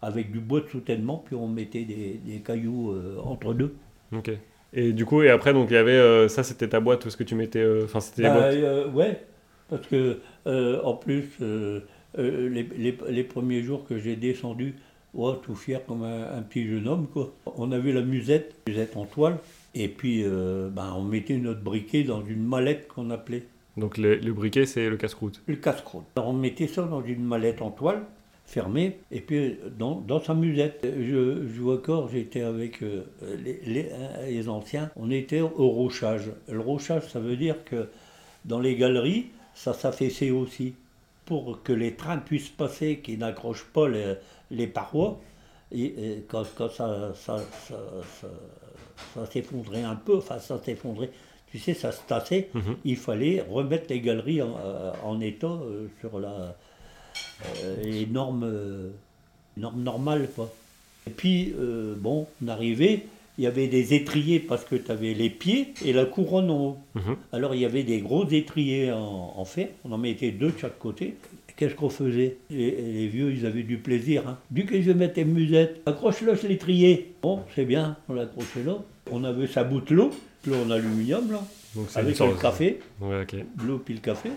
avec 0.02 0.32
du 0.32 0.40
bois 0.40 0.62
de 0.62 0.68
soutènement, 0.68 1.24
puis 1.26 1.36
on 1.36 1.48
mettait 1.48 1.84
des, 1.84 2.40
cailloux 2.46 2.92
euh, 2.92 3.18
entre 3.24 3.54
deux. 3.54 3.76
Ok. 4.16 4.32
Et 4.76 4.92
du 4.92 5.06
coup, 5.06 5.22
et 5.22 5.30
après, 5.30 5.54
donc 5.54 5.70
il 5.70 5.74
y 5.74 5.78
avait 5.78 5.92
euh, 5.92 6.28
ça, 6.28 6.44
c'était 6.44 6.68
ta 6.68 6.80
boîte, 6.80 7.02
tout 7.02 7.10
ce 7.10 7.18
que 7.18 7.24
tu 7.24 7.36
mettais, 7.36 7.64
enfin 7.84 8.00
c'était 8.00 8.24
bah, 8.24 8.50
ouais, 8.94 9.24
parce 9.70 9.86
que 9.88 10.20
en 10.46 10.96
plus, 10.96 11.30
les, 12.18 13.24
premiers 13.24 13.62
jours 13.62 13.86
que 13.86 14.00
j'ai 14.00 14.16
descendu, 14.16 14.76
oh, 15.16 15.34
tout 15.34 15.56
fier 15.56 15.86
comme 15.86 16.04
un, 16.04 16.38
un, 16.38 16.42
petit 16.42 16.68
jeune 16.68 16.88
homme, 16.88 17.08
quoi. 17.08 17.34
On 17.58 17.72
avait 17.72 17.92
la 17.92 18.02
musette, 18.02 18.56
musette 18.68 18.98
en 18.98 19.06
toile, 19.06 19.38
et 19.76 19.88
puis, 19.88 20.24
euh, 20.24 20.70
ben, 20.70 20.94
on 20.96 21.04
mettait 21.04 21.38
notre 21.38 21.62
briquet 21.62 22.04
dans 22.04 22.24
une 22.24 22.44
mallette 22.44 22.88
qu'on 22.88 23.10
appelait. 23.10 23.46
Donc 23.76 23.98
le, 23.98 24.18
briquet, 24.34 24.66
c'est 24.66 24.88
le 24.88 24.98
casse-croûte 24.98 25.42
Le 25.48 25.56
casse-croûte. 25.56 26.06
On 26.16 26.34
mettait 26.34 26.68
ça 26.68 26.84
dans 26.84 27.04
une 27.04 27.24
mallette 27.24 27.62
en 27.62 27.72
toile, 27.72 28.04
fermée, 28.46 29.00
et 29.12 29.20
puis 29.20 29.58
dans, 29.80 29.96
dans 29.96 30.20
sa 30.20 30.36
musette. 30.36 30.82
Je, 30.84 31.48
je 31.48 31.62
vois 31.62 31.76
encore, 31.76 32.10
j'étais 32.10 32.42
avec 32.42 32.84
euh, 32.84 33.04
les, 33.44 33.90
les, 34.28 34.50
anciens, 34.50 34.92
on 34.96 35.10
était 35.10 35.42
au 35.42 35.70
rochage. 35.70 36.30
Le 36.48 36.60
rochage, 36.60 37.08
ça 37.10 37.20
veut 37.20 37.36
dire 37.36 37.64
que 37.66 37.88
dans 38.46 38.60
les 38.60 38.76
galeries, 38.76 39.28
ça 39.56 39.74
s'affaissait 39.74 40.32
aussi. 40.32 40.76
Pour 41.26 41.64
que 41.64 41.72
les 41.72 41.96
trains 41.96 42.18
puissent 42.18 42.50
passer, 42.50 43.00
qui 43.02 43.18
n'accrochent 43.18 43.66
pas 43.74 43.88
les, 43.88 44.16
les 44.54 44.68
parois, 44.68 45.20
et, 45.72 46.24
quand, 46.28 46.44
quand 46.56 46.70
ça, 46.70 47.14
ça, 47.16 47.42
ça 47.70 48.30
ça 49.14 49.26
s'effondrait 49.32 49.84
un 49.84 49.96
peu, 49.96 50.18
enfin 50.18 50.40
ça 50.40 50.60
s'effondrait, 50.64 51.12
tu 51.48 51.60
sais, 51.60 51.74
ça 51.74 51.92
se 51.92 52.02
tassait. 52.08 52.50
Mhm. 52.54 52.76
Il 52.86 52.98
fallait 52.98 53.44
remettre 53.50 53.86
les 53.90 54.00
galeries 54.00 54.42
en, 54.42 54.56
euh, 54.58 55.20
état 55.22 55.48
euh, 55.48 55.88
sur 56.00 56.20
la, 56.20 56.56
euh, 57.64 57.84
les 57.84 58.06
normes, 58.06 58.52
normes 59.58 59.84
normales. 59.84 60.30
Quoi. 60.36 60.52
Et 61.08 61.12
puis, 61.12 61.54
bon, 61.98 62.28
on 62.44 62.48
arrivait, 62.48 63.06
il 63.38 63.44
y 63.44 63.48
avait 63.48 63.68
des 63.68 63.94
étriers 63.94 64.40
parce 64.40 64.64
que 64.64 64.76
tu 64.76 64.92
avais 64.92 65.14
les 65.14 65.30
pieds 65.30 65.74
et 65.84 65.92
la 65.92 66.06
couronne 66.06 66.50
en 66.50 66.60
haut. 66.66 66.78
Mhm. 66.96 67.18
Alors 67.32 67.56
il 67.56 67.62
y 67.62 67.66
avait 67.66 67.84
des 67.84 68.00
gros 68.00 68.28
étriers 68.28 68.92
en, 68.92 69.44
fer, 69.46 69.70
on 69.84 69.92
en 69.92 69.98
mettait 69.98 70.32
deux 70.32 70.52
de 70.52 70.58
chaque 70.58 70.80
côté. 70.80 71.16
Qu'est-ce 71.56 71.76
qu'on 71.76 71.90
faisait 71.90 72.38
les, 72.50 73.08
vieux, 73.08 73.32
ils 73.32 73.46
avaient 73.46 73.64
du 73.64 73.78
plaisir. 73.78 74.28
Hein. 74.28 74.40
Du 74.50 74.66
que 74.66 74.82
je 74.82 74.92
mettais 74.92 75.24
musette, 75.24 75.82
accroche-le 75.86 76.36
sur 76.36 76.50
l'étrier. 76.50 77.14
Bon, 77.22 77.42
c'est 77.56 77.66
bien, 77.66 77.98
on 78.10 78.14
l'accrochait 78.14 78.64
là. 78.66 78.78
On 79.12 79.24
avait 79.24 79.48
sa 79.48 79.64
boutelotte, 79.64 80.14
l'eau 80.48 80.56
en 80.66 80.72
aluminium, 80.72 81.32
là, 81.32 81.44
avec 81.96 82.18
le 82.20 82.42
café, 82.42 82.80
ouais, 83.02 83.26
l'eau 83.66 83.80
puis 83.80 83.94
le 83.94 84.00
café. 84.00 84.32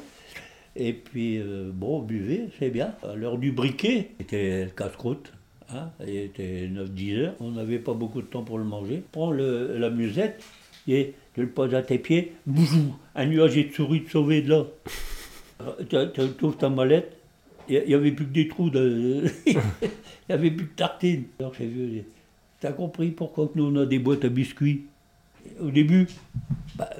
Et 0.74 0.92
puis, 0.92 1.38
euh, 1.38 1.70
bon, 1.72 2.02
buvez, 2.02 2.48
c'est 2.58 2.68
bien. 2.68 2.92
À 3.02 3.14
l'heure 3.14 3.38
du 3.38 3.52
briquet, 3.52 4.10
c'était 4.18 4.68
casse-croûte. 4.76 5.32
Hein, 5.70 5.90
il 6.06 6.16
était 6.16 6.68
9-10 6.68 7.18
heures, 7.18 7.34
on 7.40 7.52
n'avait 7.52 7.78
pas 7.78 7.94
beaucoup 7.94 8.22
de 8.22 8.26
temps 8.26 8.42
pour 8.42 8.58
le 8.58 8.64
manger. 8.64 9.02
Prends 9.10 9.30
le, 9.30 9.78
la 9.78 9.90
musette 9.90 10.44
et 10.86 11.14
tu 11.34 11.40
le 11.40 11.48
poses 11.48 11.74
à 11.74 11.82
tes 11.82 11.98
pieds. 11.98 12.32
Bouzou, 12.46 12.94
un 13.14 13.26
nuage 13.26 13.56
de 13.56 13.72
souris 13.72 14.02
de 14.02 14.08
sauver 14.08 14.42
de 14.42 14.50
là. 14.50 14.66
Tu 15.88 16.44
ouvres 16.44 16.56
ta 16.58 16.68
mallette, 16.68 17.16
il 17.68 17.82
n'y 17.86 17.94
avait 17.94 18.12
plus 18.12 18.26
que 18.26 18.32
des 18.32 18.48
trous, 18.48 18.70
de... 18.70 19.24
il 19.46 19.54
n'y 20.28 20.34
avait 20.34 20.50
plus 20.50 20.66
de 20.66 20.70
tartines. 20.76 21.24
Alors 21.40 21.54
j'ai 21.54 21.66
vu, 21.66 22.02
t'as 22.60 22.72
compris 22.72 23.10
pourquoi 23.10 23.46
que 23.48 23.52
nous 23.58 23.64
on 23.66 23.82
a 23.82 23.86
des 23.86 23.98
boîtes 23.98 24.24
à 24.24 24.28
biscuits? 24.28 24.84
Au 25.60 25.70
début, 25.70 26.06
bah, 26.74 26.90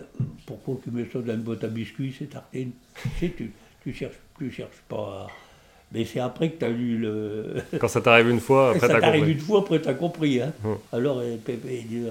pourquoi 0.47 0.79
tu 0.83 0.91
mets 0.91 1.07
ça 1.13 1.19
dans 1.21 1.35
une 1.35 1.41
boîte 1.41 1.65
à 1.65 1.69
biscuits, 1.69 2.15
c'est 2.17 2.27
tartines 2.27 2.71
tu, 3.19 3.53
tu 3.83 3.93
cherches, 3.93 4.17
tu 4.39 4.51
cherches 4.51 4.83
pas 4.89 5.27
Mais 5.93 6.05
c'est 6.05 6.21
après 6.21 6.51
que 6.51 6.59
tu 6.61 6.65
as 6.65 6.71
lu 6.71 6.99
le. 6.99 7.57
Quand 7.79 7.89
ça 7.89 8.01
t'arrive 8.01 8.31
une 8.31 8.41
fois, 8.41 8.71
après 8.71 8.81
Ça 8.81 8.89
t'as 8.89 9.01
t'arrive 9.01 9.21
compris. 9.21 9.33
une 9.33 9.41
fois, 9.41 9.59
après 9.61 9.81
tu 9.83 9.89
as 9.89 9.95
compris. 9.95 10.41
Hein. 10.41 10.53
Hum. 10.65 10.79
Alors, 10.93 11.19
euh, 11.19 11.37
Pépé, 11.45 11.83
il 11.83 11.89
dit 11.89 12.07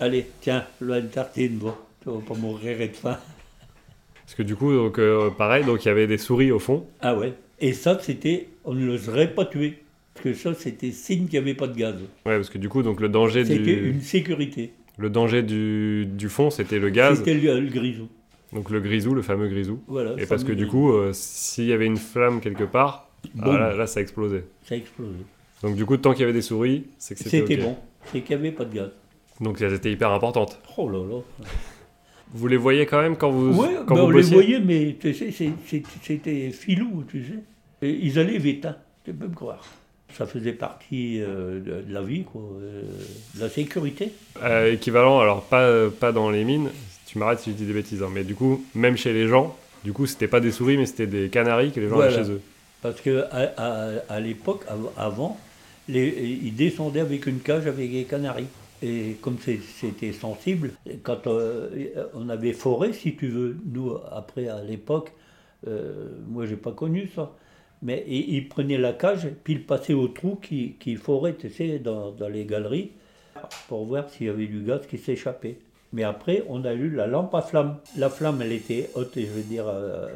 Allez, 0.00 0.26
tiens, 0.40 0.64
là, 0.80 0.98
une 0.98 1.08
tartine, 1.08 1.58
bon, 1.58 1.74
tu 2.02 2.08
vas 2.10 2.20
pas 2.26 2.34
mourir 2.34 2.78
de 2.78 2.86
faim. 2.94 3.18
Parce 4.32 4.38
que 4.38 4.42
du 4.44 4.56
coup, 4.56 4.72
donc, 4.72 4.98
euh, 4.98 5.28
pareil, 5.28 5.62
donc 5.62 5.84
il 5.84 5.88
y 5.88 5.90
avait 5.90 6.06
des 6.06 6.16
souris 6.16 6.52
au 6.52 6.58
fond. 6.58 6.86
Ah 7.02 7.14
ouais. 7.14 7.34
Et 7.60 7.74
ça, 7.74 7.98
c'était. 8.00 8.48
On 8.64 8.72
ne 8.72 8.86
l'oserait 8.86 9.34
pas 9.34 9.44
tuer. 9.44 9.82
Parce 10.14 10.24
que 10.24 10.32
ça, 10.32 10.54
c'était 10.54 10.90
signe 10.90 11.26
qu'il 11.26 11.32
n'y 11.32 11.44
avait 11.50 11.52
pas 11.52 11.66
de 11.66 11.76
gaz. 11.76 11.96
Ouais, 12.24 12.36
parce 12.36 12.48
que 12.48 12.56
du 12.56 12.70
coup, 12.70 12.82
donc 12.82 13.00
le 13.02 13.10
danger 13.10 13.44
C'était 13.44 13.58
du, 13.58 13.90
une 13.90 14.00
sécurité. 14.00 14.72
le 14.96 15.10
danger 15.10 15.42
du, 15.42 16.06
du 16.06 16.30
fond, 16.30 16.48
c'était 16.48 16.78
le 16.78 16.88
gaz. 16.88 17.18
C'était 17.18 17.34
le, 17.34 17.60
le 17.60 17.68
grisou. 17.68 18.08
Donc 18.54 18.70
le 18.70 18.80
grisou, 18.80 19.12
le 19.12 19.20
fameux 19.20 19.48
grisou. 19.48 19.82
Voilà. 19.86 20.14
Et 20.16 20.24
parce 20.24 20.44
que 20.44 20.52
du 20.52 20.66
coup, 20.66 20.92
euh, 20.92 21.10
s'il 21.12 21.66
y 21.66 21.74
avait 21.74 21.84
une 21.84 21.98
flamme 21.98 22.40
quelque 22.40 22.64
part, 22.64 23.10
ah, 23.38 23.48
là, 23.52 23.74
là, 23.74 23.86
ça 23.86 24.00
explosait. 24.00 24.44
Ça 24.64 24.76
a 24.76 24.78
explosé. 24.78 25.12
Donc 25.62 25.76
du 25.76 25.84
coup, 25.84 25.98
tant 25.98 26.12
qu'il 26.12 26.22
y 26.22 26.24
avait 26.24 26.32
des 26.32 26.40
souris, 26.40 26.86
c'est 26.96 27.16
que 27.16 27.22
c'était 27.22 27.40
C'était 27.40 27.56
bon. 27.58 27.76
C'est 28.06 28.22
qu'il 28.22 28.34
n'y 28.34 28.46
avait 28.46 28.56
pas 28.56 28.64
de 28.64 28.74
gaz. 28.74 28.90
Donc 29.42 29.60
elles 29.60 29.74
étaient 29.74 29.92
hyper 29.92 30.10
importantes. 30.10 30.58
Oh 30.78 30.88
là 30.88 31.00
là. 31.00 31.46
Vous 32.34 32.46
les 32.48 32.56
voyez 32.56 32.86
quand 32.86 33.00
même 33.02 33.16
quand 33.16 33.30
vous, 33.30 33.54
quand 33.86 33.94
ben, 33.94 34.00
vous 34.02 34.06
on 34.06 34.10
les 34.10 34.22
voyait, 34.22 34.60
mais 34.60 34.96
tu 34.98 35.12
sais, 35.14 35.30
c'était 36.02 36.50
filou, 36.50 37.04
tu 37.08 37.24
sais. 37.24 37.86
Et 37.86 37.90
ils 38.02 38.18
allaient 38.18 38.38
vite, 38.38 38.64
hein, 38.66 38.76
tu 39.04 39.12
peux 39.12 39.26
me 39.26 39.34
croire. 39.34 39.64
Ça 40.16 40.26
faisait 40.26 40.52
partie 40.52 41.20
euh, 41.20 41.58
de, 41.60 41.88
de 41.88 41.92
la 41.92 42.02
vie, 42.02 42.24
quoi, 42.24 42.42
euh, 42.60 42.82
de 43.34 43.40
la 43.40 43.48
sécurité. 43.48 44.12
Euh, 44.42 44.72
équivalent, 44.74 45.20
alors 45.20 45.42
pas, 45.44 45.88
pas 45.90 46.12
dans 46.12 46.30
les 46.30 46.44
mines, 46.44 46.68
tu 47.06 47.18
m'arrêtes 47.18 47.40
si 47.40 47.50
je 47.50 47.56
dis 47.56 47.64
des 47.66 47.72
bêtises, 47.72 48.02
hein, 48.02 48.10
mais 48.12 48.22
du 48.24 48.34
coup, 48.34 48.64
même 48.74 48.96
chez 48.96 49.12
les 49.12 49.26
gens, 49.26 49.56
du 49.84 49.92
coup, 49.92 50.06
c'était 50.06 50.28
pas 50.28 50.40
des 50.40 50.52
souris, 50.52 50.76
mais 50.76 50.86
c'était 50.86 51.06
des 51.06 51.28
canaris 51.28 51.72
que 51.72 51.80
les 51.80 51.88
gens 51.88 51.96
Voilà. 51.96 52.14
avaient 52.14 52.24
chez 52.24 52.30
eux. 52.30 52.40
Parce 52.82 53.00
que 53.00 53.24
à, 53.30 53.52
à- 53.56 53.90
à 54.08 54.20
l'époque, 54.20 54.62
av- 54.68 54.90
avant, 54.96 55.38
les, 55.88 56.38
ils 56.42 56.54
descendaient 56.54 57.00
avec 57.00 57.26
une 57.26 57.40
cage 57.40 57.66
avec 57.66 57.90
des 57.92 58.04
canaris. 58.04 58.46
Et 58.82 59.16
comme 59.20 59.36
c'était 59.38 60.12
sensible, 60.12 60.72
quand 61.04 61.26
euh, 61.28 62.08
on 62.14 62.28
avait 62.28 62.52
forêt, 62.52 62.92
si 62.92 63.14
tu 63.14 63.28
veux, 63.28 63.56
nous, 63.64 63.96
après, 64.10 64.48
à 64.48 64.60
l'époque, 64.60 65.12
euh, 65.68 66.08
moi, 66.26 66.46
j'ai 66.46 66.56
pas 66.56 66.72
connu 66.72 67.08
ça. 67.14 67.32
Mais 67.80 68.04
ils 68.06 68.48
prenaient 68.48 68.78
la 68.78 68.92
cage, 68.92 69.28
puis 69.42 69.54
ils 69.54 69.66
passaient 69.66 69.94
au 69.94 70.08
trou 70.08 70.36
qui, 70.36 70.96
forait, 70.96 71.34
tu 71.34 71.50
sais, 71.50 71.78
dans, 71.78 72.14
les 72.28 72.44
galeries, 72.44 72.92
pour 73.68 73.86
voir 73.86 74.08
s'il 74.08 74.26
y 74.26 74.30
avait 74.30 74.46
du 74.46 74.62
gaz 74.62 74.86
qui 74.86 74.98
s'échappait. 74.98 75.58
Mais 75.92 76.04
après, 76.04 76.44
on 76.48 76.64
a 76.64 76.72
eu 76.72 76.90
la 76.90 77.06
lampe 77.06 77.34
à 77.34 77.42
flamme. 77.42 77.76
La 77.96 78.08
flamme, 78.08 78.40
elle 78.40 78.52
était 78.52 78.88
haute, 78.94 79.12
je 79.16 79.26
veux 79.26 79.42
dire, 79.42 79.64
euh, 79.66 80.08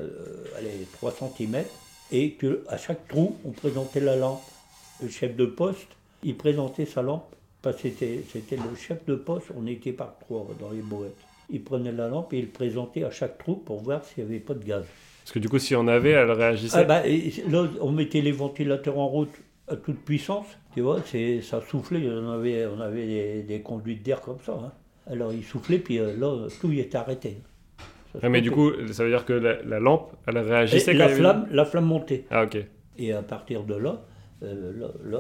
allez, 0.57 0.87
3 0.95 1.13
cm. 1.13 1.65
Et 2.13 2.33
que, 2.33 2.65
à 2.69 2.77
chaque 2.77 3.07
trou, 3.09 3.37
on 3.45 3.51
présentait 3.51 4.01
la 4.01 4.17
lampe. 4.17 4.43
Le 5.03 5.09
chef 5.09 5.37
de 5.37 5.45
poste, 5.45 5.89
il 6.23 6.37
présentait 6.37 6.87
sa 6.87 7.03
lampe, 7.03 7.36
parce 7.73 7.83
que 7.83 7.89
c'était 7.91 8.57
le 8.57 8.77
chef 8.77 9.05
de 9.07 9.15
poste, 9.17 9.49
on 9.57 9.67
était 9.67 9.93
par 9.93 10.17
trois 10.21 10.47
dans 10.61 10.71
les 10.71 10.83
boîtes. 10.83 11.17
Il 11.51 11.63
prenait 11.63 11.93
la 11.93 12.09
lampe 12.09 12.33
et 12.33 12.39
il 12.39 12.49
présentait 12.49 13.05
à 13.05 13.11
chaque 13.11 13.39
trou 13.39 13.57
pour 13.57 13.81
voir 13.83 14.05
s'il 14.05 14.25
n'y 14.25 14.31
avait 14.31 14.41
pas 14.41 14.55
de 14.55 14.65
gaz. 14.65 14.85
Parce 15.23 15.33
que 15.33 15.39
du 15.41 15.49
coup, 15.49 15.59
si 15.59 15.75
on 15.75 15.89
avait, 15.89 16.11
elle 16.11 16.31
réagissait. 16.31 16.79
Ah 16.79 16.85
bah, 16.85 17.03
là, 17.49 17.67
on 17.81 17.91
mettait 17.93 18.21
les 18.21 18.33
ventilateurs 18.33 18.99
en 18.99 19.09
route 19.09 19.35
à 19.69 19.75
toute 19.77 19.99
puissance, 20.05 20.47
tu 20.75 20.81
vois, 20.83 21.01
ça 21.43 21.61
soufflait, 21.61 22.09
on 22.09 22.31
avait, 22.31 22.67
on 22.67 22.81
avait 22.81 23.07
des, 23.07 23.43
des 23.43 23.61
conduites 23.61 24.05
d'air 24.05 24.21
comme 24.21 24.39
ça. 24.45 24.53
hein. 24.53 24.73
Alors 25.11 25.33
il 25.33 25.43
soufflait, 25.43 25.79
puis 25.79 25.99
euh, 25.99 26.17
là, 26.17 26.47
tout 26.61 26.71
y 26.71 26.79
était 26.81 26.97
arrêté. 26.99 27.39
Ah, 28.23 28.29
mais 28.29 28.41
du 28.41 28.51
coup, 28.51 28.71
ça 28.93 29.03
veut 29.05 29.11
dire 29.11 29.25
que 29.25 29.33
la, 29.33 29.63
la 29.63 29.79
lampe, 29.81 30.13
elle 30.27 30.37
Et 30.37 30.41
réagissait 30.41 30.93
quand 30.93 30.99
la 30.99 31.05
avait- 31.07 31.15
flamme, 31.17 31.49
la 31.51 31.65
flamme 31.65 31.85
montait. 31.87 32.25
Ah 32.31 32.45
ok. 32.45 32.59
Et 32.99 33.13
à 33.13 33.23
partir 33.23 33.65
de 33.65 33.75
là, 33.75 34.03
euh, 34.43 34.73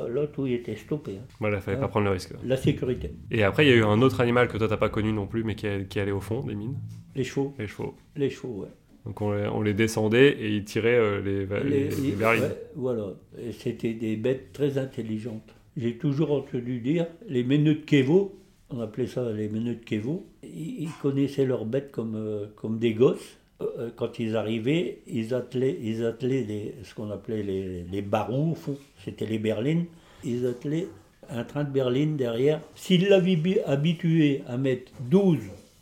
là, 0.09 0.27
tout 0.27 0.47
y 0.47 0.55
était 0.55 0.77
stoppé. 0.77 1.13
hein. 1.13 1.27
Voilà, 1.41 1.61
fallait 1.61 1.77
Ah. 1.79 1.83
pas 1.83 1.89
prendre 1.89 2.05
le 2.07 2.13
risque. 2.13 2.35
La 2.45 2.57
sécurité, 2.57 3.13
Et 3.31 3.43
après, 3.43 3.67
il 3.67 3.71
y 3.71 3.73
a 3.73 3.77
eu 3.77 3.85
un 3.85 4.01
autre 4.03 4.21
animal 4.21 4.49
que 4.49 4.59
toi 4.59 4.69
t'as 4.69 4.77
pas 4.77 4.89
connu 4.89 5.13
non 5.13 5.27
plus, 5.27 5.45
mais 5.45 5.55
qui, 5.55 5.67
allait 5.99 6.13
au 6.13 6.21
fond 6.21 6.41
des 6.43 6.55
mines, 6.55 6.77
les 7.15 7.25
chevaux, 7.25 7.55
les 7.59 7.67
chevaux. 7.67 7.95
les 8.17 8.31
chevaux, 8.31 8.63
ouais. 8.63 8.69
Donc 9.07 9.21
on 9.23 9.33
les, 9.33 9.47
on 9.47 9.63
les 9.63 9.73
descendait 9.73 10.33
et 10.33 10.49
ils 10.57 10.65
tiraient 10.65 10.99
euh, 10.99 11.21
les, 11.21 11.47
les, 11.47 12.15
ouais, 12.17 12.39
voilà, 12.75 13.15
c'était 13.53 13.95
des 13.95 14.17
bêtes 14.17 14.53
très 14.53 14.79
intelligentes. 14.79 15.55
J'ai 15.77 15.97
toujours 15.97 16.33
entendu 16.33 16.81
dire, 16.81 17.07
les 17.29 17.45
menus 17.45 17.79
de 17.79 17.85
Kevo, 17.85 18.39
on 18.71 18.81
appelait 18.81 19.07
ça 19.07 19.31
les 19.31 19.49
menus 19.49 19.77
de 19.79 19.97
ils, 20.43 20.83
ils 20.83 20.91
connaissaient 21.01 21.45
leurs 21.47 21.67
bêtes 21.67 21.93
comme, 21.93 22.17
euh, 22.17 22.47
comme 22.57 22.79
des 22.79 22.95
gosses. 22.95 23.39
Euh, 23.62 23.90
Quand 23.97 24.19
ils 24.19 24.37
arrivaient, 24.37 24.99
ils 25.07 25.33
attelaient, 25.33 25.79
ils 25.81 26.05
attelaient 26.05 26.42
les- 26.42 26.75
ce 26.83 26.95
qu'on 26.95 27.11
appelait 27.11 27.42
les, 27.42 27.85
les 27.85 28.03
barons, 28.03 28.53
au 28.53 28.55
fond, 28.55 28.77
c'était 29.05 29.25
les 29.27 29.38
berlines. 29.38 29.87
Ils 30.25 30.47
attelaient 30.47 30.88
un 31.31 31.42
train 31.45 31.64
de 31.64 31.71
berlines 31.71 32.16
derrière. 32.16 32.61
S'ils 32.75 33.09
l'avaient 33.09 33.37
bi- 33.37 33.61
habitué 33.64 34.42
à 34.47 34.57
mettre 34.59 34.92
12 35.09 35.38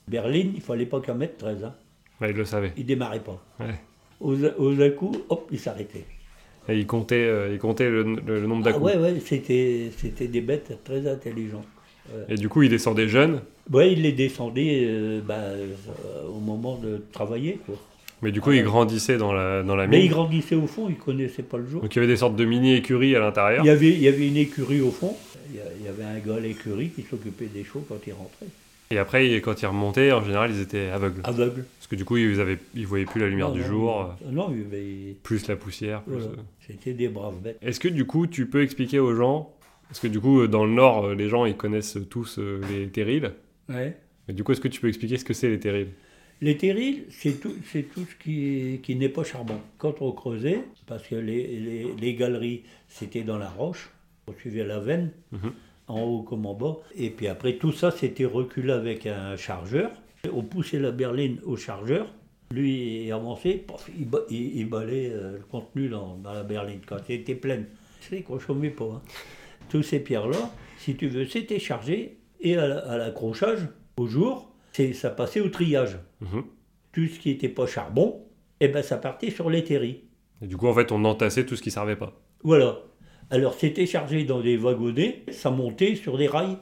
berlines, 0.07 0.53
il 0.55 0.61
fallait 0.61 0.87
pas 0.87 1.01
qu'à 1.01 1.15
mettre 1.15 1.37
13. 1.39 1.65
Hein. 1.65 1.75
Ouais, 2.21 2.31
ils 2.31 2.37
le 2.37 2.45
savaient. 2.45 2.73
Il 2.77 2.87
démarrait 2.87 3.21
pas. 3.25 3.43
Ouais. 3.59 3.75
Aux, 4.21 4.37
aux 4.59 4.81
à-coups, 4.81 5.19
hop, 5.29 5.49
il 5.51 5.59
s'arrêtait. 5.59 6.05
Et 6.69 6.79
ils 6.79 6.87
comptaient, 6.87 7.27
euh, 7.27 7.53
ils 7.53 7.59
comptaient 7.59 7.91
le, 7.91 8.05
le- 8.05 8.41
le 8.41 8.47
nombre 8.47 8.63
Ah 8.67 8.73
d'à-coups. 8.73 8.85
ouais, 8.95 8.97
ouais, 8.97 9.21
c'était 9.21 10.29
des 10.29 10.41
bêtes 10.41 10.79
très 10.85 11.07
intelligentes. 11.09 11.67
Et 12.29 12.35
du 12.37 12.49
coup, 12.49 12.63
ils 12.63 12.69
descendaient 12.71 13.09
jeunes, 13.09 13.41
Ouais, 13.73 13.93
il 13.93 14.03
les 14.03 14.13
descendait 14.13 14.85
euh, 14.87 15.21
bah, 15.27 15.37
euh, 15.39 15.73
au 16.29 16.39
moment 16.39 16.77
de 16.77 17.03
travailler. 17.13 17.59
Quoi. 17.65 17.77
mais 18.21 18.31
du 18.31 18.41
coup, 18.43 18.53
ils 18.53 18.63
grandissaient 18.63 19.17
dans 19.17 19.33
la, 19.33 19.63
dans 19.63 19.75
la 19.75 19.87
Mais 19.87 19.97
mine. 19.97 20.07
ils 20.07 20.11
grandissaient 20.11 20.55
au 20.55 20.67
fond, 20.67 20.89
ils 20.89 20.97
ne 20.97 21.01
connaissaient 21.01 21.43
pas 21.43 21.57
le 21.57 21.67
jour. 21.67 21.81
Donc 21.81 21.95
il 21.95 21.99
y 21.99 22.03
avait 22.03 22.13
des 22.13 22.19
sortes 22.19 22.37
de 22.37 22.45
mini-écuries 22.45 23.17
à 23.17 23.21
l'intérieur. 23.21 23.65
Il 23.65 23.69
y, 23.69 23.71
avait, 23.71 23.89
il 23.91 24.01
y 24.03 24.09
avait 24.09 24.29
une 24.29 24.37
écurie 24.37 24.83
au 24.83 24.91
fond, 24.91 25.17
il 25.51 25.57
y 25.57 25.59
il 25.83 25.89
avait 25.89 26.05
un 26.05 26.19
gars 26.19 26.37
à 26.37 26.41
l'écurie 26.41 26.91
qui 26.91 27.03
s'occupait 27.03 27.47
des 27.47 27.65
chevaux 27.65 27.85
quand 27.89 27.97
ils 28.07 28.13
rentraient. 28.13 28.47
Et 28.91 28.99
après, 28.99 29.31
quand 29.37 29.61
ils 29.63 29.67
remontaient, 29.67 30.13
en 30.13 30.23
général, 30.23 30.51
ils 30.55 30.61
étaient 30.61 30.89
aveugles. 30.91 31.23
Aveugle. 31.25 31.65
Parce 31.79 31.87
que 31.89 31.97
du 31.97 32.05
coup, 32.05 32.19
ils, 32.19 32.39
avaient, 32.41 32.59
ils 32.75 32.87
voyaient 32.87 33.07
plus 33.07 33.21
la 33.21 33.29
lumière 33.29 33.49
Non, 33.49 33.55
du 33.55 33.61
non, 33.63 33.67
jour, 33.67 34.01
euh, 34.01 34.31
Non, 34.31 34.53
il 34.55 34.61
avait- 34.67 35.17
plus 35.23 35.47
la 35.49 35.57
poussière. 35.57 36.03
Plus, 36.03 36.13
voilà. 36.17 36.27
euh. 36.27 36.43
c'était 36.67 36.93
des 36.93 37.09
braves 37.09 37.41
bêtes. 37.43 37.59
Est-ce 37.63 37.81
que 37.81 37.89
du 37.89 38.05
coup, 38.05 38.27
tu 38.27 38.47
peux 38.47 38.63
expliquer 38.63 38.99
aux 38.99 39.15
gens, 39.15 39.51
parce 39.89 40.01
que 40.01 40.09
du 40.09 40.21
coup, 40.21 40.41
euh, 40.41 40.49
dans 40.49 40.65
le 40.65 40.73
Nord, 40.73 41.07
euh, 41.07 41.15
les 41.15 41.29
gens, 41.29 41.45
ils 41.45 41.57
connaissent 41.57 41.99
tous 42.11 42.39
euh, 42.39 42.61
les 42.71 42.89
terrils. 42.89 43.33
Ouais. 43.69 43.97
Mais 44.29 44.35
du 44.35 44.43
coup, 44.45 44.53
est-ce 44.53 44.61
que 44.61 44.69
tu 44.69 44.81
peux 44.81 44.89
expliquer 44.89 45.17
ce 45.19 45.25
que 45.25 45.35
c'est 45.35 45.49
les 45.49 45.59
terrils? 45.61 45.89
Les 46.41 46.57
terrils, 46.57 47.05
c'est 47.11 47.41
tout, 47.41 47.55
c'est 47.73 47.83
tout 47.85 48.05
ce 48.05 48.15
qui, 48.23 48.81
qui 48.83 48.97
n'est 48.97 49.09
pas 49.09 49.23
charbon. 49.25 49.61
Quand 49.79 50.03
on 50.03 50.13
creusait, 50.13 50.61
parce 50.87 51.07
que 51.07 51.15
les, 51.15 51.47
les, 51.61 51.87
les 51.99 52.15
galeries, 52.15 52.63
c'était 52.89 53.23
dans 53.23 53.39
la 53.39 53.49
roche, 53.49 53.91
on 54.27 54.33
suivait 54.35 54.65
la 54.65 54.81
veine, 54.81 55.11
Mhm. 55.33 55.53
en 55.89 56.01
haut 56.03 56.23
comme 56.23 56.45
en 56.47 56.55
bas. 56.55 56.77
Et 56.97 57.11
puis 57.11 57.29
après, 57.29 57.55
tout 57.57 57.73
ça, 57.73 57.91
c'était 57.91 58.25
reculé 58.25 58.73
avec 58.73 59.07
un 59.07 59.37
chargeur. 59.37 59.91
On 60.33 60.43
poussait 60.43 60.79
la 60.81 60.91
berline 60.91 61.39
au 61.45 61.57
chargeur. 61.57 62.13
Lui, 62.51 63.05
il 63.07 63.13
avançait, 63.13 63.55
pof, 63.55 63.89
il, 63.99 64.07
il, 64.31 64.57
il 64.59 64.69
balait 64.69 65.11
le 65.11 65.41
contenu 65.51 65.89
dans, 65.89 66.17
dans 66.17 66.33
la 66.33 66.43
berline 66.43 66.81
quand 66.87 66.97
elle 67.09 67.17
était 67.21 67.35
pleine. 67.35 67.67
C'est 68.01 68.23
qu'on 68.23 68.35
ne 68.37 68.41
chômait 68.41 68.71
pas. 68.71 68.85
hein. 68.85 69.03
Tous 69.75 69.83
ces 69.83 69.99
pierres-là, 69.99 70.53
si 70.79 70.95
tu 70.95 71.09
veux, 71.09 71.27
c'était 71.27 71.59
chargé. 71.59 72.19
Et 72.41 72.57
à 72.57 72.69
la- 72.69 72.97
l'accrochage, 72.97 73.59
au 73.97 74.07
jour, 74.07 74.55
c'est- 74.73 74.93
ça 74.93 75.11
passait 75.11 75.41
au 75.41 75.49
triage 75.49 75.99
Mhm. 76.21 76.45
tout 76.93 77.09
ce 77.09 77.19
qui 77.19 77.31
n'était 77.31 77.49
pas 77.49 77.67
charbon, 77.67 78.23
et 78.61 78.69
ben 78.69 78.85
ça 78.85 78.99
partait 78.99 79.31
sur 79.33 79.51
les 79.51 79.65
terris. 79.65 80.05
Et 80.43 80.47
du 80.47 80.57
coup, 80.57 80.69
en 80.69 80.75
fait, 80.75 80.93
on 80.93 81.05
entassait 81.05 81.45
tout 81.45 81.57
ce 81.57 81.63
qui 81.63 81.73
servait 81.73 81.97
pas. 81.97 82.23
Voilà. 82.45 82.83
Alors 83.31 83.55
c'était 83.55 83.85
chargé 83.87 84.23
dans 84.23 84.41
des 84.41 84.57
wagonnets, 84.57 85.25
ça 85.33 85.51
montait 85.51 85.97
sur 85.97 86.19
des 86.19 86.29
rails. 86.29 86.57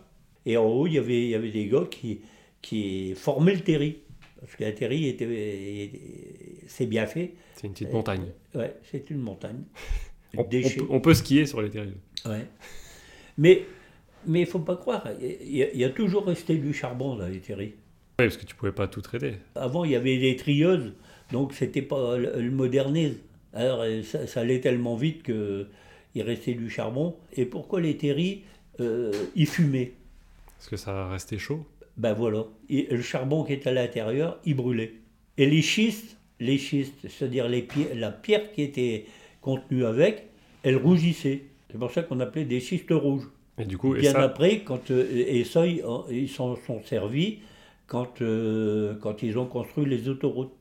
Et 0.46 0.56
en 0.56 0.64
haut, 0.64 0.86
il 0.86 0.94
y 0.94 0.98
avait, 0.98 1.20
il 1.24 1.28
y 1.28 1.34
avait 1.34 1.50
des 1.50 1.66
gars 1.66 1.84
qui, 1.90 2.20
qui 2.62 3.12
formaient 3.14 3.54
le 3.56 3.60
terri. 3.60 3.98
Parce 4.40 4.56
qu'un 4.56 4.72
terri, 4.72 5.06
était, 5.08 5.90
c'est 6.66 6.86
bien 6.86 7.04
fait. 7.06 7.34
C'est 7.56 7.66
une 7.66 7.74
petite 7.74 7.88
Euh, 7.88 7.92
montagne. 7.92 8.32
Ouais, 8.54 8.74
c'est 8.90 9.10
une 9.10 9.18
montagne. 9.20 9.64
On, 10.38 10.44
peut, 10.44 10.62
on 10.88 11.00
peut 11.00 11.12
skier 11.12 11.44
sur 11.44 11.60
les 11.60 11.68
terrils. 11.68 11.98
Ouais. 12.24 12.46
Mais 13.38 13.64
il 14.26 14.32
ne 14.32 14.44
faut 14.44 14.58
pas 14.60 14.76
croire, 14.76 15.08
il 15.20 15.56
y, 15.56 15.62
a, 15.62 15.72
il 15.72 15.80
y 15.80 15.84
a 15.84 15.90
toujours 15.90 16.26
resté 16.26 16.56
du 16.56 16.72
charbon 16.72 17.16
dans 17.16 17.26
les 17.26 17.40
terris. 17.40 17.72
Oui, 18.20 18.26
parce 18.26 18.36
que 18.36 18.44
tu 18.44 18.54
pouvais 18.54 18.72
pas 18.72 18.86
tout 18.86 19.00
traiter. 19.00 19.34
Avant, 19.54 19.84
il 19.84 19.92
y 19.92 19.96
avait 19.96 20.18
des 20.18 20.36
trieuses 20.36 20.92
Donc 21.32 21.54
c'était 21.54 21.82
pas 21.82 22.16
le, 22.16 22.40
le 22.40 22.50
modernise. 22.50 23.16
Alors 23.54 23.80
euh, 23.80 24.02
ça, 24.02 24.26
ça 24.26 24.40
allait 24.40 24.60
tellement 24.60 24.96
vite 24.96 25.22
que 25.22 25.66
il 26.14 26.22
restait 26.22 26.54
du 26.54 26.68
charbon. 26.68 27.16
Et 27.34 27.46
pourquoi 27.46 27.80
les 27.80 27.96
terris 27.96 28.42
euh, 28.80 29.12
ils 29.34 29.46
fumaient? 29.46 29.92
Parce 30.58 30.68
que 30.68 30.76
ça 30.76 31.08
restait 31.08 31.38
chaud. 31.38 31.64
Ben 31.96 32.12
voilà. 32.12 32.44
Et 32.68 32.86
le 32.90 33.02
charbon 33.02 33.44
qui 33.44 33.54
était 33.54 33.70
à 33.70 33.72
l'intérieur, 33.72 34.38
il 34.44 34.54
brûlait. 34.54 34.92
Et 35.38 35.46
les 35.46 35.62
schistes, 35.62 36.16
les 36.38 36.58
schistes, 36.58 37.08
c'est-à-dire 37.08 37.48
la 37.94 38.12
pierre 38.12 38.52
qui 38.52 38.62
était 38.62 39.06
contenue 39.40 39.84
avec, 39.84 40.26
elle 40.62 40.76
rougissait. 40.76 41.42
C'est 41.72 41.78
pour 41.78 41.90
ça 41.90 42.02
qu'on 42.02 42.20
appelait 42.20 42.44
des 42.44 42.60
schistes 42.60 42.90
rouges. 42.90 43.28
Et 43.58 43.64
du 43.64 43.76
coup, 43.78 43.96
et 43.96 44.00
Bien 44.00 44.12
ça, 44.12 44.22
après, 44.22 44.60
quand, 44.60 44.90
euh, 44.90 45.06
et 45.10 45.44
ça, 45.44 45.66
ils 45.66 45.82
ils 46.10 46.28
s'en 46.28 46.54
sont 46.56 46.80
servis 46.84 47.38
quand, 47.86 48.20
euh, 48.22 48.94
quand 49.00 49.22
ils 49.22 49.38
ont 49.38 49.46
construit 49.46 49.84
les 49.86 50.08
autoroutes. 50.08 50.52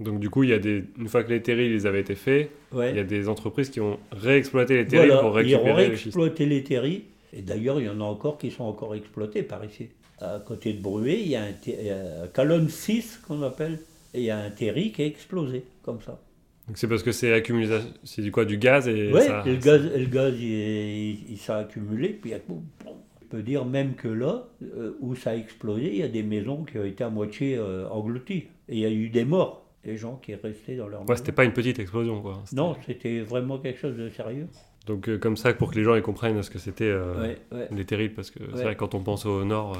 donc 0.00 0.20
du 0.20 0.28
coup, 0.30 0.42
il 0.44 0.50
y 0.50 0.52
a 0.52 0.58
des, 0.58 0.84
une 0.98 1.08
fois 1.08 1.22
que 1.24 1.30
les 1.30 1.42
terrils 1.42 1.72
ils 1.72 1.86
avaient 1.86 2.00
été 2.00 2.14
faits, 2.14 2.50
Ouais. 2.72 2.90
il 2.90 2.96
y 2.96 3.00
a 3.00 3.04
des 3.04 3.28
entreprises 3.28 3.70
qui 3.70 3.80
ont 3.80 3.98
réexploité 4.12 4.76
les 4.76 4.86
terrils 4.86 5.08
Voilà, 5.08 5.22
pour 5.22 5.40
ils 5.40 5.54
ont 5.54 5.58
récupérer 5.58 5.88
les 5.88 5.96
schistes. 5.96 6.16
réexploité 6.16 6.46
les 6.46 6.62
terris. 6.64 7.04
Et 7.32 7.42
d'ailleurs, 7.42 7.80
il 7.80 7.86
y 7.86 7.88
en 7.90 8.00
a 8.00 8.04
encore 8.04 8.38
qui 8.38 8.50
sont 8.50 8.64
encore 8.64 8.94
exploités 8.94 9.42
par 9.42 9.64
ici. 9.64 9.88
À 10.20 10.40
côté 10.44 10.72
de 10.72 10.80
Bruet, 10.82 11.20
il 11.20 11.28
y 11.28 11.36
a 11.36 11.42
un 11.44 11.52
ter- 11.52 11.92
a 12.24 12.28
Calonne 12.28 12.68
6 12.68 13.20
qu'on 13.26 13.42
appelle, 13.42 13.78
et 14.14 14.18
il 14.20 14.24
y 14.24 14.30
a 14.30 14.38
un 14.38 14.50
terri 14.50 14.92
qui 14.92 15.02
a 15.02 15.06
explosé, 15.06 15.64
comme 15.82 16.00
ça. 16.00 16.20
Donc 16.68 16.76
c'est 16.78 16.86
parce 16.86 17.02
que 17.02 17.12
c'est 17.12 17.32
accumulation, 17.32 17.88
c'est 18.04 18.22
du 18.22 18.30
quoi, 18.30 18.44
du 18.44 18.58
gaz 18.58 18.86
et 18.88 19.10
Oui, 19.12 19.22
ça. 19.22 19.42
et 19.46 19.50
le 19.52 19.56
gaz, 19.56 19.90
et 19.94 19.98
le 19.98 20.06
gaz 20.06 20.34
il, 20.38 20.42
il- 20.44 21.24
il 21.30 21.36
s'est 21.38 21.52
accumulé, 21.52 22.10
puis 22.10 22.30
je 22.32 23.26
peux 23.30 23.42
dire 23.42 23.64
même 23.64 23.94
que 23.94 24.08
là, 24.08 24.46
euh, 24.62 24.92
où 25.00 25.14
ça 25.14 25.30
a 25.30 25.34
explosé, 25.34 25.88
il 25.90 25.96
y 25.96 26.02
a 26.02 26.08
des 26.08 26.22
maisons 26.22 26.64
qui 26.64 26.78
ont 26.78 26.84
été 26.84 27.04
à 27.04 27.10
moitié 27.10 27.56
euh, 27.56 27.88
englouties. 27.88 28.44
Et 28.68 28.76
il 28.76 28.78
y 28.80 28.84
a 28.86 28.90
eu 28.90 29.08
des 29.08 29.24
morts, 29.24 29.66
des 29.84 29.96
gens 29.96 30.16
qui 30.16 30.34
restés 30.34 30.76
dans 30.76 30.88
leur 30.88 31.00
Ouais, 31.00 31.06
maison. 31.08 31.16
c'était 31.18 31.32
pas 31.32 31.44
une 31.44 31.52
petite 31.52 31.78
explosion 31.78 32.20
quoi. 32.20 32.42
Non, 32.52 32.76
c'était 32.86 33.20
vraiment 33.20 33.58
quelque 33.58 33.78
chose 33.80 33.96
de 33.96 34.08
sérieux. 34.10 34.46
Donc 34.86 35.08
euh, 35.08 35.18
comme 35.18 35.36
ça 35.38 35.52
pour 35.54 35.70
que 35.70 35.76
les 35.76 35.84
gens 35.84 35.94
ils 35.94 36.02
comprennent 36.02 36.42
ce 36.42 36.50
que 36.50 36.58
c'était 36.58 36.84
euh, 36.84 37.20
Ouais, 37.20 37.38
ouais, 37.52 37.68
les 37.74 37.84
terrils 37.84 38.12
parce 38.14 38.30
que 38.30 38.40
c'est 38.54 38.62
vrai 38.62 38.76
quand 38.76 38.94
on 38.94 39.00
pense 39.00 39.24
au 39.26 39.44
nord, 39.44 39.76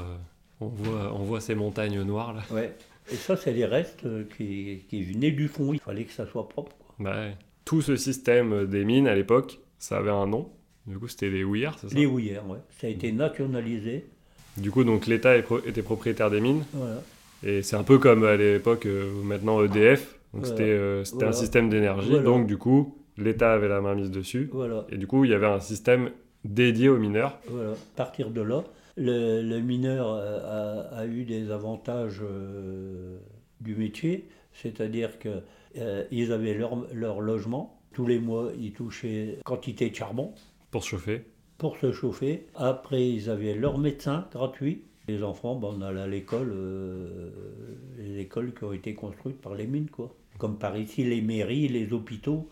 on 0.61 0.67
voit 0.69 1.13
on 1.15 1.23
voit 1.25 1.41
ces 1.41 1.55
montagnes 1.55 2.03
noires 2.03 2.33
là. 2.35 2.41
ouais. 2.51 2.75
Et 3.11 3.17
ça, 3.17 3.37
c'est 3.37 3.53
les 3.53 3.65
restes 3.65 4.05
euh, 4.05 4.25
qui, 4.37 4.85
qui 4.89 5.03
venaient 5.03 5.31
du 5.31 5.49
fond. 5.49 5.73
Il 5.73 5.81
fallait 5.81 6.05
que 6.05 6.13
ça 6.13 6.27
soit 6.27 6.49
propre. 6.49 6.77
quoi. 6.77 6.95
Bah, 6.99 7.17
ouais. 7.17 7.37
Tout 7.65 7.81
ce 7.83 7.97
système 7.97 8.67
des 8.67 8.85
mines 8.85 9.07
à 9.09 9.15
l'époque, 9.15 9.61
ça 9.79 9.99
avait 9.99 10.11
un 10.11 10.27
nom. 10.27 10.49
Du 10.87 10.99
coup, 10.99 11.09
c'était 11.09 11.29
les 11.29 11.45
houillards, 11.45 11.79
c'est 11.79 11.89
ça? 11.91 11.95
Les 11.97 12.07
houillères, 12.07 12.49
ouais. 12.49 12.59
Ça 12.81 12.87
a 12.87 12.91
été 12.91 13.13
nationalisé. 13.13 14.07
Du 14.57 14.71
coup, 14.71 14.85
donc 14.85 15.07
l'État 15.07 15.37
était 15.37 15.83
propriétaire 15.83 16.31
des 16.31 16.41
mines. 16.41 16.65
Voilà. 16.73 17.03
Et 17.45 17.63
c'est 17.63 17.77
un 17.77 17.85
peu 17.85 17.99
comme 17.99 18.25
à 18.25 18.37
l'époque, 18.37 18.87
euh, 18.87 19.11
maintenant 19.23 19.63
EDF. 19.63 20.19
Donc 20.35 20.45
Voilà. 20.45 20.47
c'était 20.57 20.71
euh, 20.71 21.05
un 21.23 21.33
système 21.33 21.69
d'énergie. 21.71 22.19
Donc 22.21 22.47
du 22.47 22.57
coup, 22.59 22.99
l'État 23.17 23.53
avait 23.53 23.69
la 23.69 23.81
main 23.81 23.95
mise 23.95 24.11
dessus. 24.11 24.51
Et 24.91 24.97
du 24.97 25.07
coup, 25.07 25.25
il 25.25 25.31
y 25.31 25.35
avait 25.35 25.47
un 25.47 25.61
système 25.61 26.11
dédié 26.45 26.89
aux 26.89 26.99
mineurs. 26.99 27.39
Voilà. 27.49 27.71
À 27.73 27.75
partir 27.97 28.31
de 28.31 28.41
là, 28.41 28.65
le, 28.99 29.43
le 29.43 29.61
mineur 29.61 30.09
euh, 30.09 30.89
a, 30.91 30.99
a 30.99 31.07
eu 31.07 31.25
des 31.25 31.51
avantages 31.51 32.21
euh, 32.23 33.19
du 33.61 33.75
métier, 33.77 34.29
c'est-à-dire 34.53 35.19
que 35.19 35.41
euh, 35.79 36.33
avaient 36.35 36.55
leur, 36.55 36.77
leur 36.93 37.21
logement. 37.21 37.81
Tous 37.93 38.07
les 38.07 38.19
mois, 38.19 38.51
ils 38.59 38.73
touchaient 38.73 39.39
quantité 39.45 39.91
de 39.91 39.95
charbon 39.95 40.33
pour 40.71 40.83
se 40.85 40.91
chauffer. 40.91 41.25
pour 41.57 41.77
se 41.79 41.93
chauffer. 41.93 42.47
Après, 42.55 43.09
ils 43.09 43.31
avaient 43.31 43.55
leur 43.55 43.79
médecin 43.79 44.29
gratuit. 44.33 44.83
Les 45.09 45.23
enfants, 45.23 45.57
ben, 45.57 45.69
on 45.79 45.81
allait 45.81 46.03
à 46.03 46.07
l'école, 46.07 46.53
euh, 46.53 47.31
les 47.97 48.19
écoles 48.19 48.53
qui 48.53 48.65
ont 48.65 48.73
été 48.73 48.95
construites 48.95 49.41
par 49.41 49.55
les 49.55 49.67
mines, 49.67 49.89
quoi. 49.91 50.15
Comme 50.39 50.59
par 50.59 50.77
ici, 50.77 51.03
les 51.03 51.23
mairies, 51.23 51.67
les 51.69 51.93
hôpitaux, 51.93 52.49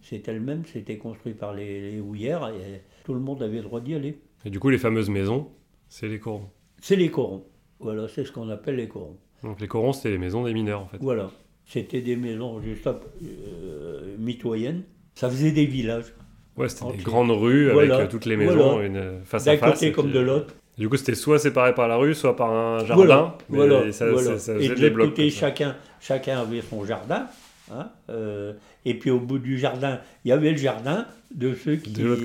c'était 0.00 0.32
le 0.32 0.40
même, 0.40 0.64
c'était 0.64 0.98
construit 0.98 1.34
par 1.34 1.52
les, 1.52 1.90
les 1.92 2.00
houillères 2.00 2.48
et 2.48 2.82
tout 3.04 3.12
le 3.12 3.20
monde 3.20 3.42
avait 3.42 3.56
le 3.56 3.64
droit 3.64 3.80
d'y 3.80 3.94
aller. 3.94 4.18
Et 4.44 4.50
du 4.50 4.60
coup, 4.60 4.70
les 4.70 4.78
fameuses 4.78 5.10
maisons, 5.10 5.48
c'est 5.88 6.08
les 6.08 6.18
corons. 6.18 6.48
C'est 6.80 6.96
les 6.96 7.10
corons. 7.10 7.44
Voilà, 7.80 8.08
c'est 8.08 8.24
ce 8.24 8.32
qu'on 8.32 8.48
appelle 8.48 8.76
les 8.76 8.88
corons. 8.88 9.16
Donc 9.42 9.60
les 9.60 9.68
corons, 9.68 9.92
c'était 9.92 10.10
les 10.10 10.18
maisons 10.18 10.44
des 10.44 10.54
mineurs 10.54 10.80
en 10.80 10.86
fait. 10.86 10.98
Voilà. 11.00 11.30
C'était 11.66 12.00
des 12.00 12.16
maisons 12.16 12.60
juste 12.60 12.86
à- 12.86 13.00
euh, 13.22 14.14
mitoyennes. 14.18 14.82
Ça 15.14 15.28
faisait 15.28 15.50
des 15.52 15.66
villages. 15.66 16.14
Ouais, 16.56 16.68
c'était 16.68 16.96
des 16.96 17.02
grandes 17.02 17.30
rues 17.32 17.70
Voilà. 17.70 17.96
avec 17.96 18.06
euh, 18.06 18.10
toutes 18.10 18.24
les 18.26 18.36
maisons 18.36 18.72
Voilà. 18.72 18.86
une, 18.86 18.96
euh, 18.96 19.20
face 19.24 19.46
à 19.46 19.52
D'un 19.54 19.58
face. 19.58 19.74
côté 19.74 19.92
comme 19.92 20.06
puis, 20.06 20.14
de 20.14 20.18
euh, 20.20 20.24
l'autre. 20.24 20.54
Du 20.78 20.88
coup, 20.88 20.96
c'était 20.96 21.14
soit 21.14 21.38
séparé 21.38 21.74
par 21.74 21.88
la 21.88 21.96
rue, 21.96 22.14
soit 22.14 22.36
par 22.36 22.50
un 22.50 22.84
jardin. 22.84 23.34
Voilà, 23.48 23.82
mais 23.84 23.92
ça, 23.92 24.16
ça- 24.18 24.38
ça 24.38 24.58
et 24.58 24.68
de 24.68 24.74
l'autre 24.88 25.10
côté, 25.10 25.30
chacun, 25.30 25.76
chacun 26.00 26.38
avait 26.40 26.60
son 26.62 26.84
jardin. 26.84 27.26
hein, 27.72 27.90
euh, 28.10 28.52
et 28.86 28.94
puis 28.94 29.10
au 29.10 29.20
bout 29.20 29.38
du 29.38 29.58
jardin, 29.58 30.00
il 30.24 30.28
y 30.28 30.32
avait 30.32 30.52
le 30.52 30.56
jardin 30.56 31.06
de 31.34 31.52
ceux 31.54 31.76
qui 31.76 31.90
De 31.90 32.04
l'autre 32.06 32.24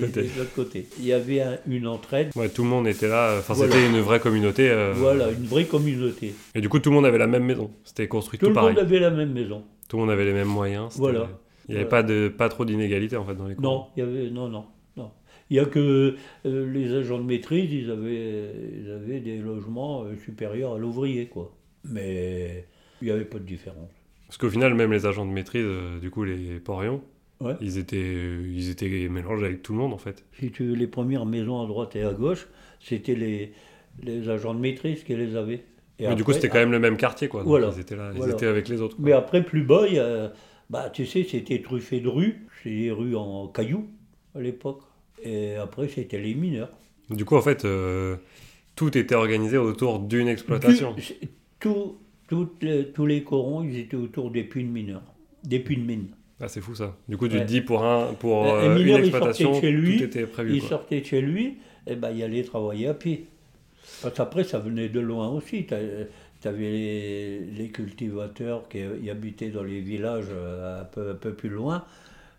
côté. 0.55 0.85
Il 0.99 1.05
y 1.05 1.11
avait 1.11 1.41
un- 1.41 1.57
une 1.67 1.87
entraide. 1.87 2.29
Ouais, 2.35 2.47
tout 2.49 2.63
le 2.63 2.69
monde 2.69 2.87
était 2.87 3.07
là. 3.09 3.35
Enfin, 3.39 3.53
Voilà. 3.55 3.73
c'était 3.73 3.85
une 3.87 3.99
vraie 3.99 4.19
communauté. 4.19 4.69
euh, 4.69 4.93
Voilà, 4.95 5.29
une 5.31 5.45
vraie 5.47 5.65
communauté. 5.65 6.33
Et 6.55 6.61
du 6.61 6.69
coup, 6.69 6.79
tout 6.79 6.89
le 6.91 6.95
monde 6.95 7.05
avait 7.05 7.17
la 7.17 7.27
même 7.27 7.43
maison. 7.43 7.71
C'était 7.83 8.07
construit 8.07 8.39
Tout 8.39 8.45
tout, 8.45 8.49
le 8.51 8.55
pareil. 8.55 8.75
monde 8.75 8.79
avait 8.85 8.99
la 8.99 9.09
même 9.09 9.33
maison. 9.33 9.63
Tout 9.89 9.97
le 9.97 10.03
monde 10.03 10.11
avait 10.11 10.23
les 10.25 10.33
mêmes 10.33 10.47
moyens. 10.47 10.95
Voilà. 10.97 11.27
Il 11.67 11.73
n'y 11.75 11.81
avait 11.81 11.89
Voilà. 11.89 12.03
pas, 12.03 12.03
de, 12.03 12.27
pas 12.29 12.47
trop 12.49 12.63
d'inégalité 12.63 13.17
en 13.17 13.25
fait 13.25 13.35
dans 13.35 13.47
les 13.47 13.55
cours. 13.55 13.63
Non, 13.63 13.85
il 13.97 13.99
y 13.99 14.03
avait 14.03 14.29
non 14.29 14.47
non 14.49 14.65
non. 14.97 15.11
Il 15.49 15.57
y 15.57 15.59
a 15.59 15.65
que 15.65 16.15
euh, 16.45 16.71
les 16.71 16.93
agents 16.93 17.17
de 17.19 17.23
maîtrise, 17.25 17.71
ils 17.73 17.89
avaient 17.91 18.51
ils 18.83 18.89
avaient 18.91 19.19
des 19.19 19.37
logements 19.37 20.03
euh, 20.03 20.15
supérieurs 20.23 20.75
à 20.75 20.77
l'ouvrier 20.77 21.25
quoi. 21.27 21.53
Mais 21.85 22.65
il 23.01 23.05
n'y 23.05 23.11
avait 23.11 23.25
pas 23.25 23.39
de 23.39 23.43
différence. 23.45 23.89
Parce 24.31 24.37
qu'au 24.37 24.49
final, 24.49 24.73
même 24.75 24.93
les 24.93 25.05
agents 25.05 25.25
de 25.25 25.31
maîtrise, 25.31 25.65
euh, 25.65 25.99
du 25.99 26.09
coup, 26.09 26.23
les 26.23 26.61
porions, 26.61 27.01
Ouais. 27.41 27.55
ils, 27.59 27.77
étaient, 27.77 27.97
euh, 27.97 28.47
ils 28.55 28.69
étaient 28.69 29.09
mélangés 29.09 29.45
avec 29.45 29.61
tout 29.61 29.73
le 29.73 29.79
monde 29.79 29.91
en 29.93 29.97
fait. 29.97 30.23
Si 30.39 30.51
tu 30.51 30.63
veux, 30.67 30.73
les 30.73 30.87
premières 30.87 31.25
maisons 31.25 31.61
à 31.61 31.67
droite 31.67 31.97
et 31.97 32.03
à 32.03 32.13
gauche, 32.13 32.47
c'était 32.79 33.13
les, 33.15 33.51
les 34.01 34.29
agents 34.29 34.53
de 34.53 34.59
maîtrise 34.61 35.03
qui 35.03 35.15
les 35.17 35.35
avaient. 35.35 35.65
Et 35.99 36.07
Mais 36.07 36.15
du 36.15 36.23
coup, 36.23 36.31
c'était 36.31 36.47
quand 36.47 36.59
même 36.59 36.71
le 36.71 36.79
même 36.79 36.95
quartier 36.95 37.27
quoi. 37.27 37.41
Donc, 37.41 37.49
Voilà. 37.49 37.73
Ils 37.75 37.81
étaient 37.81 37.97
là, 37.97 38.11
ils 38.15 38.29
étaient 38.29 38.45
avec 38.45 38.69
les 38.69 38.79
autres. 38.79 38.95
quoi. 38.95 39.03
Mais 39.05 39.11
après, 39.11 39.43
plus 39.43 39.63
bas, 39.63 39.83
il 39.87 39.95
y 39.95 39.99
a- 39.99 40.31
bah, 40.69 40.89
tu 40.93 41.05
sais, 41.05 41.25
c'était 41.29 41.61
truffé 41.61 41.99
de 41.99 42.07
rues. 42.07 42.47
C'est 42.63 42.69
des 42.69 42.91
rues 42.91 43.15
en 43.17 43.49
cailloux 43.49 43.89
à 44.33 44.39
l'époque. 44.39 44.83
Et 45.21 45.55
après, 45.55 45.89
c'était 45.89 46.19
les 46.21 46.35
mineurs. 46.35 46.69
Du 47.09 47.25
coup, 47.25 47.35
en 47.35 47.41
fait, 47.41 47.65
euh, 47.65 48.15
tout 48.77 48.97
était 48.97 49.15
organisé 49.15 49.57
autour 49.57 49.99
d'une 49.99 50.29
exploitation. 50.29 50.95
Tout- 50.95 51.27
tout- 51.59 51.97
toutes 52.31 52.63
les- 52.63 52.85
tous 52.93 53.05
les 53.05 53.23
corons, 53.25 53.61
ils 53.61 53.77
étaient 53.77 53.97
autour 53.97 54.31
des 54.31 54.45
puits 54.45 54.63
de 54.63 54.69
mineurs. 54.69 55.03
Des 55.43 55.59
puits 55.59 55.75
de 55.75 55.81
mines. 55.83 56.07
Ah, 56.39 56.47
c'est 56.47 56.61
fou 56.61 56.73
ça. 56.73 56.95
Du 57.09 57.17
coup, 57.17 57.27
tu 57.27 57.35
Ouais. 57.35 57.41
te 57.41 57.47
dis 57.47 57.59
pour, 57.59 57.83
un, 57.83 58.13
pour 58.13 58.45
Un- 58.45 58.59
un 58.59 58.69
euh, 58.69 58.75
mineur, 58.75 58.99
une 58.99 59.03
il 59.03 59.09
exploitation, 59.09 59.59
chez 59.59 59.71
lui, 59.71 59.97
tout 59.97 60.03
était 60.05 60.25
prévu. 60.25 60.53
il 60.53 60.59
quoi. 60.61 60.69
sortait 60.69 61.01
de 61.01 61.05
chez 61.05 61.19
lui, 61.21 61.57
et 61.85 61.95
ben, 61.97 62.11
il 62.11 62.23
allait 62.23 62.43
travailler 62.43 62.87
à 62.87 62.93
pied. 62.93 63.25
Parce 64.01 64.15
qu'après, 64.15 64.45
ça 64.45 64.59
venait 64.59 64.87
de 64.87 65.01
loin 65.01 65.27
aussi. 65.27 65.65
Tu 65.65 66.47
avais 66.47 66.71
les, 66.71 67.39
les 67.41 67.67
cultivateurs 67.69 68.69
qui 68.69 69.09
habitaient 69.09 69.49
dans 69.49 69.63
les 69.63 69.81
villages 69.81 70.27
euh, 70.31 70.81
un 70.81 70.85
peu, 70.85 71.09
un 71.11 71.15
peu 71.15 71.33
plus 71.33 71.49
loin. 71.49 71.83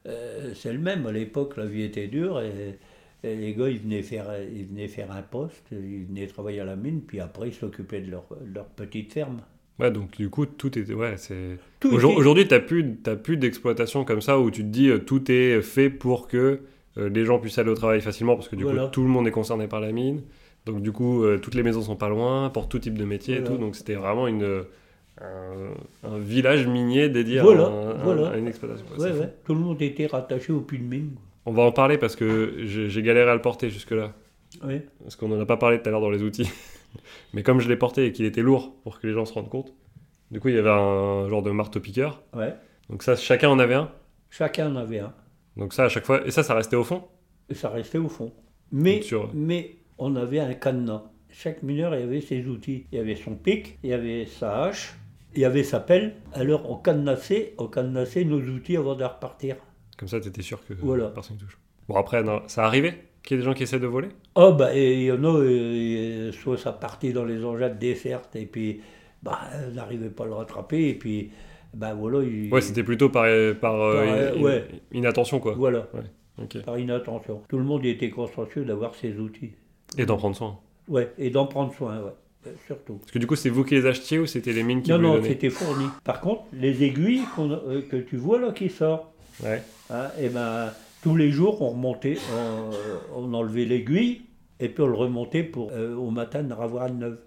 Euh, 0.06 0.52
C'est 0.54 0.72
le 0.72 0.78
même. 0.78 1.06
À 1.06 1.12
l'époque, 1.12 1.58
la 1.58 1.66
vie 1.66 1.82
était 1.82 2.08
dure 2.08 2.40
et, 2.40 2.78
et 3.22 3.36
les 3.36 3.52
gars, 3.54 3.68
ils 3.68 3.78
venaient, 3.78 4.02
faire, 4.02 4.26
ils 4.52 4.64
venaient 4.66 4.88
faire 4.88 5.12
un 5.12 5.22
poste, 5.22 5.66
ils 5.70 6.06
venaient 6.06 6.26
travailler 6.26 6.60
à 6.60 6.64
la 6.64 6.76
mine, 6.76 7.02
puis 7.06 7.20
après, 7.20 7.48
ils 7.48 7.54
s'occupaient 7.54 8.00
de 8.00 8.10
leur, 8.10 8.24
de 8.40 8.54
leur 8.54 8.66
petite 8.66 9.12
ferme. 9.12 9.42
Ouais, 9.82 9.90
donc 9.90 10.12
du 10.16 10.30
coup, 10.30 10.46
tout 10.46 10.78
était. 10.78 10.94
Ouais, 10.94 11.14
c'est. 11.16 11.58
Aujourd'hui, 11.90 12.46
tu 12.46 12.54
n'as 12.54 12.60
plus, 12.60 12.96
t'as 13.02 13.16
plus 13.16 13.36
d'exploitation 13.36 14.04
comme 14.04 14.20
ça 14.20 14.38
où 14.38 14.50
tu 14.50 14.62
te 14.62 14.68
dis 14.68 14.88
euh, 14.88 14.98
tout 14.98 15.30
est 15.30 15.60
fait 15.60 15.90
pour 15.90 16.28
que 16.28 16.60
euh, 16.98 17.08
les 17.08 17.24
gens 17.24 17.38
puissent 17.38 17.58
aller 17.58 17.70
au 17.70 17.74
travail 17.74 18.00
facilement 18.00 18.36
parce 18.36 18.48
que 18.48 18.56
du 18.56 18.62
Voilà. 18.64 18.84
coup, 18.84 18.90
tout 18.92 19.02
le 19.02 19.08
monde 19.08 19.26
est 19.26 19.30
concerné 19.32 19.66
par 19.66 19.80
la 19.80 19.92
mine. 19.92 20.22
Donc, 20.66 20.80
du 20.82 20.92
coup, 20.92 21.24
euh, 21.24 21.38
toutes 21.38 21.54
les 21.56 21.62
maisons 21.64 21.82
sont 21.82 21.96
pas 21.96 22.08
loin 22.08 22.48
pour 22.50 22.68
tout 22.68 22.78
type 22.78 22.96
de 22.96 23.04
métier 23.04 23.38
et 23.38 23.42
tout. 23.44 23.56
Donc, 23.56 23.74
c'était 23.74 23.94
vraiment 23.96 24.28
une, 24.28 24.62
un, 25.20 26.08
un 26.08 26.18
village 26.18 26.66
minier 26.68 27.08
dédié 27.08 27.40
à 27.40 27.42
Voilà, 27.42 27.64
un- 27.66 27.94
voilà. 28.04 28.28
à, 28.30 28.36
une 28.36 28.46
exploitation. 28.46 28.86
Ouais, 28.92 29.02
Ouais, 29.02 29.08
c'est 29.08 29.14
fou. 29.14 29.20
ouais. 29.22 29.34
Tout 29.44 29.54
le 29.54 29.60
monde 29.60 29.82
était 29.82 30.06
rattaché 30.06 30.52
au 30.52 30.60
puits 30.60 30.78
de 30.78 30.84
mine. 30.84 31.10
On 31.46 31.52
va 31.52 31.62
en 31.64 31.72
parler 31.72 31.98
parce 31.98 32.14
que 32.14 32.54
j'ai 32.64 32.88
j'ai 32.88 33.02
galéré 33.02 33.28
à 33.30 33.34
le 33.34 33.40
porter 33.40 33.68
jusque-là. 33.70 34.12
Parce 35.02 35.16
qu'on 35.16 35.28
n'en 35.28 35.40
a 35.40 35.46
pas 35.46 35.56
parlé 35.56 35.80
tout 35.80 35.88
à 35.88 35.90
l'heure 35.90 36.00
dans 36.00 36.10
les 36.10 36.22
outils. 36.22 36.48
Mais 37.34 37.42
comme 37.42 37.60
je 37.60 37.68
l'ai 37.68 37.76
porté 37.76 38.06
et 38.06 38.12
qu'il 38.12 38.24
était 38.26 38.42
lourd 38.42 38.74
pour 38.82 39.00
que 39.00 39.06
les 39.06 39.12
gens 39.12 39.24
se 39.24 39.32
rendent 39.32 39.48
compte, 39.50 39.72
du 40.30 40.40
coup, 40.40 40.48
il 40.48 40.54
y 40.54 40.58
avait 40.58 40.70
un 40.70 41.28
genre 41.28 41.42
de 41.42 41.50
marteau-piqueur. 41.50 42.22
Ouais. 42.34 42.54
Donc, 42.88 43.02
ça, 43.02 43.16
chacun 43.16 43.48
en 43.50 43.58
avait 43.58 43.74
un. 43.74 43.90
Chacun 44.30 44.72
en 44.72 44.76
avait 44.76 45.00
un. 45.00 45.12
Donc 45.56 45.74
ça, 45.74 45.84
à 45.84 45.88
chaque 45.90 46.06
fois... 46.06 46.26
Et 46.26 46.30
ça, 46.30 46.42
ça 46.42 46.54
restait 46.54 46.76
au 46.76 46.84
fond? 46.84 47.04
Et 47.50 47.54
ça 47.54 47.68
restait 47.68 47.98
au 47.98 48.08
fond. 48.08 48.32
Mais, 48.70 49.02
sur- 49.02 49.30
mais 49.34 49.76
on 49.98 50.16
avait 50.16 50.40
un 50.40 50.54
cadenas. 50.54 51.02
Chaque 51.28 51.62
mineur 51.62 51.94
il 51.94 52.02
avait 52.02 52.20
ses 52.22 52.46
outils. 52.46 52.86
Il 52.92 52.96
y 52.96 53.00
avait 53.00 53.16
son 53.16 53.34
pic, 53.36 53.78
il 53.82 53.90
y 53.90 53.92
avait 53.92 54.24
sa 54.24 54.64
hache, 54.64 54.94
il 55.34 55.40
y 55.40 55.44
avait 55.44 55.62
sa 55.64 55.80
pelle. 55.80 56.14
Alors 56.32 56.70
on 56.70 56.76
cadenassait, 56.76 57.54
on 57.58 57.66
cadenassait 57.68 58.24
nos 58.24 58.40
outils 58.40 58.76
avant 58.78 58.94
de 58.94 59.04
repartir. 59.04 59.56
Comme 59.98 60.08
ça, 60.08 60.20
t'étais 60.20 60.40
sûr 60.42 60.64
que 60.66 60.72
Voilà. 60.74 61.08
personne 61.08 61.36
ne 61.36 61.42
touche. 61.42 61.58
Bon, 61.88 61.96
après, 61.96 62.22
non, 62.22 62.40
ça 62.48 62.64
arrivait 62.64 63.04
qu'il 63.22 63.36
y 63.36 63.40
ait 63.40 63.42
des 63.42 63.44
gens 63.44 63.54
qui 63.54 63.62
essaient 63.62 63.78
de 63.80 63.86
voler? 63.86 64.08
Oh 64.34 64.52
bah 64.52 64.74
et 64.74 64.94
il 65.00 65.04
y 65.04 65.12
en 65.12 65.22
a, 65.24 65.28
euh, 65.38 66.32
soit 66.32 66.56
ça 66.58 66.72
partait 66.72 67.12
dans 67.12 67.24
les 67.24 67.44
engins 67.44 67.68
de 67.68 67.78
dessert 67.78 68.22
et 68.34 68.46
puis 68.46 68.80
bah, 69.22 69.38
on 69.68 69.74
n'arrivait 69.74 70.08
pas 70.10 70.24
à 70.24 70.26
le 70.26 70.34
rattraper 70.34 70.88
et 70.88 70.94
puis 70.94 71.30
Ben 71.74 71.94
voilà, 71.94 72.22
il- 72.22 72.52
Ouais, 72.52 72.60
c'était 72.60 72.82
plutôt 72.82 73.08
par, 73.08 73.24
par, 73.60 73.80
euh, 73.80 74.04
Par, 74.04 74.36
in- 74.36 74.42
ouais. 74.42 74.64
inattention, 74.92 75.40
quoi. 75.40 75.54
Voilà, 75.54 75.88
par 76.66 76.78
inattention. 76.78 77.40
Tout 77.48 77.56
le 77.56 77.64
monde 77.64 77.84
était 77.86 78.10
consciencieux 78.10 78.64
d'avoir 78.66 78.94
ses 78.94 79.16
outils. 79.18 79.52
Et 79.96 80.04
d'en 80.04 80.18
prendre 80.18 80.36
soin. 80.36 80.58
Ouais, 80.88 81.10
et 81.16 81.30
d'en 81.30 81.46
prendre 81.46 81.72
soin, 81.74 81.96
ouais. 81.98 82.10
Euh, 82.46 82.50
Surtout. 82.66 82.94
Parce 82.98 83.10
que 83.12 83.18
du 83.18 83.26
coup, 83.26 83.36
c'est 83.36 83.48
vous 83.48 83.64
qui 83.64 83.74
les 83.74 83.86
achetiez 83.86 84.18
ou 84.18 84.26
c'était 84.26 84.52
les 84.52 84.62
mines 84.64 84.82
qui 84.82 84.90
Non, 84.90 84.96
vous 84.96 85.02
les 85.02 85.08
non, 85.08 85.14
donnaient? 85.14 85.28
c'était 85.28 85.48
fourni. 85.48 85.86
Par 86.04 86.20
contre, 86.20 86.42
les 86.52 86.82
aiguilles 86.84 87.22
a- 87.38 87.40
euh, 87.40 87.80
que 87.90 87.96
tu 87.96 88.16
vois 88.18 88.38
là 88.38 88.50
qui 88.52 88.68
sortent, 88.68 89.06
Ouais. 89.42 89.62
hein, 89.90 90.08
et 90.20 90.28
ben, 90.28 90.70
tous 91.02 91.16
les 91.16 91.30
jours, 91.30 91.60
on 91.62 91.70
remontait, 91.70 92.16
on, 93.16 93.22
on 93.24 93.34
enlevait 93.34 93.64
l'aiguille, 93.64 94.22
et 94.60 94.68
puis 94.68 94.82
on 94.82 94.86
le 94.86 94.94
remontait 94.94 95.42
pour 95.42 95.70
euh, 95.72 95.94
au 95.96 96.10
matin 96.10 96.42
de 96.42 96.52
avoir 96.54 96.86
une 96.88 96.98
neuve. 97.00 97.18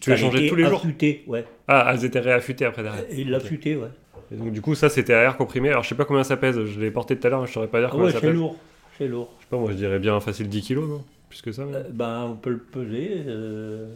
Tu, 0.00 0.10
les 0.10 0.16
changeais 0.16 0.48
tous 0.48 0.54
les 0.56 0.64
jours 0.64 0.78
affûté, 0.78 1.24
ouais. 1.26 1.44
Ah, 1.68 1.90
elles 1.92 2.04
étaient 2.04 2.20
réaffûtées 2.20 2.64
après 2.64 2.82
derrière. 2.82 3.04
Il 3.12 3.30
l'affûtait, 3.30 3.76
ouais. 3.76 3.88
Et 4.32 4.36
donc, 4.36 4.52
du 4.52 4.62
coup, 4.62 4.74
ça, 4.74 4.88
c'était 4.88 5.12
à 5.12 5.22
air 5.22 5.36
comprimé. 5.36 5.68
Alors, 5.68 5.82
je 5.82 5.90
sais 5.90 5.94
pas 5.94 6.06
combien 6.06 6.24
ça 6.24 6.36
pèse. 6.38 6.58
Je 6.64 6.80
l'ai 6.80 6.90
porté 6.90 7.16
tout 7.18 7.26
à 7.26 7.30
l'heure, 7.30 7.42
mais 7.42 7.46
je 7.46 7.52
saurais 7.52 7.68
pas 7.68 7.80
dire 7.80 7.88
Ah 7.90 7.92
combien 7.92 8.06
ouais, 8.06 8.12
ça 8.12 8.20
c'est 8.20 8.26
pèse. 8.28 8.34
lourd, 8.36 8.56
c'est 8.96 9.08
lourd. 9.08 9.28
Je 9.38 9.44
sais 9.44 9.48
pas, 9.50 9.58
moi, 9.58 9.70
je 9.72 9.76
dirais 9.76 9.98
bien 9.98 10.18
facile 10.20 10.48
10 10.48 10.62
kilos, 10.62 10.88
non? 10.88 11.02
Plus 11.28 11.42
que 11.42 11.52
ça. 11.52 11.62
Euh, 11.62 11.82
ben, 11.92 12.28
on 12.30 12.36
peut 12.36 12.50
le 12.50 12.58
peser. 12.58 13.10
euh, 13.26 13.88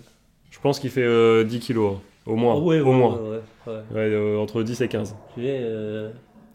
Je 0.51 0.59
pense 0.61 0.79
qu'il 0.79 0.91
fait 0.91 1.03
euh, 1.05 1.45
10 1.45 1.61
kilos, 1.61 1.95
hein. 1.97 2.01
au 2.27 2.37
moins. 2.37 2.55
ah 2.57 2.59
ouais, 2.59 2.81
au 2.81 2.87
ouais, 2.91 2.93
moins. 2.95 3.17
ouais, 3.19 3.41
ouais, 3.67 3.73
ouais. 3.95 4.17
Ouais, 4.17 4.37
entre 4.37 4.63
10 4.63 4.81
et 4.83 4.89
15. 4.89 5.17
Tu 5.35 5.43
sais, 5.43 5.61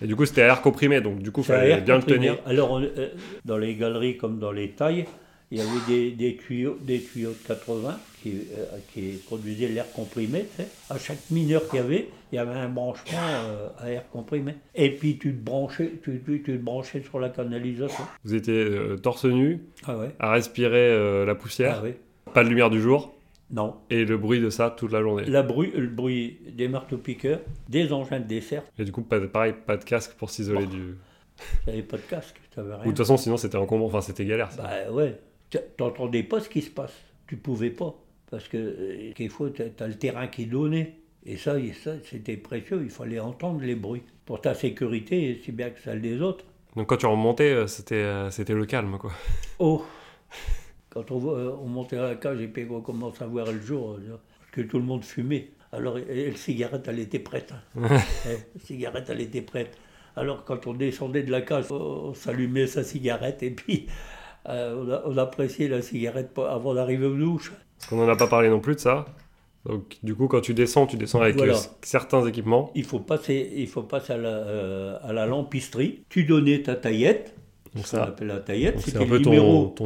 Et 0.04 0.08
du 0.08 0.16
coup, 0.16 0.26
c'était 0.26 0.42
à 0.44 0.48
air 0.48 0.62
comprimé, 0.62 1.00
donc 1.02 1.20
du 1.20 1.32
coup, 1.32 1.42
il 1.42 1.46
fallait 1.46 1.82
bien 1.82 1.98
le 1.98 2.04
tenir. 2.04 2.38
Alors, 2.46 2.72
on- 2.72 2.82
euh, 2.82 3.10
dans 3.46 3.58
les 3.58 3.76
galeries 3.76 4.18
comme 4.18 4.38
dans 4.40 4.52
les 4.52 4.70
tailles, 4.72 5.06
il 5.52 5.60
y 5.60 5.62
avait 5.62 5.70
des, 5.88 6.12
des 6.12 6.36
tuyaux, 6.36 6.78
des 6.82 7.00
tuyaux 7.02 7.30
de 7.32 7.48
80 7.48 7.98
qui, 8.22 8.32
euh, 8.58 8.66
qui 8.94 9.20
produisaient 9.26 9.68
l'air 9.68 9.86
comprimé. 9.94 10.46
tu 10.56 10.64
sais. 10.64 10.68
À 10.90 10.98
chaque 10.98 11.30
mineur 11.32 11.68
qu'il 11.70 11.78
y 11.80 11.82
avait, 11.82 12.08
il 12.32 12.36
y 12.36 12.40
avait 12.40 12.56
un 12.56 12.70
branchement 12.70 13.18
euh, 13.22 13.68
à 13.78 13.92
air 13.92 14.04
comprimé. 14.10 14.56
Et 14.76 14.90
puis 14.92 15.18
tu 15.18 15.34
te 15.34 15.44
branchais, 15.44 15.92
tu, 16.04 16.22
tu- 16.26 16.42
tu 16.44 16.58
te 16.58 16.64
branchais 16.64 17.02
sur 17.08 17.20
la 17.20 17.30
canalisation. 17.30 18.04
Vous 18.26 18.34
étiez 18.34 18.54
euh, 18.64 18.98
torse 18.98 19.26
nu, 19.26 19.62
Ah 19.86 19.98
ouais. 19.98 20.10
à 20.20 20.32
respirer 20.32 20.90
euh, 20.90 21.26
la 21.26 21.36
poussière, 21.36 21.78
Ah 21.80 21.84
ouais. 21.84 21.98
pas 22.34 22.44
de 22.44 22.50
lumière 22.50 22.70
du 22.72 22.82
jour, 22.82 23.14
Non. 23.54 23.76
et 23.90 24.04
le 24.04 24.18
bruit 24.18 24.40
de 24.42 24.50
ça 24.50 24.70
toute 24.72 24.92
la 24.92 25.02
journée. 25.02 25.26
La 25.26 25.44
bruit, 25.44 25.72
le 25.76 25.88
bruit 25.88 26.40
des 26.52 26.68
marteaux-piqueurs, 26.68 27.40
des 27.70 27.94
engins 27.94 28.20
de 28.20 28.26
dessert. 28.26 28.64
Et 28.80 28.84
du 28.84 28.92
coup, 28.92 29.04
pas 29.04 29.20
de- 29.20 29.28
pareil, 29.28 29.54
pas 29.66 29.78
de 29.78 29.84
casque 29.84 30.16
pour 30.18 30.30
s'isoler 30.30 30.66
du. 30.66 30.96
Tu 31.64 31.70
n'avais 31.70 31.82
pas 31.84 31.98
de 31.98 32.02
casque, 32.04 32.40
tu 32.52 32.60
n'avais 32.60 32.70
Ou 32.70 32.74
de 32.74 32.82
rien. 32.82 32.90
toute 32.90 32.98
façon, 33.00 33.18
sinon, 33.18 33.38
c'était 33.38 33.58
encombrant. 33.58 33.88
Enfin, 33.88 34.02
c'était 34.02 34.26
galère. 34.26 34.52
Ça. 34.52 34.64
Bah 34.64 34.92
ouais, 34.92 35.20
Tu 35.50 35.58
n'entendais 35.80 36.24
pas 36.24 36.40
ce 36.40 36.50
qui 36.50 36.62
se 36.62 36.70
passe. 36.70 36.94
Tu 37.28 37.38
pouvais 37.38 37.72
pas. 37.72 37.96
Parce 38.30 38.48
que 38.48 38.58
euh, 38.58 39.12
quelquefois, 39.16 39.50
tu 39.52 39.62
as, 39.62 39.88
le 39.88 39.96
terrain 39.96 40.28
qui 40.28 40.46
donnait. 40.46 40.96
Et 41.26 41.38
ça, 41.38 41.58
et 41.60 41.74
ça 41.74 41.92
c'était 42.04 42.38
précieux. 42.38 42.82
Il 42.84 42.90
fallait 42.90 43.20
entendre 43.20 43.62
les 43.62 43.76
bruits. 43.76 44.04
Pour 44.26 44.42
ta 44.42 44.54
sécurité, 44.54 45.40
si 45.44 45.52
bien 45.52 45.70
que 45.70 45.80
celle 45.80 46.02
des 46.02 46.22
autres. 46.22 46.46
Donc, 46.76 46.88
quand 46.88 46.98
tu 46.98 47.06
remontais, 47.06 47.52
euh, 47.52 47.68
c'était 47.68 47.96
euh, 47.96 48.30
c'était 48.32 48.54
le 48.54 48.66
calme, 48.66 48.98
quoi. 49.00 49.12
Oh 49.60 49.84
Quand 50.94 51.10
on, 51.12 51.36
euh, 51.36 51.52
on 51.62 51.68
montait 51.68 51.98
à 51.98 52.04
la 52.04 52.16
cage 52.16 52.40
et 52.42 52.48
puis 52.48 52.68
on 52.70 52.82
commence 52.82 53.22
à 53.22 53.26
voir 53.28 53.52
le 53.52 53.60
jour, 53.60 53.94
euh, 53.94 54.18
parce 54.40 54.52
que 54.52 54.62
tout 54.62 54.78
le 54.78 54.86
monde 54.86 55.04
fumait. 55.04 55.50
Alors, 55.72 55.98
et, 55.98 56.04
et 56.08 56.32
la 56.32 56.38
cigarette, 56.38 56.88
elle 56.88 57.00
était 57.00 57.20
prête. 57.20 57.52
hein. 57.52 57.82
La 58.26 58.60
cigarette, 58.64 59.06
elle 59.10 59.22
était 59.22 59.42
prête. 59.42 59.76
Alors, 60.16 60.44
quand 60.46 60.68
on 60.68 60.74
descendait 60.74 61.24
de 61.24 61.32
la 61.32 61.42
cage, 61.42 61.72
on, 61.72 62.14
s'allumait 62.14 62.68
sa 62.68 62.84
cigarette 62.84 63.42
et 63.42 63.50
puis 63.50 63.88
euh, 64.50 64.76
on, 64.86 64.92
a- 64.92 65.02
on 65.06 65.18
appréciait 65.18 65.68
la 65.68 65.82
cigarette 65.82 66.38
avant 66.38 66.76
d'arriver 66.76 67.08
aux 67.08 67.16
douches. 67.18 67.52
Parce 67.80 67.90
qu'on 67.90 67.96
n'en 67.98 68.08
a 68.08 68.16
pas 68.16 68.28
parlé 68.28 68.50
non 68.50 68.60
plus 68.60 68.76
de 68.76 68.80
ça. 68.80 69.06
Donc, 69.66 69.98
du 70.04 70.14
coup, 70.14 70.28
quand 70.28 70.42
tu 70.42 70.54
descends, 70.54 70.86
tu 70.86 70.98
descends 70.98 71.22
avec 71.22 71.38
Voilà. 71.38 71.56
certains 71.82 72.26
équipements. 72.28 72.70
Il 72.76 72.84
faut 72.84 73.00
passer, 73.00 73.50
il 73.56 73.68
faut 73.68 73.84
passer 73.84 74.14
à, 74.14 74.18
la, 74.18 74.30
euh, 74.30 74.98
à 75.02 75.14
la 75.14 75.26
lampisterie. 75.26 76.04
Tu 76.10 76.26
donnais 76.26 76.62
ta 76.62 76.76
taillette, 76.76 77.34
Donc, 77.76 77.88
ça, 77.88 78.04
appelle 78.04 78.28
la 78.28 78.40
taillette. 78.40 78.80
c'est 78.80 78.98
un 78.98 79.06
peu 79.08 79.22
ton 79.22 79.32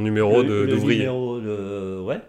numéro 0.02 0.41
ton 0.41 0.47
de- 0.47 0.65
d'ouvrier. 0.65 1.06
de- 1.06 2.02
ouais. 2.02 2.19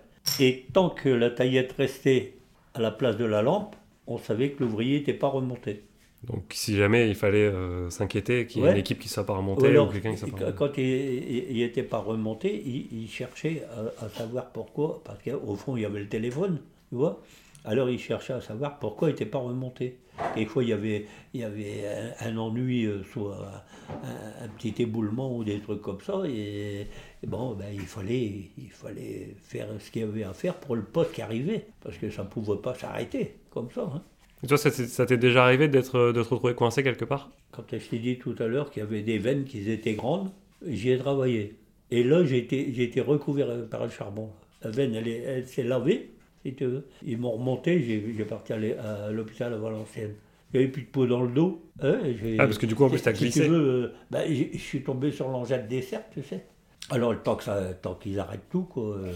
Et 0.40 0.66
tant 0.72 0.90
que 0.90 1.08
la 1.08 1.30
taillette 1.30 1.72
restait 1.72 2.34
à 2.74 2.80
la 2.80 2.90
place 2.90 3.16
de 3.16 3.24
la 3.24 3.42
lampe, 3.42 3.74
on 4.06 4.18
savait 4.18 4.50
que 4.50 4.62
l'ouvrier 4.62 4.98
n'était 4.98 5.14
pas 5.14 5.28
remonté. 5.28 5.82
Donc, 6.24 6.44
si 6.52 6.76
jamais 6.76 7.08
il 7.08 7.14
fallait 7.14 7.38
euh, 7.46 7.90
s'inquiéter 7.90 8.46
qu'il 8.46 8.60
y 8.60 8.64
ait 8.64 8.68
Ouais. 8.68 8.72
une 8.74 8.78
équipe 8.80 8.98
qui 8.98 9.08
soit 9.08 9.24
pas 9.24 9.36
remontée 9.36 9.78
ou 9.78 9.86
quelqu'un 9.86 10.12
qui 10.12 10.18
soit 10.18 10.28
pas 10.28 10.36
remonté. 10.36 10.56
quand 10.58 10.72
il 10.78 11.56
n'était 11.56 11.82
pas 11.84 11.98
remonté, 11.98 12.60
il, 12.64 13.02
il 13.02 13.08
cherchait 13.08 13.62
à, 14.00 14.04
à 14.04 14.08
savoir 14.08 14.46
pourquoi, 14.50 15.00
parce 15.04 15.18
qu'au 15.22 15.54
fond, 15.54 15.76
il 15.76 15.82
y 15.82 15.86
avait 15.86 16.00
le 16.00 16.08
téléphone, 16.08 16.58
tu 16.90 16.96
vois. 16.96 17.20
Alors, 17.64 17.90
il 17.90 17.98
cherchait 17.98 18.32
à 18.32 18.40
savoir 18.40 18.78
pourquoi 18.78 19.08
il 19.08 19.12
n'était 19.12 19.26
pas 19.26 19.38
remonté. 19.38 19.98
Des 20.34 20.46
fois, 20.46 20.62
il 20.64 20.70
y 20.70 20.72
avait, 20.72 21.06
il 21.34 21.40
y 21.40 21.44
avait 21.44 21.84
un, 22.20 22.28
un 22.30 22.36
ennui, 22.38 22.86
euh, 22.86 23.02
soit 23.12 23.64
un, 24.02 24.44
un 24.44 24.48
petit 24.48 24.74
éboulement 24.82 25.36
ou 25.36 25.44
des 25.44 25.60
trucs 25.60 25.80
comme 25.82 26.00
ça, 26.00 26.22
et, 26.26 26.86
et 27.22 27.26
bon, 27.26 27.54
ben, 27.54 27.66
il, 27.72 27.80
fallait, 27.80 28.50
il 28.58 28.70
fallait 28.70 29.34
faire 29.42 29.68
ce 29.78 29.90
qu'il 29.90 30.02
y 30.02 30.04
avait 30.04 30.24
à 30.24 30.32
faire 30.32 30.54
pour 30.54 30.76
le 30.76 30.82
poste 30.82 31.12
qui 31.12 31.22
arrivait, 31.22 31.66
parce 31.80 31.96
que 31.98 32.10
ça 32.10 32.24
ne 32.24 32.28
pouvait 32.28 32.60
pas 32.60 32.74
s'arrêter 32.74 33.36
comme 33.50 33.70
ça. 33.70 33.82
hein. 33.94 34.02
Et 34.42 34.46
toi, 34.46 34.56
ça, 34.56 34.70
t'est- 34.70 34.86
ça 34.86 35.04
t'est 35.06 35.16
déjà 35.18 35.44
arrivé 35.44 35.68
d'être, 35.68 36.12
de 36.12 36.22
te 36.22 36.28
retrouver 36.28 36.54
coincé 36.54 36.82
quelque 36.82 37.04
part? 37.04 37.30
Quand 37.52 37.64
je 37.70 37.76
t'ai 37.76 37.98
dit 37.98 38.18
tout 38.18 38.34
à 38.38 38.46
l'heure 38.46 38.70
qu'il 38.70 38.80
y 38.82 38.86
avait 38.86 39.02
des 39.02 39.18
veines 39.18 39.44
qui 39.44 39.68
étaient 39.70 39.94
grandes, 39.94 40.30
j'y 40.66 40.90
ai 40.90 40.98
travaillé. 40.98 41.56
Et 41.90 42.02
là, 42.04 42.24
j'ai 42.24 42.38
été, 42.38 42.72
j'ai 42.72 42.84
été 42.84 43.00
recouvert 43.00 43.48
par 43.68 43.84
le 43.84 43.90
charbon. 43.90 44.30
La 44.62 44.70
veine, 44.70 44.94
elle 44.94 45.46
s'est 45.46 45.62
lavée, 45.64 46.10
si 46.44 46.54
tu 46.54 46.64
veux. 46.66 46.86
Ils 47.04 47.18
m'ont 47.18 47.32
remonté, 47.32 47.80
j'ai, 47.82 48.24
parti 48.24 48.52
à 48.52 49.10
l'hôpital 49.10 49.52
à 49.54 49.58
Valenciennes. 49.58 50.14
Il 50.52 50.58
n'y 50.60 50.64
avait 50.64 50.72
plus 50.72 50.82
de 50.82 50.88
peau 50.88 51.06
dans 51.06 51.22
le 51.22 51.28
dos. 51.30 51.62
hein, 51.82 51.98
Ah, 52.38 52.44
parce 52.46 52.56
que 52.58 52.66
du 52.66 52.74
coup, 52.74 52.84
en 52.84 52.88
plus, 52.88 53.02
t'as 53.02 53.14
si 53.14 53.24
glissé. 53.24 53.42
tu 53.44 53.48
veux, 53.50 53.92
euh, 54.12 54.24
j'ai- 54.28 54.50
je 54.52 54.58
suis 54.58 54.82
tombé 54.82 55.10
sur 55.12 55.28
l'engin 55.28 55.58
de 55.58 55.66
dessert, 55.68 56.02
tu 56.10 56.22
sais. 56.22 56.46
Alors, 56.90 57.14
tant 57.22 57.36
qu'ils 57.96 58.18
arrêtent 58.18 58.48
tout, 58.50 58.62
quoi. 58.62 58.96
euh, 58.96 59.12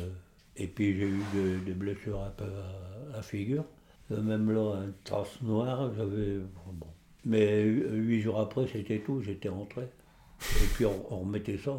et 0.56 0.66
puis, 0.66 0.94
j'ai 0.94 1.06
eu 1.06 1.20
de- 1.34 1.64
des 1.64 1.72
blessures 1.72 2.20
un 2.22 2.30
peu 2.30 2.44
à 2.44 3.16
la 3.16 3.22
figure. 3.22 3.64
Euh, 4.10 4.20
Même 4.20 4.50
là, 4.52 4.74
une 4.84 4.92
trace 5.04 5.40
noire, 5.40 5.90
j'avais. 5.96 6.38
Bon. 6.72 6.86
Mais 7.24 7.62
hu- 7.62 7.86
huit 7.92 8.20
jours 8.20 8.38
après, 8.40 8.66
c'était 8.70 8.98
tout, 8.98 9.22
j'étais 9.22 9.48
rentré. 9.48 9.82
Et 9.82 10.66
puis, 10.74 10.84
on, 10.84 11.06
on 11.14 11.20
remettait 11.20 11.56
ça. 11.56 11.72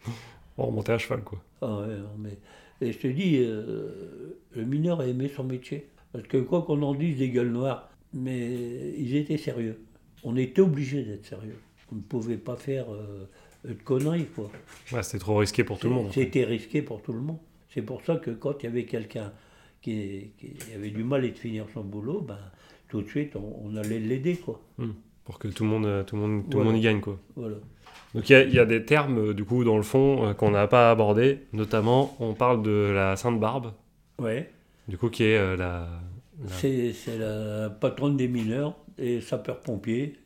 On 0.56 0.66
remontait 0.66 0.92
à 0.92 0.98
cheval, 0.98 1.22
quoi. 1.24 1.42
Ah 1.62 1.80
ouais, 1.80 1.96
mais... 2.16 2.38
Et 2.84 2.92
je 2.92 2.98
te 2.98 3.06
dis, 3.06 3.38
euh, 3.38 4.38
le 4.54 4.64
mineur 4.64 5.00
a 5.00 5.06
aimé 5.06 5.30
son 5.34 5.44
métier. 5.44 5.86
Parce 6.12 6.26
que 6.26 6.36
quoi 6.36 6.62
qu'on 6.62 6.80
en 6.82 6.94
dise 6.94 7.18
des 7.18 7.30
gueules 7.30 7.50
noires, 7.50 7.90
mais 8.12 8.92
ils 8.96 9.16
étaient 9.16 9.38
sérieux. 9.38 9.80
On 10.22 10.36
était 10.36 10.60
obligé 10.60 11.02
d'être 11.02 11.26
sérieux. 11.26 11.58
On 11.90 11.96
ne 11.96 12.00
pouvait 12.02 12.36
pas 12.36 12.56
faire 12.56 12.86
euh, 12.92 13.26
de 13.66 13.72
conneries, 13.74 14.26
quoi. 14.26 14.50
Ouais, 14.92 15.02
c'était 15.02 15.18
trop 15.18 15.36
risqué 15.38 15.64
pour 15.64 15.78
tout 15.78 15.88
le 15.88 15.94
monde. 15.94 16.10
C'était 16.12 16.44
risqué 16.44 16.82
pour 16.82 17.02
tout 17.02 17.12
le 17.12 17.20
monde. 17.20 17.38
C'est 17.68 17.82
pour 17.82 18.04
ça 18.04 18.16
que 18.16 18.30
quand 18.30 18.62
il 18.62 18.66
y 18.66 18.68
avait 18.68 18.84
quelqu'un 18.84 19.32
qui, 19.82 20.32
qui 20.38 20.54
avait 20.74 20.90
du 20.90 21.04
mal 21.04 21.24
à 21.24 21.28
finir 21.32 21.66
son 21.74 21.82
boulot, 21.82 22.20
ben, 22.20 22.38
tout 22.88 23.02
de 23.02 23.08
suite, 23.08 23.34
on, 23.36 23.60
on 23.64 23.76
allait 23.76 23.98
l'aider, 23.98 24.36
quoi. 24.36 24.60
Pour 25.24 25.38
que 25.38 25.48
tout 25.48 25.64
le 25.64 25.70
monde, 25.70 25.86
euh, 25.86 26.04
tout 26.04 26.16
le 26.16 26.22
monde, 26.22 26.50
tout 26.50 26.58
le 26.58 26.64
monde 26.64 26.76
y 26.76 26.80
gagne, 26.80 27.00
quoi. 27.00 27.18
Voilà. 27.34 27.56
Donc 28.14 28.28
il 28.30 28.32
y, 28.32 28.36
a- 28.36 28.42
il 28.44 28.54
y 28.54 28.58
a 28.58 28.64
des 28.64 28.84
termes, 28.84 29.30
euh, 29.30 29.34
du 29.34 29.44
coup, 29.44 29.64
dans 29.64 29.76
le 29.76 29.82
fond, 29.82 30.26
euh, 30.28 30.32
qu'on 30.34 30.50
n'a 30.52 30.66
pas 30.66 30.90
abordés. 30.90 31.40
Notamment, 31.52 32.16
on 32.20 32.34
parle 32.34 32.62
de 32.62 32.92
la 32.94 33.16
Sainte 33.16 33.40
Barbe, 33.40 33.72
Ouais. 34.20 34.50
du 34.88 34.96
coup, 34.98 35.08
qui 35.10 35.24
est 35.24 35.36
euh, 35.38 35.56
la... 35.56 35.88
la- 36.42 36.48
C'est 36.50 37.18
la 37.18 37.70
patronne 37.70 38.16
des 38.16 38.28
mineurs 38.28 38.76
et 38.98 39.20
sapeurs-pompiers, 39.20 40.16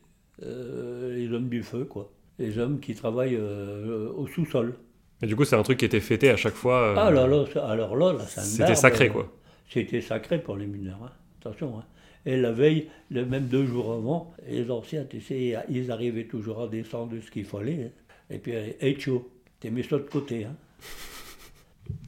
euh, 0.43 1.15
les 1.15 1.31
hommes 1.33 1.49
du 1.49 1.63
feu, 1.63 1.85
quoi. 1.85 2.11
Les 2.37 2.57
hommes 2.57 2.79
qui 2.79 2.93
travaillent 2.95 3.35
euh, 3.37 4.09
au 4.15 4.27
sous-sol. 4.27 4.75
Et 5.21 5.27
du 5.27 5.35
coup, 5.35 5.43
c'est 5.43 5.55
un 5.57 5.63
truc 5.63 5.79
qui 5.79 5.85
était 5.85 5.99
fêté 5.99 6.29
à 6.29 6.37
chaque 6.37 6.53
fois. 6.53 6.93
Ah 6.97 7.11
là 7.11 7.27
là, 7.27 7.43
alors 7.67 7.95
là, 7.97 8.13
la 8.13 8.19
Sainte 8.19 8.45
C'était 8.45 8.63
Barbe, 8.63 8.75
sacré, 8.75 9.07
euh, 9.07 9.11
quoi. 9.11 9.31
C'était 9.69 10.01
sacré 10.01 10.39
pour 10.39 10.55
les 10.55 10.65
mineurs, 10.67 10.99
hein. 11.03 11.11
attention. 11.41 11.79
hein. 11.79 11.83
Et 12.25 12.37
la 12.37 12.51
veille, 12.51 12.89
le 13.09 13.25
même 13.25 13.47
deux 13.47 13.65
jours 13.65 13.93
avant, 13.93 14.33
les 14.47 14.69
anciens, 14.69 15.05
tu 15.05 15.21
sais, 15.21 15.57
ils 15.69 15.91
arrivaient 15.91 16.25
toujours 16.27 16.61
à 16.61 16.67
descendre 16.67 17.13
de 17.13 17.19
ce 17.21 17.31
qu'il 17.31 17.45
fallait. 17.45 17.91
Et 18.29 18.37
puis, 18.37 18.53
hey, 18.79 18.99
chaud, 18.99 19.29
t'es 19.59 19.71
mis 19.71 19.83
ça 19.83 19.97
de 19.97 20.03
côté. 20.03 20.45
Hein. 20.45 20.55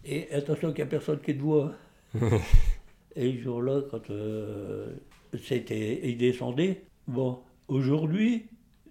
Et 0.06 0.32
attention 0.32 0.70
qu'il 0.70 0.84
n'y 0.84 0.88
a 0.90 0.92
personne 0.92 1.20
qui 1.20 1.36
te 1.36 1.42
voit. 1.42 1.74
hein. 2.22 2.30
Et 3.16 3.34
ce 3.34 3.42
jour-là, 3.44 3.82
quand 3.90 4.10
euh, 4.10 4.96
c'était, 5.44 6.00
ils 6.04 6.18
descendaient, 6.18 6.84
bon, 7.08 7.40
aujourd'hui, 7.68 8.46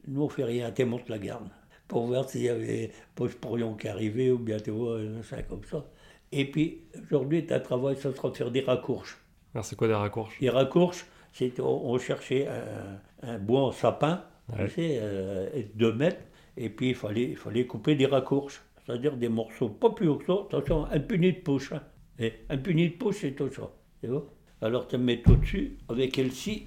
nous 0.06 0.22
on 0.22 0.28
fait 0.28 0.44
rien, 0.44 0.70
tu 0.72 0.84
montes 0.84 1.08
la 1.08 1.18
garde. 1.18 1.48
Pour 1.88 2.06
voir 2.06 2.28
s'il 2.28 2.42
y 2.42 2.48
avait 2.48 2.92
poche 3.14 3.34
pourrion 3.34 3.74
qui 3.74 3.88
arrivait 3.88 4.30
ou 4.30 4.38
bien 4.38 4.58
tu 4.58 4.70
vois, 4.70 4.98
un 4.98 5.08
machin 5.10 5.42
comme 5.48 5.64
ça. 5.64 5.86
Et 6.32 6.44
puis, 6.50 6.82
aujourd'hui, 7.04 7.46
tu 7.46 7.52
as 7.54 7.60
travail, 7.60 7.96
ça 7.96 8.14
sera 8.14 8.30
de 8.30 8.36
faire 8.36 8.50
des 8.50 8.60
raccourches. 8.60 9.18
Alors, 9.54 9.64
c'est 9.64 9.76
quoi 9.76 9.88
des 9.88 9.94
raccourches? 9.94 10.38
Les 10.40 10.50
raccourches, 10.50 11.04
c'est 11.32 11.58
on, 11.60 11.90
on 11.90 11.98
cherchait 11.98 12.46
un, 12.48 13.28
un 13.34 13.38
bois 13.38 13.62
en 13.62 13.72
sapin, 13.72 14.24
Ouais. 14.52 14.66
tu 14.66 14.74
sais, 14.74 14.98
euh, 15.00 15.62
deux 15.76 15.92
mètres, 15.92 16.22
et 16.56 16.68
puis 16.70 16.88
il 16.88 16.94
fallait, 16.96 17.30
il 17.30 17.36
fallait 17.36 17.66
couper 17.66 17.94
des 17.94 18.06
raccourches, 18.06 18.60
c'est-à-dire 18.84 19.16
des 19.16 19.28
morceaux 19.28 19.68
pas 19.68 19.90
plus 19.90 20.08
haut 20.08 20.16
que 20.16 20.26
ça, 20.26 20.32
attention, 20.48 20.86
un 20.86 20.98
puni 20.98 21.32
de 21.32 21.38
poche. 21.38 21.72
hein. 21.72 21.82
Et 22.18 22.32
un 22.48 22.58
puni 22.58 22.88
de 22.90 22.94
poche, 22.94 23.18
c'est 23.20 23.32
tout 23.32 23.48
ça. 23.52 23.70
Tu 24.00 24.08
vois 24.08 24.26
Alors 24.60 24.88
tu 24.88 24.98
mets 24.98 25.22
tout 25.22 25.36
dessus 25.36 25.78
avec 25.88 26.18
elle-ci, 26.18 26.66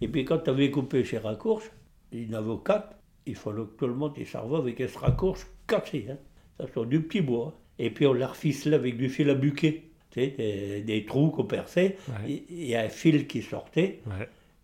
Et 0.00 0.08
puis 0.08 0.24
quand 0.24 0.38
tu 0.38 0.50
avais 0.50 0.70
coupé 0.70 1.02
chez 1.04 1.18
Raccourche, 1.18 1.70
une 2.12 2.34
avocate, 2.34 2.96
il 3.26 3.34
fallait 3.36 3.62
que 3.64 3.76
tout 3.78 3.86
le 3.86 3.94
monde 3.94 4.16
serve 4.24 4.54
avec 4.54 4.78
ce 4.78 4.98
raccourche 4.98 5.46
cassé. 5.66 6.06
Hein. 6.10 6.16
Ça 6.72 6.84
du 6.84 7.02
petit 7.02 7.20
bois. 7.20 7.58
Et 7.78 7.90
puis 7.90 8.06
on 8.06 8.12
l'a 8.14 8.28
reficelé 8.28 8.76
avec 8.76 8.96
du 8.96 9.08
fil 9.08 9.28
à 9.28 9.34
buquet. 9.34 9.89
Tu 10.10 10.20
sais, 10.20 10.82
des, 10.84 11.04
trous 11.04 11.30
qu'on 11.30 11.44
perçait. 11.44 11.96
Il 12.28 12.66
y 12.66 12.74
a 12.74 12.82
un 12.82 12.88
fil 12.88 13.26
qui 13.26 13.42
sortait. 13.42 14.00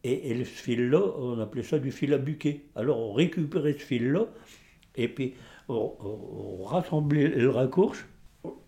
Et, 0.05 0.31
et, 0.31 0.45
ce 0.45 0.63
fil-là, 0.63 1.01
on 1.19 1.41
appelait 1.41 1.63
ça 1.63 1.79
du 1.79 1.91
fil 1.91 2.13
à 2.15 2.19
buquet. 2.19 2.63
Alors 2.75 2.99
on 2.99 3.13
récupérait 3.13 3.73
ce 3.73 3.85
fil-là, 3.85 4.27
et 4.95 5.09
puis 5.09 5.35
on, 5.69 6.63
rassemblait 6.65 7.29
le 7.29 7.51
raccourche, 7.51 8.07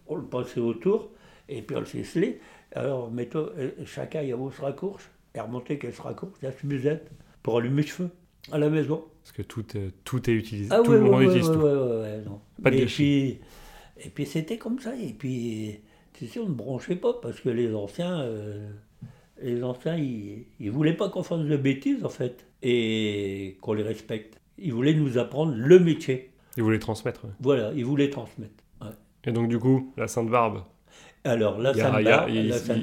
on, 0.07 0.17
le 0.17 0.25
passait 0.25 0.61
autour, 0.61 1.11
et 1.49 1.63
puis 1.63 1.77
on 1.77 1.81
le 1.81 1.87
ficelait. 1.87 2.41
Alors 2.75 3.11
mettons, 3.11 3.51
euh, 3.57 3.71
chacun 3.87 4.23
y 4.23 4.33
avait 4.33 4.43
ce 4.57 4.63
raccourche, 4.63 5.09
et 5.35 5.41
remontait 5.41 5.79
qu'elle 5.79 5.95
se 5.95 6.03
raccourche, 6.03 6.39
la 6.43 6.51
musette, 6.65 7.09
pour 7.43 7.59
allumer 7.59 7.83
le 7.83 7.89
feu 7.89 8.11
à 8.51 8.59
la 8.59 8.69
maison. 8.69 9.05
Parce 9.23 9.33
que 9.33 9.43
tout, 9.43 9.65
est, 9.77 9.93
tout 10.05 10.29
est 10.29 10.35
utilisé, 10.35 10.71
ah, 10.73 10.81
tout 10.85 10.93
le 10.93 11.01
monde 11.01 11.23
utilise 11.23 11.47
tout. 11.47 11.61
Pas 12.63 12.71
de 12.71 12.77
et 12.77 12.87
puis, 12.87 13.39
et 14.01 14.11
puis 14.11 14.27
c'était 14.27 14.59
comme 14.59 14.81
ça, 14.81 14.97
et 14.97 15.13
puis 15.13 15.81
tu 16.19 16.27
sais, 16.27 16.41
on 16.41 16.49
ne 16.49 16.55
branchait 16.55 16.97
pas, 16.97 17.15
parce 17.15 17.41
que 17.41 17.49
les 17.49 17.75
anciens... 17.75 18.21
Euh, 18.21 18.69
les 19.41 19.63
anciens, 19.63 19.97
ils 19.97 20.47
ne 20.59 20.71
voulaient 20.71 20.97
pas 20.97 21.09
qu'on 21.11 21.23
fasse 21.23 21.45
de 21.45 21.57
bêtises, 21.57 22.05
en 22.05 22.09
fait, 22.09 22.45
et 22.61 23.57
qu'on 23.61 23.73
les 23.73 23.85
respecte. 23.85 24.41
Ils 24.59 24.73
voulaient 24.73 24.95
nous 24.95 25.17
apprendre 25.17 25.55
le 25.55 25.79
métier. 25.79 26.33
Ils 26.57 26.65
voulaient 26.65 26.81
transmettre. 26.81 27.27
Voilà, 27.39 27.71
ils 27.77 27.85
voulaient 27.85 28.11
transmettre. 28.11 28.65
Et 29.25 29.31
donc, 29.31 29.49
du 29.49 29.61
coup, 29.61 29.93
la 29.97 30.09
Sainte 30.09 30.29
Barbe 30.29 30.63
Alors, 31.23 31.59
la 31.59 31.73
Sainte 31.73 32.03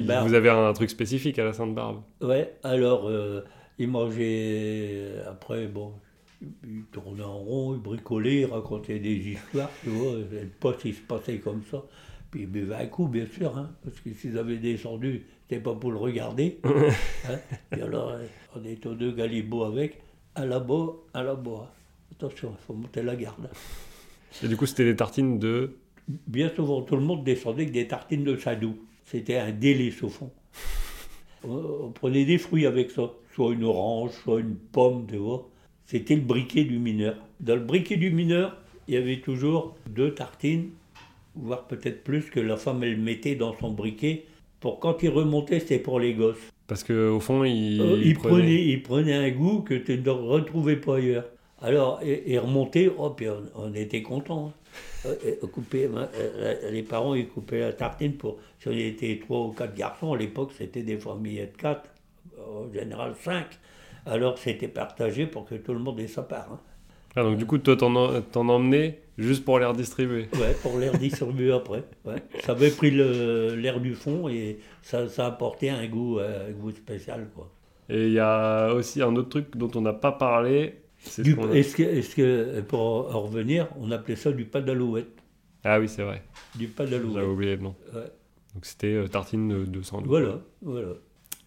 Barbe. 0.06 0.28
Vous 0.28 0.34
avez 0.34 0.48
un 0.48 0.72
truc 0.72 0.88
spécifique 0.88 1.38
à 1.38 1.44
la 1.44 1.52
Sainte 1.52 1.74
Barbe 1.74 2.02
Ouais, 2.22 2.54
alors, 2.62 3.06
euh, 3.06 3.44
ils 3.78 3.88
mangeaient. 3.88 5.16
Après, 5.28 5.66
bon, 5.66 5.92
ils 6.40 6.84
tournaient 6.90 7.22
en 7.22 7.36
rond, 7.36 7.74
ils 7.74 7.82
bricolaient, 7.82 8.40
ils 8.40 8.46
racontaient 8.46 8.98
des 8.98 9.16
histoires, 9.16 9.70
tu 9.82 9.90
vois. 9.90 10.12
Le 10.14 10.48
poste, 10.58 10.86
il 10.86 10.94
se 10.94 11.02
passait 11.02 11.38
comme 11.38 11.62
ça. 11.70 11.82
Puis 12.36 12.42
ils 12.42 12.50
buvaient 12.50 12.74
un 12.74 12.86
coup, 12.86 13.08
bien 13.08 13.24
sûr, 13.24 13.56
hein, 13.56 13.70
parce 13.82 13.98
que 14.00 14.12
s'ils 14.12 14.36
avaient 14.36 14.58
descendu, 14.58 15.24
c'était 15.48 15.58
pas 15.58 15.74
pour 15.74 15.90
le 15.90 15.96
regarder. 15.96 16.58
Hein. 17.30 17.38
Et 17.74 17.80
alors, 17.80 18.12
on 18.54 18.62
était 18.62 18.88
aux 18.88 18.94
deux 18.94 19.12
galibots 19.12 19.64
avec, 19.64 20.02
à 20.34 20.44
la 20.44 20.60
bas, 20.60 20.88
à 21.14 21.22
la 21.22 21.34
bas. 21.34 21.72
Attention, 22.12 22.52
il 22.52 22.62
faut 22.66 22.74
monter 22.74 23.02
la 23.02 23.16
garde. 23.16 23.48
Et 24.44 24.48
du 24.48 24.56
coup, 24.58 24.66
c'était 24.66 24.84
des 24.84 24.96
tartines 24.96 25.38
de 25.38 25.78
Bien 26.26 26.50
souvent, 26.54 26.82
tout 26.82 26.96
le 26.96 27.00
monde 27.00 27.24
descendait 27.24 27.62
avec 27.62 27.72
des 27.72 27.88
tartines 27.88 28.22
de 28.22 28.36
sadou. 28.36 28.76
C'était 29.06 29.38
un 29.38 29.50
délice 29.50 30.02
au 30.02 30.10
fond. 30.10 30.30
On, 31.42 31.90
prenait 31.92 32.26
des 32.26 32.36
fruits 32.36 32.66
avec 32.66 32.90
ça, 32.90 33.12
soit 33.34 33.54
une 33.54 33.64
orange, 33.64 34.10
soit 34.24 34.40
une 34.40 34.56
pomme, 34.56 35.06
tu 35.08 35.16
vois. 35.16 35.48
C'était 35.86 36.16
le 36.16 36.20
briquet 36.20 36.64
du 36.64 36.78
mineur. 36.78 37.16
Dans 37.40 37.54
le 37.54 37.62
briquet 37.62 37.96
du 37.96 38.10
mineur, 38.10 38.58
il 38.88 38.94
y 38.94 38.98
avait 38.98 39.20
toujours 39.20 39.74
deux 39.88 40.12
tartines, 40.12 40.68
voire 41.36 41.66
peut-être 41.66 42.02
plus, 42.02 42.30
que 42.30 42.40
la 42.40 42.56
femme, 42.56 42.82
elle 42.82 42.98
mettait 42.98 43.34
dans 43.34 43.54
son 43.54 43.70
briquet 43.70 44.24
pour 44.60 44.80
quand 44.80 45.02
il 45.02 45.10
remontait, 45.10 45.60
c'était 45.60 45.78
pour 45.78 46.00
les 46.00 46.14
gosses. 46.14 46.50
Parce 46.66 46.82
qu'au 46.82 47.20
fond, 47.20 47.44
il, 47.44 47.80
euh, 47.80 48.00
il, 48.02 48.14
prenait... 48.82 49.14
un 49.14 49.30
goût 49.30 49.60
que 49.60 49.74
tu 49.74 49.98
ne 49.98 50.10
retrouvais 50.10 50.76
pas 50.76 50.96
ailleurs. 50.96 51.26
Alors, 51.62 52.00
il 52.02 52.38
remontait, 52.38 52.90
oh, 52.98 53.10
puis 53.10 53.28
on, 53.54 53.72
était 53.74 54.02
contents. 54.02 54.52
Hein. 55.06 55.10
Euh, 55.24 55.46
couper, 55.46 55.88
euh, 55.94 56.70
les 56.70 56.82
parents, 56.82 57.14
ils 57.14 57.28
coupaient 57.28 57.60
la 57.60 57.72
tartine 57.72 58.14
pour. 58.14 58.38
Si 58.58 58.68
on 58.68 58.72
était 58.72 59.20
trois 59.24 59.42
ou 59.42 59.52
quatre 59.52 59.74
garçons, 59.74 60.12
à 60.12 60.16
l'époque, 60.16 60.52
c'était 60.56 60.82
des 60.82 60.96
familles 60.96 61.40
de 61.40 61.56
quatre, 61.56 61.88
en 62.38 62.72
général 62.72 63.14
cinq. 63.22 63.46
Alors, 64.04 64.38
c'était 64.38 64.68
partagé 64.68 65.26
pour 65.26 65.44
que 65.44 65.54
tout 65.54 65.72
le 65.72 65.78
monde 65.78 66.00
ait 66.00 66.08
sa 66.08 66.22
part. 66.22 66.52
Hein. 66.52 66.60
Ah, 67.16 67.22
donc, 67.22 67.38
du 67.38 67.46
coup, 67.46 67.58
toi, 67.58 67.76
t'en 67.76 68.48
emmenais 68.48 69.00
Juste 69.18 69.46
pour 69.46 69.58
les 69.58 69.64
redistribuer. 69.64 70.28
Ouais, 70.34 70.54
pour 70.62 70.78
les 70.78 70.90
redistribuer 70.90 71.50
après. 71.50 71.84
Ouais. 72.04 72.22
Ça 72.44 72.52
avait 72.52 72.70
pris 72.70 72.90
l'air 72.90 73.80
du 73.80 73.94
fond 73.94 74.28
et 74.28 74.58
ça, 74.82 75.08
ça 75.08 75.26
apportait 75.26 75.70
un 75.70 75.86
goût, 75.86 76.18
un 76.18 76.52
goût 76.52 76.70
spécial. 76.70 77.28
Quoi. 77.34 77.50
Et 77.88 78.08
il 78.08 78.12
y 78.12 78.18
a 78.18 78.72
aussi 78.74 79.00
un 79.00 79.14
autre 79.16 79.28
truc 79.28 79.56
dont 79.56 79.70
on 79.74 79.80
n'a 79.80 79.92
pas 79.92 80.12
parlé. 80.12 80.74
Est-ce 81.06 81.76
que, 81.76 81.82
est 81.82 82.14
que, 82.14 82.60
pour 82.62 82.80
en 82.80 83.22
revenir, 83.22 83.68
on 83.80 83.90
appelait 83.90 84.16
ça 84.16 84.32
du 84.32 84.44
pas 84.44 84.60
d'alouette 84.60 85.22
Ah 85.62 85.78
oui, 85.78 85.88
c'est 85.88 86.02
vrai. 86.02 86.22
Du 86.56 86.66
pas 86.66 86.84
d'alouette. 86.84 87.14
J'avais 87.14 87.26
oublié 87.26 87.56
le 87.56 87.62
nom. 87.62 87.74
Ouais. 87.94 88.10
Donc 88.54 88.64
c'était 88.64 88.94
euh, 88.94 89.06
tartine 89.06 89.64
de, 89.64 89.82
sang. 89.82 90.02
Voilà, 90.04 90.40
voilà. 90.62 90.94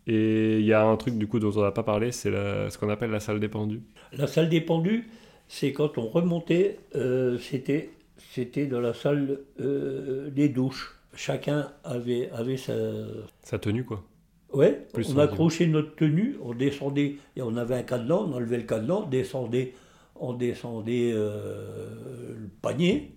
Et 0.07 0.59
il 0.59 0.65
y 0.65 0.74
a 0.74 0.86
un 0.86 0.95
truc 0.95 1.17
du 1.17 1.28
coup 1.28 1.39
dont 1.39 1.51
on 1.55 1.61
n'a 1.61 1.72
pas 1.72 1.84
parlé, 1.84 2.11
c'est 2.11 2.32
ce 2.32 2.78
qu'on 2.78 2.89
appelle 2.89 3.11
la 3.11 3.20
salle 3.20 3.39
des 3.39 3.49
pendus. 3.49 3.82
La 4.13 4.28
salle 4.28 4.49
des 4.49 4.61
pendus, 4.61 5.07
c'est 5.50 5.74
quand 5.74 5.97
on 5.97 6.08
remontait, 6.08 6.78
euh, 6.95 7.38
c'était, 7.39 7.89
c'était 8.34 8.68
dans 8.68 8.80
la 8.80 8.93
salle 8.93 9.39
euh, 9.60 10.30
des 10.30 10.47
douches. 10.47 10.95
Chacun 11.16 11.74
avait, 11.84 12.30
avait 12.32 12.56
sa... 12.56 12.74
Sa 13.41 13.58
tenue, 13.58 13.84
quoi. 13.84 14.04
Ouais, 14.54 14.88
on 14.95 15.18
accrochait 15.18 15.68
notre 15.68 15.95
tenue, 15.95 16.38
on 16.43 16.54
descendait, 16.54 17.18
et 17.36 17.41
on 17.41 17.56
avait 17.58 17.76
un 17.76 17.84
cadenas, 17.84 18.16
on 18.16 18.34
enlevait 18.34 18.58
le 18.58 18.64
cadenas, 18.64 19.02
on 19.06 19.08
descendait, 19.08 19.74
on 20.16 20.34
descendait 20.34 21.12
euh, 21.14 22.36
le 22.36 22.50
panier, 22.62 23.12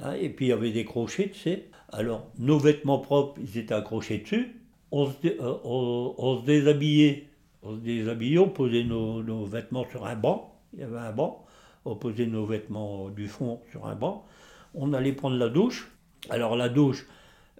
hein, 0.00 0.12
et 0.14 0.28
puis 0.28 0.46
il 0.46 0.48
y 0.48 0.52
avait 0.52 0.72
des 0.72 0.84
crochets, 0.84 1.30
tu 1.30 1.38
sais. 1.38 1.64
Alors, 1.92 2.30
nos 2.38 2.58
vêtements 2.58 2.98
propres, 2.98 3.38
ils 3.40 3.58
étaient 3.58 3.74
accrochés 3.74 4.18
dessus, 4.18 4.56
on 4.90 5.06
se, 5.06 5.14
on, 5.40 6.40
se 6.40 6.46
déshabillait, 6.46 7.28
on 7.62 7.76
se 7.76 7.80
déshabillait, 7.80 8.38
on 8.38 8.48
posait 8.48 8.84
nos, 8.84 9.22
nos 9.22 9.44
vêtements 9.44 9.86
sur 9.90 10.06
un 10.06 10.16
banc, 10.16 10.58
il 10.74 10.80
y 10.80 10.82
avait 10.82 10.98
un 10.98 11.12
banc, 11.12 11.45
on 11.86 11.94
posait 11.94 12.26
nos 12.26 12.44
vêtements 12.44 13.08
du 13.08 13.28
fond 13.28 13.60
sur 13.70 13.86
un 13.86 13.94
banc, 13.94 14.26
on 14.74 14.92
allait 14.92 15.12
prendre 15.12 15.36
la 15.36 15.48
douche. 15.48 15.90
Alors 16.28 16.56
la 16.56 16.68
douche, 16.68 17.06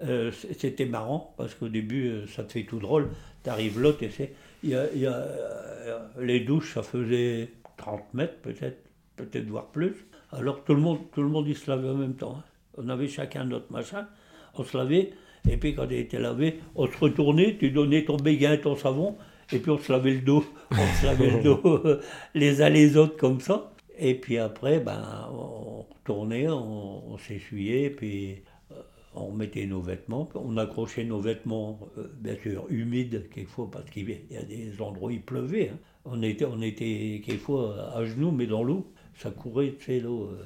euh, 0.03 0.31
c'était 0.59 0.85
marrant 0.85 1.35
parce 1.39 1.55
qu'au 1.55 1.69
début, 1.69 2.09
euh, 2.09 2.27
ça 2.27 2.43
te 2.45 2.53
fait 2.53 2.65
tout 2.65 2.79
drôle. 2.79 3.09
Tu 3.45 3.51
arrives 3.51 3.81
là, 3.81 3.93
tu 3.93 4.11
sais, 4.11 4.33
y 4.63 4.75
a, 4.75 4.93
y 4.95 5.07
a, 5.07 5.15
euh, 5.15 5.99
les 6.21 6.41
douches, 6.41 6.75
ça 6.75 6.83
faisait 6.83 7.51
30 7.77 8.15
mètres 8.15 8.39
peut-être, 8.43 8.83
peut-être 9.17 9.47
voire 9.47 9.67
plus. 9.67 9.95
Alors 10.33 10.65
tout 10.65 10.75
le 10.75 10.81
monde, 10.81 10.99
tout 11.13 11.23
le 11.23 11.29
monde, 11.29 11.47
il 11.49 11.57
se 11.57 11.71
lavait 11.71 11.89
en 11.89 11.95
même 11.95 12.15
temps. 12.15 12.37
Hein. 12.39 12.45
On 12.77 12.89
avait 12.89 13.09
chacun 13.09 13.45
notre 13.45 13.73
machin, 13.73 14.07
on 14.55 14.65
se 14.65 14.77
lavait, 14.77 15.13
et 15.49 15.57
puis 15.57 15.75
quand 15.75 15.87
il 15.89 15.99
était 15.99 16.19
lavé, 16.19 16.61
on 16.75 16.87
se 16.87 16.99
retournait, 16.99 17.57
tu 17.59 17.71
donnais 17.71 18.05
ton 18.05 18.17
béguin, 18.17 18.57
ton 18.59 18.77
savon, 18.77 19.17
et 19.53 19.59
puis 19.59 19.71
on 19.71 19.79
se 19.79 19.91
lavait 19.93 20.15
le 20.15 20.21
dos. 20.21 20.45
On 20.73 21.01
se 21.01 21.07
lavait 21.07 21.31
le 21.31 21.43
dos 21.43 21.83
les 22.35 22.61
uns 22.61 22.69
les 22.69 22.97
autres 22.97 23.17
comme 23.17 23.41
ça. 23.41 23.71
Et 23.99 24.15
puis 24.15 24.39
après, 24.39 24.81
ben, 24.81 25.29
on 25.33 25.83
retournait, 25.83 26.49
on, 26.49 27.17
s'essuyait, 27.19 27.91
puis 27.91 28.43
euh, 28.71 28.75
on 29.15 29.29
remettait 29.29 29.67
nos 29.67 29.81
vêtements, 29.81 30.29
on 30.35 30.57
accrochait 30.59 31.05
nos 31.05 31.21
vêtements, 31.21 31.81
euh, 31.97 32.09
bien 32.19 32.37
sûr, 32.37 32.67
humides 32.69 33.29
quelquefois, 33.31 33.71
parce 33.71 33.89
qu'il 33.91 34.09
y 34.31 34.37
a 34.37 34.43
des 34.43 34.81
endroits 34.83 35.09
où 35.09 35.13
il 35.13 35.23
pleuvait. 35.23 35.71
Hein. 35.71 35.79
On, 36.05 36.23
était, 36.23 36.45
on 36.45 36.61
était 36.61 37.23
quelquefois 37.25 37.93
à 37.95 38.05
genoux, 38.05 38.31
mais 38.31 38.47
dans 38.47 38.63
l'eau, 38.63 38.93
ça 39.15 39.31
courait, 39.31 39.75
tu 39.79 39.85
sais, 39.87 40.01
l'eau. 40.01 40.25
Euh. 40.25 40.45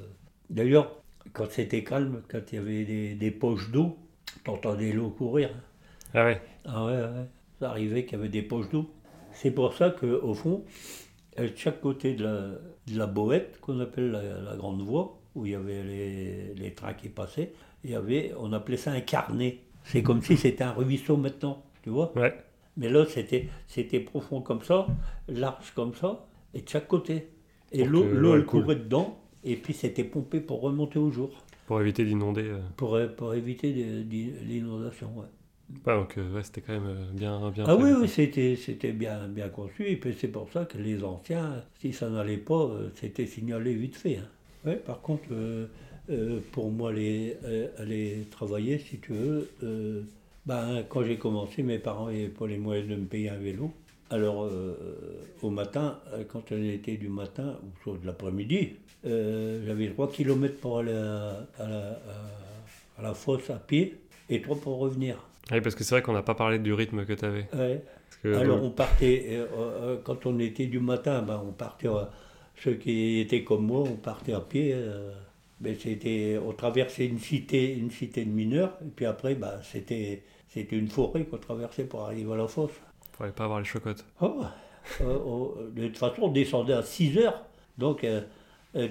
D'ailleurs, 0.49 1.01
quand 1.33 1.49
c'était 1.49 1.83
calme, 1.83 2.21
quand 2.29 2.39
il 2.51 2.55
y 2.55 2.57
avait 2.57 3.15
des, 3.15 3.31
poches 3.31 3.69
d'eau, 3.71 3.97
t'entendais 4.45 4.93
l'eau 4.93 5.09
courir. 5.09 5.49
Hein. 5.53 5.61
Ah 6.13 6.25
ouais 6.25 6.41
Ah 6.65 6.85
ouais, 6.85 6.93
ouais. 6.93 7.27
Ça 7.59 7.69
arrivait 7.69 8.05
qu'il 8.05 8.17
y 8.17 8.21
avait 8.21 8.29
des 8.29 8.41
poches 8.41 8.69
d'eau. 8.69 8.89
C'est 9.33 9.51
pour 9.51 9.73
ça 9.73 9.91
qu'au 9.91 10.33
fond, 10.33 10.63
de 11.37 11.49
chaque 11.55 11.81
côté 11.81 12.13
de 12.13 12.23
la, 12.23 12.57
de 12.87 12.97
la 12.97 13.07
boette, 13.07 13.59
qu'on 13.61 13.79
appelle 13.79 14.11
la, 14.11 14.55
grande 14.55 14.81
voie, 14.81 15.19
où 15.35 15.45
il 15.45 15.53
y 15.53 15.55
avait 15.55 15.83
les, 15.83 16.53
les, 16.55 16.73
trains 16.73 16.93
qui 16.93 17.09
passaient, 17.09 17.53
il 17.83 17.91
y 17.91 17.95
avait, 17.95 18.33
on 18.37 18.51
appelait 18.53 18.77
ça 18.77 18.91
un 18.91 19.01
carnet. 19.01 19.59
C'est 19.83 20.03
comme 20.03 20.21
si 20.21 20.37
c'était 20.37 20.63
un 20.63 20.71
ruisseau 20.71 21.17
maintenant, 21.17 21.63
tu 21.83 21.89
vois 21.89 22.11
ouais. 22.17 22.35
Mais 22.77 22.89
là, 22.89 23.05
c'était, 23.05 23.49
c'était 23.67 23.99
profond 23.99 24.41
comme 24.41 24.61
ça, 24.61 24.87
large 25.27 25.71
comme 25.75 25.93
ça, 25.93 26.25
et 26.53 26.61
de 26.61 26.69
chaque 26.69 26.87
côté. 26.87 27.29
Et 27.71 27.83
l'eau, 27.83 28.03
l'eau, 28.03 28.35
elle 28.35 28.45
courait 28.45 28.75
dedans, 28.75 29.19
et 29.43 29.55
puis 29.55 29.73
c'était 29.73 30.03
pompé 30.03 30.39
pour 30.39 30.61
remonter 30.61 30.99
au 30.99 31.09
jour. 31.09 31.29
Pour 31.67 31.81
éviter 31.81 32.03
d'inonder 32.03 32.49
euh. 32.49 32.59
pour, 32.75 32.99
pour 33.15 33.33
éviter 33.33 33.71
l'inondation, 33.71 35.07
ouais 35.17 35.27
donc 35.85 36.17
euh, 36.17 36.41
c'était 36.43 36.61
quand 36.61 36.73
même 36.73 36.87
euh, 36.87 37.11
bien, 37.13 37.51
bien 37.51 37.65
Ah 37.67 37.75
oui, 37.75 37.91
oui 37.99 38.07
c'était, 38.07 38.55
c'était 38.55 38.91
bien, 38.91 39.27
bien 39.27 39.49
conçu. 39.49 39.87
Et 39.87 39.95
puis 39.95 40.15
c'est 40.19 40.27
pour 40.27 40.49
ça 40.51 40.65
que 40.65 40.77
les 40.77 41.03
anciens, 41.03 41.63
si 41.79 41.93
ça 41.93 42.09
n'allait 42.09 42.37
pas, 42.37 42.63
euh, 42.63 42.89
c'était 42.95 43.25
signalé 43.25 43.73
vite 43.73 43.95
fait. 43.95 44.17
Hein. 44.17 44.27
Ouais, 44.65 44.75
par 44.75 45.01
contre, 45.01 45.23
pour 46.51 46.69
moi, 46.69 46.91
aller, 46.91 47.35
aller 47.79 48.27
travailler, 48.29 48.77
si 48.77 48.99
tu 48.99 49.11
veux, 49.11 49.49
ben, 50.45 50.83
quand 50.87 51.03
j'ai 51.03 51.17
commencé, 51.17 51.63
mes 51.63 51.79
parents 51.79 52.11
n'avaient 52.11 52.27
pas 52.27 52.45
les 52.45 52.57
moyens 52.59 52.87
de 52.87 52.95
me 52.95 53.05
payer 53.05 53.29
un 53.29 53.39
vélo. 53.39 53.71
Alors, 54.11 54.47
au 55.41 55.49
matin, 55.49 55.99
quand 56.27 56.51
on 56.51 56.63
était 56.63 56.97
du 56.97 57.09
matin 57.09 57.57
ou 57.87 57.97
de 57.97 58.05
l'après-midi, 58.05 58.73
j'avais 59.03 59.89
3 59.89 60.11
km 60.11 60.55
pour 60.59 60.77
aller 60.77 60.91
à, 60.91 61.47
la, 61.57 61.99
à 62.99 63.01
la 63.01 63.15
fosse 63.15 63.49
à 63.49 63.55
pied 63.55 63.99
et 64.29 64.43
3 64.43 64.57
pour 64.57 64.77
revenir. 64.77 65.17
Oui, 65.51 65.61
parce 65.61 65.75
que 65.75 65.83
c'est 65.83 65.95
vrai 65.95 66.01
qu'on 66.01 66.13
n'a 66.13 66.21
pas 66.21 66.35
parlé 66.35 66.59
du 66.59 66.73
rythme 66.73 67.05
que 67.05 67.13
tu 67.13 67.25
avais. 67.25 67.47
Ouais. 67.53 67.83
Alors 68.23 68.63
on 68.63 68.69
partait, 68.69 69.25
euh, 69.31 69.45
euh, 69.57 69.97
quand 70.03 70.25
on 70.25 70.39
était 70.39 70.67
du 70.67 70.79
matin, 70.79 71.21
ben, 71.21 71.41
on 71.45 71.51
partait, 71.51 71.87
euh, 71.87 72.03
ceux 72.55 72.75
qui 72.75 73.19
étaient 73.19 73.43
comme 73.43 73.65
moi, 73.65 73.81
on 73.81 73.95
partait 73.95 74.33
à 74.33 74.39
pied. 74.39 74.75
Ben, 75.59 75.75
c'était, 75.79 76.39
on 76.43 76.53
traversait 76.53 77.05
une 77.05 77.19
cité, 77.19 77.73
une 77.75 77.91
cité 77.91 78.25
de 78.25 78.29
mineurs, 78.29 78.77
et 78.81 78.89
puis 78.95 79.05
après, 79.05 79.35
ben, 79.35 79.59
c'était, 79.63 80.23
c'était 80.47 80.75
une 80.75 80.87
forêt 80.87 81.23
qu'on 81.25 81.37
traversait 81.37 81.83
pour 81.83 82.01
arriver 82.01 82.31
à 82.33 82.37
la 82.37 82.47
fosse. 82.47 82.71
Il 83.13 83.17
fallait 83.17 83.31
pas 83.31 83.45
avoir 83.45 83.59
les 83.59 83.65
chocottes. 83.65 84.05
Oh, 84.21 85.55
de 85.75 85.87
toute 85.87 85.97
façon, 85.97 86.23
on 86.23 86.31
descendait 86.31 86.73
à 86.73 86.81
6 86.81 87.17
heures, 87.19 87.43
donc 87.77 88.05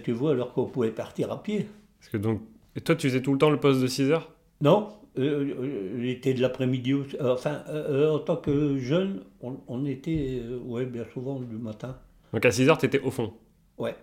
tu 0.04 0.12
vois, 0.12 0.32
alors 0.32 0.52
qu'on 0.52 0.66
pouvait 0.66 0.92
partir 0.92 1.32
à 1.32 1.42
pied. 1.42 1.68
Parce 1.98 2.10
que 2.12 2.16
donc, 2.16 2.42
et 2.76 2.80
toi, 2.80 2.94
tu 2.94 3.08
faisais 3.08 3.22
tout 3.22 3.32
le 3.32 3.38
temps 3.38 3.50
le 3.50 3.58
poste 3.58 3.80
de 3.80 3.86
6 3.88 4.10
heures? 4.10 4.32
Non, 4.60 4.88
l'été 5.16 6.34
de 6.34 6.40
l'après-midi, 6.40 6.94
enfin, 7.20 7.62
en 7.68 8.18
tant 8.18 8.36
que 8.36 8.78
jeune, 8.78 9.22
on, 9.40 9.84
était 9.84 10.42
ouais, 10.64 10.86
bien 10.86 11.04
souvent 11.12 11.40
du 11.40 11.56
matin. 11.56 11.96
Donc 12.32 12.44
à 12.44 12.50
6h, 12.50 12.78
tu 12.78 12.86
étais 12.86 13.00
au 13.00 13.10
fond 13.10 13.32
Ouais. 13.78 13.94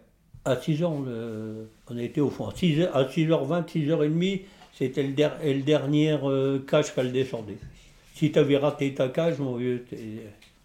À 0.43 0.55
6h, 0.55 0.85
on, 1.89 1.97
était 1.97 2.21
au 2.21 2.29
fond. 2.29 2.47
À 2.47 2.51
6h, 2.51 2.89
à 2.91 3.03
6h20, 3.03 3.65
6h30, 3.65 4.41
c'était 4.73 5.03
le, 5.03 5.09
le 5.53 5.61
dernier 5.61 6.17
cage 6.67 6.93
qu'elle 6.93 7.11
descendait. 7.11 7.57
Si 8.13 8.31
tu 8.31 8.39
avais 8.39 8.57
raté 8.57 8.93
ta 8.93 9.09
cage, 9.09 9.39
mon 9.39 9.57
vieux, 9.57 9.85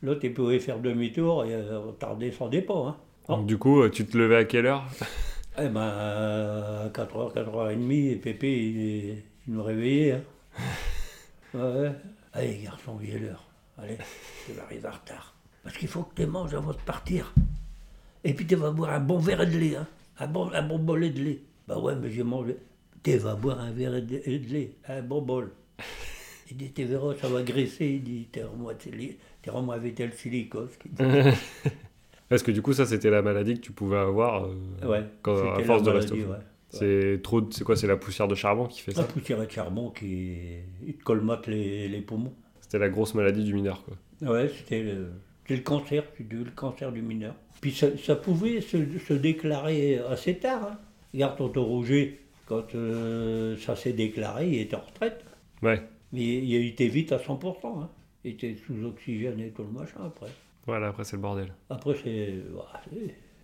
là, 0.03 0.15
tu 0.17 0.31
pouvais 0.31 0.59
faire 0.59 0.79
demi-tour 0.79 1.45
et 1.45 1.55
on 1.55 2.07
ne 2.07 2.13
redescendais 2.13 2.63
pas. 2.63 2.75
Hein. 2.75 2.97
Donc, 3.29 3.47
du 3.47 3.59
coup, 3.59 3.89
tu 3.89 4.07
te 4.07 4.17
levais 4.17 4.37
à 4.37 4.45
quelle 4.45 4.67
heure? 4.67 4.85
Eh 5.59 5.69
ben, 5.69 5.83
à 5.83 6.89
4h, 6.89 7.35
4h30, 7.35 8.13
et 8.13 8.17
Pépé, 8.17 8.51
il, 8.51 9.53
nous 9.53 9.63
réveillait. 9.63 10.13
Hein. 10.13 10.21
Ouais. 11.55 11.93
Allez, 12.33 12.63
garçon, 12.65 12.99
il 13.03 13.11
est 13.11 13.19
l'heure. 13.19 13.45
Allez, 13.79 13.99
tu 14.47 14.53
vas 14.53 14.63
arriver 14.65 14.89
en 14.89 14.93
retard. 14.93 15.35
Parce 15.63 15.77
qu'il 15.77 15.89
faut 15.89 16.03
que 16.03 16.15
tu 16.23 16.27
manges 16.27 16.55
avant 16.55 16.73
de 16.73 16.79
partir. 16.79 17.33
Et 18.25 18.35
puis 18.35 18.47
tu 18.47 18.57
vas 18.57 18.71
boire 18.71 18.91
un 18.91 19.01
bon 19.01 19.19
verre 19.19 19.47
de 19.47 19.59
lait, 19.59 19.77
hein. 19.77 19.87
un, 20.19 20.27
bon, 20.27 20.51
un 20.53 20.63
bon 20.63 20.79
bolet 20.79 21.11
de 21.11 21.23
lait. 21.23 21.43
Bah 21.69 21.79
ouais, 21.79 21.95
mais 21.95 22.11
j'ai 22.11 22.23
mangé. 22.23 22.57
Tu 23.03 23.17
vas 23.19 23.35
boire 23.35 23.61
un 23.61 23.73
verre 23.73 24.01
de, 24.03 24.21
lait, 24.27 24.77
un 24.89 25.03
bon 25.03 25.23
bol. 25.23 25.51
Il 26.51 26.57
dit, 26.57 26.73
tu 26.73 26.85
verras, 26.85 27.15
ça 27.17 27.29
va 27.29 27.43
graisser. 27.43 27.87
Il 27.87 28.03
dit, 28.03 28.29
t'es 28.31 28.43
vraiment 28.43 29.73
avec 29.73 29.95
tel 29.95 30.13
silicose. 30.13 30.71
Parce 32.29 32.43
que 32.43 32.51
du 32.51 32.63
coup, 32.63 32.73
ça, 32.73 32.87
c'était 32.87 33.11
la 33.11 33.23
maladie 33.23 33.55
que 33.55 33.61
tu 33.61 33.73
pouvais 33.73 33.99
avoir 33.99 34.45
euh, 34.45 34.55
ouais, 34.87 35.05
quand, 35.23 35.55
à 35.55 35.63
force 35.65 35.83
de 35.83 35.91
rester. 35.91 36.25
Ouais. 36.25 36.37
C'est 36.73 37.21
trop, 37.23 37.43
c'est 37.51 37.65
quoi 37.65 37.77
C'est 37.77 37.87
la 37.87 37.97
poussière 37.97 38.29
de 38.29 38.35
charbon 38.35 38.67
qui 38.67 38.81
fait 38.81 38.93
ça 38.93 39.03
La 39.03 39.07
poussière 39.07 39.39
de 39.39 39.51
charbon 39.51 39.91
qui 39.91 40.59
te 40.99 41.05
colmate 41.05 41.47
les, 41.47 41.89
les 41.89 42.01
poumons. 42.01 42.33
C'était 42.61 42.79
la 42.79 42.89
grosse 42.89 43.15
maladie 43.15 43.45
du 43.45 43.53
mineur, 43.53 43.85
quoi. 43.85 43.97
Ouais, 44.33 44.49
c'était 44.49 44.83
le, 44.83 45.13
le 45.49 45.59
cancer, 45.59 46.05
le 46.19 46.45
cancer 46.51 46.91
du 46.93 47.03
mineur. 47.03 47.35
Puis 47.61 47.73
ça, 47.73 47.87
ça 47.99 48.17
pouvait 48.17 48.61
se, 48.61 48.99
se, 48.99 49.13
déclarer 49.13 49.99
assez 49.99 50.39
tard. 50.39 50.65
Hein. 50.65 50.79
Regarde 51.13 51.37
Tonton 51.37 51.65
Roger, 51.65 52.21
quand 52.47 52.75
euh, 52.75 53.57
ça 53.59 53.77
s'est 53.77 53.93
déclaré, 53.93 54.49
il 54.49 54.59
était 54.61 54.77
en 54.77 54.81
retraite. 54.81 55.25
Ouais. 55.63 55.83
Mais 56.13 56.23
il, 56.23 56.57
a 56.57 56.67
été 56.67 56.89
vite 56.89 57.13
à 57.13 57.19
100%. 57.19 57.83
Hein. 57.83 57.91
Il 58.25 58.33
était 58.33 58.57
sous 58.67 58.85
oxygène 58.85 59.41
et 59.41 59.51
tout 59.51 59.63
le 59.63 59.71
machin 59.71 60.01
après. 60.07 60.31
Voilà, 60.67 60.89
après 60.89 61.05
c'est 61.05 61.17
le 61.17 61.23
bordel. 61.23 61.53
Après, 61.71 61.95
c'est. 62.03 62.35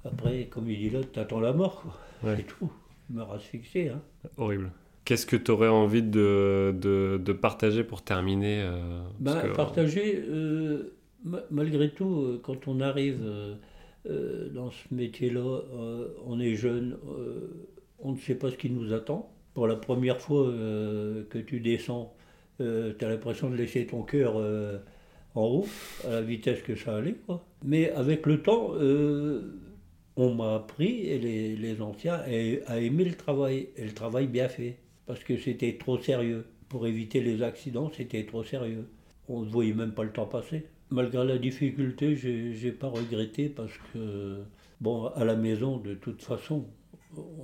Après, 0.05 0.45
comme 0.47 0.71
il 0.71 0.79
dit 0.79 0.91
là, 0.91 1.01
t'attends 1.13 1.41
la 1.41 1.53
mort, 1.53 1.83
quoi. 1.83 2.35
C'est 2.37 2.47
tout 2.47 2.71
meurt 3.11 3.33
asphyxié. 3.33 3.91
Hein. 3.91 4.01
Horrible. 4.37 4.71
Qu'est-ce 5.09 5.25
que 5.25 5.37
tu 5.37 5.51
aurais 5.51 5.69
envie 5.69 6.03
de, 6.03 6.75
de, 6.79 7.17
de, 7.17 7.33
partager 7.33 7.83
pour 7.83 8.03
terminer 8.03 8.61
euh, 8.63 9.01
ben, 9.19 9.41
Partager, 9.57 10.23
euh, 10.29 10.93
malgré 11.51 11.89
tout, 11.89 12.21
euh, 12.21 12.41
quand 12.43 12.69
on 12.69 12.83
arrive 12.83 13.21
dans 14.05 14.71
ce 14.71 14.95
métier-là, 14.95 15.61
on 16.27 16.39
est 16.41 16.57
jeune, 16.57 16.99
on 18.01 18.13
ne 18.13 18.19
sait 18.19 18.35
pas 18.35 18.51
ce 18.51 18.57
qui 18.57 18.69
nous 18.69 18.93
attend. 18.93 19.33
Pour 19.55 19.67
la 19.67 19.77
première 19.77 20.21
fois 20.21 20.45
que 20.47 21.39
tu 21.39 21.61
descends, 21.61 22.15
tu 22.59 22.65
as 22.65 23.09
l'impression 23.09 23.49
de 23.49 23.57
laisser 23.57 23.87
ton 23.87 24.03
cœur 24.03 24.37
en 25.35 25.43
haut, 25.43 25.67
à 26.07 26.11
la 26.11 26.21
vitesse 26.21 26.61
que 26.61 26.77
ça 26.77 26.97
allait. 26.97 27.17
Quoi. 27.27 27.45
Mais 27.65 27.91
avec 27.93 28.27
le 28.27 28.43
temps, 28.43 28.73
on 30.19 30.35
m'a 30.35 30.57
appris, 30.57 31.07
et 31.07 31.19
les, 31.19 31.57
les 31.57 31.81
anciens, 31.81 32.21
à 32.67 32.81
aimer 32.81 33.05
le 33.05 33.15
travail, 33.15 33.69
et 33.77 33.85
le 33.85 33.93
travail 33.93 34.27
bien 34.27 34.49
fait, 34.49 34.77
parce 35.07 35.23
que 35.23 35.37
c'était 35.39 35.79
trop 35.79 35.97
sérieux. 35.97 36.45
Pour 36.69 36.87
éviter 36.87 37.21
les 37.21 37.43
accidents, 37.43 37.91
c'était 37.97 38.27
trop 38.27 38.43
sérieux. 38.45 38.89
On 39.29 39.43
ne 39.43 39.49
voyait 39.49 39.73
même 39.73 39.93
pas 39.93 40.03
le 40.03 40.11
temps 40.11 40.27
passer. 40.27 40.67
Malgré 40.91 41.25
la 41.25 41.39
difficulté, 41.39 42.17
je 42.17 42.29
n'ai 42.65 42.73
pas 42.73 42.89
regretté 42.89 43.49
parce 43.49 43.73
que, 43.93 44.39
bon, 44.81 45.07
à 45.07 45.25
la 45.25 45.37
maison, 45.37 45.79
de 45.79 45.95
toute 45.95 46.21
façon, 46.21 46.67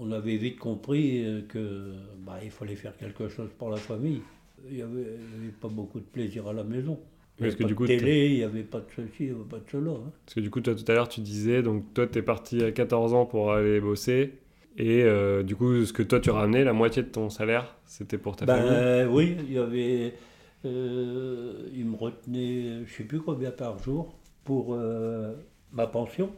on 0.01 0.11
avait 0.11 0.37
vite 0.37 0.59
compris 0.59 1.45
que 1.49 1.93
bah, 2.27 2.41
il 2.43 2.51
fallait 2.51 2.75
faire 2.75 2.97
quelque 2.97 3.29
chose 3.29 3.51
pour 3.57 3.71
la 3.71 3.77
famille. 3.77 4.21
Il 4.69 4.77
n'y 4.77 4.83
avait, 4.83 5.19
pas 5.61 5.69
beaucoup 5.69 6.01
de 6.01 6.07
plaisir 6.07 6.49
à 6.49 6.53
la 6.53 6.65
maison. 6.65 6.99
Il 7.41 7.47
n'y 7.47 7.53
avait 7.53 7.57
pas 7.57 7.69
de 7.69 7.87
télé, 7.87 8.29
il 8.29 8.37
n'y 8.37 8.43
avait 8.45 8.63
pas 8.63 8.79
de 8.79 8.87
ceci, 8.95 9.31
pas 9.51 9.57
de 9.57 9.65
cela. 9.71 9.91
Hein. 9.91 10.13
Parce 10.25 10.35
que 10.35 10.41
du 10.41 10.51
coup, 10.51 10.61
toi, 10.61 10.75
tout 10.75 10.85
à 10.87 10.95
l'heure, 10.95 11.09
tu 11.09 11.21
disais, 11.21 11.63
donc 11.63 11.93
toi, 11.93 12.07
tu 12.07 12.19
es 12.19 12.23
parti 12.23 12.63
à 12.63 12.71
14 12.71 13.13
ans 13.15 13.27
pour 13.27 13.53
aller 13.53 13.81
bosser. 13.81 14.35
Et 14.77 15.03
euh, 15.03 15.43
du 15.43 15.57
coup, 15.57 15.85
ce 15.85 15.93
que 15.93 16.03
toi, 16.03 16.21
tu 16.21 16.31
ramenais, 16.31 16.65
la 16.65 16.73
moitié 16.73 17.03
de 17.03 17.09
ton 17.09 17.31
salaire, 17.31 17.77
c'était 17.87 18.19
pour 18.19 18.37
ta 18.37 18.47
ben, 18.47 18.57
famille 18.57 19.13
Oui, 19.13 19.37
il 19.49 19.53
y 19.53 19.59
avait... 19.59 20.15
Euh, 20.65 21.69
il 21.75 21.85
me 21.85 21.97
retenait, 21.97 22.63
je 22.63 22.81
ne 22.81 22.87
sais 22.87 23.05
plus 23.05 23.21
combien 23.21 23.51
par 23.51 23.79
jour, 23.83 24.17
pour 24.45 24.75
euh, 24.75 25.35
ma 25.73 25.87
pension. 25.87 26.31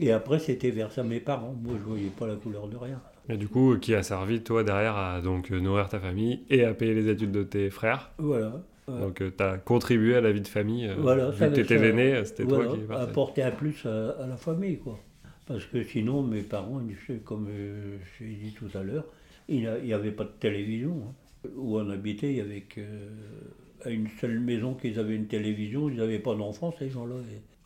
Et 0.00 0.10
après, 0.10 0.38
c'était 0.38 0.70
versé 0.70 1.02
à 1.02 1.04
mes 1.04 1.20
parents. 1.20 1.54
Moi, 1.62 1.74
je 1.74 1.80
ne 1.80 1.88
voyais 1.88 2.10
pas 2.18 2.26
la 2.26 2.36
couleur 2.36 2.68
de 2.68 2.76
rien. 2.76 3.00
Et 3.28 3.36
du 3.36 3.48
coup, 3.48 3.76
qui 3.78 3.94
a 3.94 4.02
servi, 4.02 4.42
toi, 4.42 4.64
derrière, 4.64 4.96
à 4.96 5.20
donc, 5.20 5.50
nourrir 5.50 5.88
ta 5.88 6.00
famille 6.00 6.44
et 6.48 6.64
à 6.64 6.74
payer 6.74 6.94
les 6.94 7.08
études 7.08 7.32
de 7.32 7.42
tes 7.42 7.70
frères? 7.70 8.12
Voilà. 8.18 8.62
Donc 8.86 9.22
euh, 9.22 9.30
tu 9.36 9.42
as 9.42 9.56
contribué 9.58 10.16
à 10.16 10.20
la 10.20 10.32
vie 10.32 10.40
de 10.40 10.48
famille. 10.48 10.86
Euh, 10.86 10.96
voilà, 10.98 11.30
vu 11.30 11.48
que 11.48 11.54
tu 11.54 11.60
étais 11.60 11.78
l'aîné, 11.78 12.24
c'était 12.24 12.44
toi 12.44 12.64
qui 12.66 12.92
apporter 12.92 13.42
un 13.42 13.50
plus 13.50 13.86
à, 13.86 14.26
la 14.26 14.36
famille. 14.36 14.78
quoi. 14.78 14.98
Parce 15.46 15.64
que 15.64 15.82
sinon, 15.82 16.22
mes 16.22 16.42
parents, 16.42 16.82
comme 17.24 17.48
euh, 17.50 17.96
j'ai 18.18 18.26
dit 18.26 18.52
tout 18.52 18.68
à 18.76 18.82
l'heure, 18.82 19.06
il 19.48 19.68
n'y 19.84 19.92
avait 19.92 20.12
pas 20.12 20.24
de 20.24 20.32
télévision. 20.38 21.02
Hein. 21.06 21.48
Où 21.56 21.78
on 21.78 21.90
habitait, 21.90 22.30
il 22.30 22.36
y 22.36 22.40
avait 22.40 22.62
qu'à 22.62 23.90
une 23.90 24.08
seule 24.20 24.40
maison 24.40 24.74
qu'ils 24.74 24.98
avaient 24.98 25.16
une 25.16 25.26
télévision, 25.26 25.90
ils 25.90 25.96
n'avaient 25.96 26.18
pas 26.18 26.34
d'enfants, 26.34 26.74
ces 26.78 26.88
gens-là. 26.88 27.16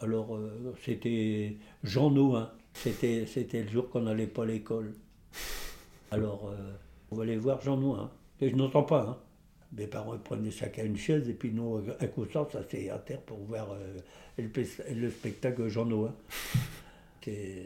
Alors 0.00 0.38
c'était 0.84 1.56
Jean 1.84 2.10
Nouin. 2.10 2.50
C'était, 2.74 3.26
c'était 3.26 3.62
le 3.62 3.68
jour 3.68 3.88
qu'on 3.88 4.02
n'allait 4.02 4.26
pas 4.26 4.42
à 4.42 4.46
l'école. 4.46 4.94
Alors 6.10 6.52
on 7.12 7.16
va 7.16 7.22
aller 7.22 7.36
voir 7.36 7.60
Jean 7.60 7.76
Nouin. 7.76 8.10
Et 8.40 8.50
je 8.50 8.56
n'entends 8.56 8.82
pas. 8.82 9.02
Hein. 9.02 9.16
Mes 9.76 9.86
parents 9.86 10.16
prenaient 10.18 10.50
chacun 10.50 10.84
une 10.84 10.96
chaise 10.96 11.28
et 11.28 11.34
puis 11.34 11.50
nous, 11.52 11.82
un 12.00 12.06
coup 12.06 12.24
de 12.24 12.32
ça 12.32 12.48
c'est 12.70 12.88
à 12.88 12.98
terre 12.98 13.20
pour 13.20 13.38
voir 13.38 13.72
euh, 13.72 13.98
le, 14.94 15.10
spectacle 15.10 15.68
Jean 15.68 15.84
Noël. 15.84 16.12
C'est 17.22 17.62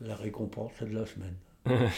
la 0.00 0.16
récompense 0.16 0.72
de 0.80 0.94
la 0.94 1.04
semaine. 1.04 1.34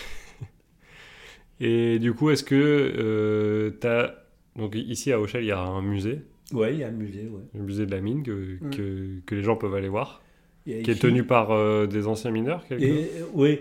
et 1.61 2.01
du 2.01 2.13
coup, 2.13 2.31
est-ce 2.31 2.43
que 2.43 2.57
euh, 2.57 3.71
tu 3.81 3.87
as. 3.87 4.25
Donc 4.57 4.75
ici 4.75 5.13
à 5.13 5.21
Auchel, 5.21 5.45
il 5.45 5.47
y 5.47 5.53
a 5.53 5.61
un 5.61 5.81
musée. 5.81 6.23
Oui, 6.53 6.69
il 6.73 6.79
y 6.79 6.83
a 6.83 6.89
un 6.89 6.91
musée, 6.91 7.29
oui. 7.31 7.43
Le 7.55 7.63
musée 7.63 7.87
de 7.87 7.93
la 7.93 8.01
mine 8.01 8.25
que, 8.25 8.59
que, 8.73 9.21
que 9.25 9.35
les 9.37 9.43
gens 9.45 9.55
peuvent 9.55 9.77
aller 9.77 9.89
voir. 9.89 10.21
Qui 10.65 10.91
est 10.91 11.01
tenu 11.01 11.25
par 11.25 11.51
euh, 11.51 11.87
des 11.87 12.07
anciens 12.07 12.31
mineurs 12.31 12.65
et, 12.71 13.09
Oui, 13.33 13.61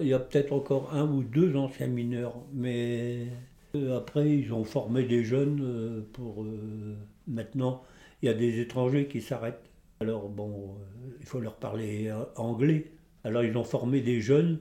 il 0.00 0.08
y 0.08 0.12
a 0.12 0.18
peut-être 0.18 0.52
encore 0.52 0.92
un 0.92 1.08
ou 1.08 1.22
deux 1.22 1.56
anciens 1.56 1.86
mineurs, 1.86 2.36
mais 2.52 3.28
après, 3.96 4.30
ils 4.30 4.52
ont 4.52 4.64
formé 4.64 5.04
des 5.04 5.24
jeunes 5.24 5.60
euh, 5.62 6.00
pour... 6.12 6.42
Euh, 6.42 6.96
maintenant, 7.26 7.82
il 8.22 8.26
y 8.26 8.28
a 8.28 8.34
des 8.34 8.60
étrangers 8.60 9.06
qui 9.06 9.20
s'arrêtent. 9.20 9.70
Alors, 10.00 10.28
bon, 10.28 10.76
il 11.20 11.26
faut 11.26 11.40
leur 11.40 11.56
parler 11.56 12.12
anglais. 12.36 12.92
Alors, 13.22 13.44
ils 13.44 13.56
ont 13.56 13.64
formé 13.64 14.00
des 14.00 14.20
jeunes 14.20 14.58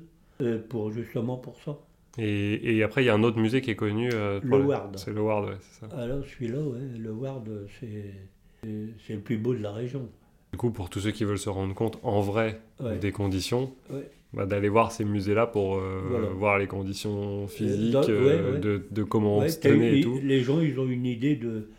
pour 0.70 0.92
justement 0.92 1.38
pour 1.38 1.60
ça. 1.62 1.80
Et, 2.18 2.78
et, 2.78 2.84
après, 2.84 3.04
il 3.04 3.08
y 3.08 3.10
a 3.10 3.14
un 3.14 3.24
autre 3.24 3.40
musée 3.40 3.62
qui 3.62 3.72
est 3.72 3.76
connu. 3.76 4.10
le 4.10 4.64
Ward. 4.64 4.98
C'est 4.98 5.12
le 5.12 5.22
Ward, 5.22 5.46
ouais, 5.46 5.58
c'est 5.60 5.88
ça. 5.88 5.98
Alors, 5.98 6.24
celui-là, 6.24 6.60
ouais, 6.60 6.98
le 6.98 7.12
Ward, 7.12 7.50
c'est 7.80 9.14
le 9.14 9.20
plus 9.22 9.38
beau 9.38 9.54
de 9.54 9.62
la 9.62 9.72
région. 9.72 10.08
Du 10.52 10.58
coup, 10.58 10.72
pour 10.72 10.90
tous 10.90 11.00
ceux 11.00 11.12
qui 11.12 11.24
veulent 11.24 11.40
se 11.40 11.50
rendre 11.50 11.74
compte 11.74 12.00
en 12.04 12.22
vrai 12.22 12.62
des 13.02 13.12
conditions, 13.12 13.74
bah, 14.34 14.46
d'aller 14.46 14.70
voir 14.70 14.92
ces 14.92 15.06
musées-là 15.06 15.46
pour 15.46 15.76
euh, 15.78 16.34
voir 16.36 16.58
les 16.58 16.66
conditions 16.66 17.48
physiques, 17.48 17.96
euh, 18.10 18.58
De, 18.60 18.84
de, 18.90 19.04
comment 19.04 19.38
on 19.38 19.48
se 19.48 19.60
tenait 19.60 20.00
et 20.00 20.02
tout. 20.02 20.20
Les 20.24 20.42
gens, 20.42 20.60
ils 20.60 20.80
ont 20.80 20.88
une 20.88 21.06
idée 21.06 21.36
de, 21.36 21.70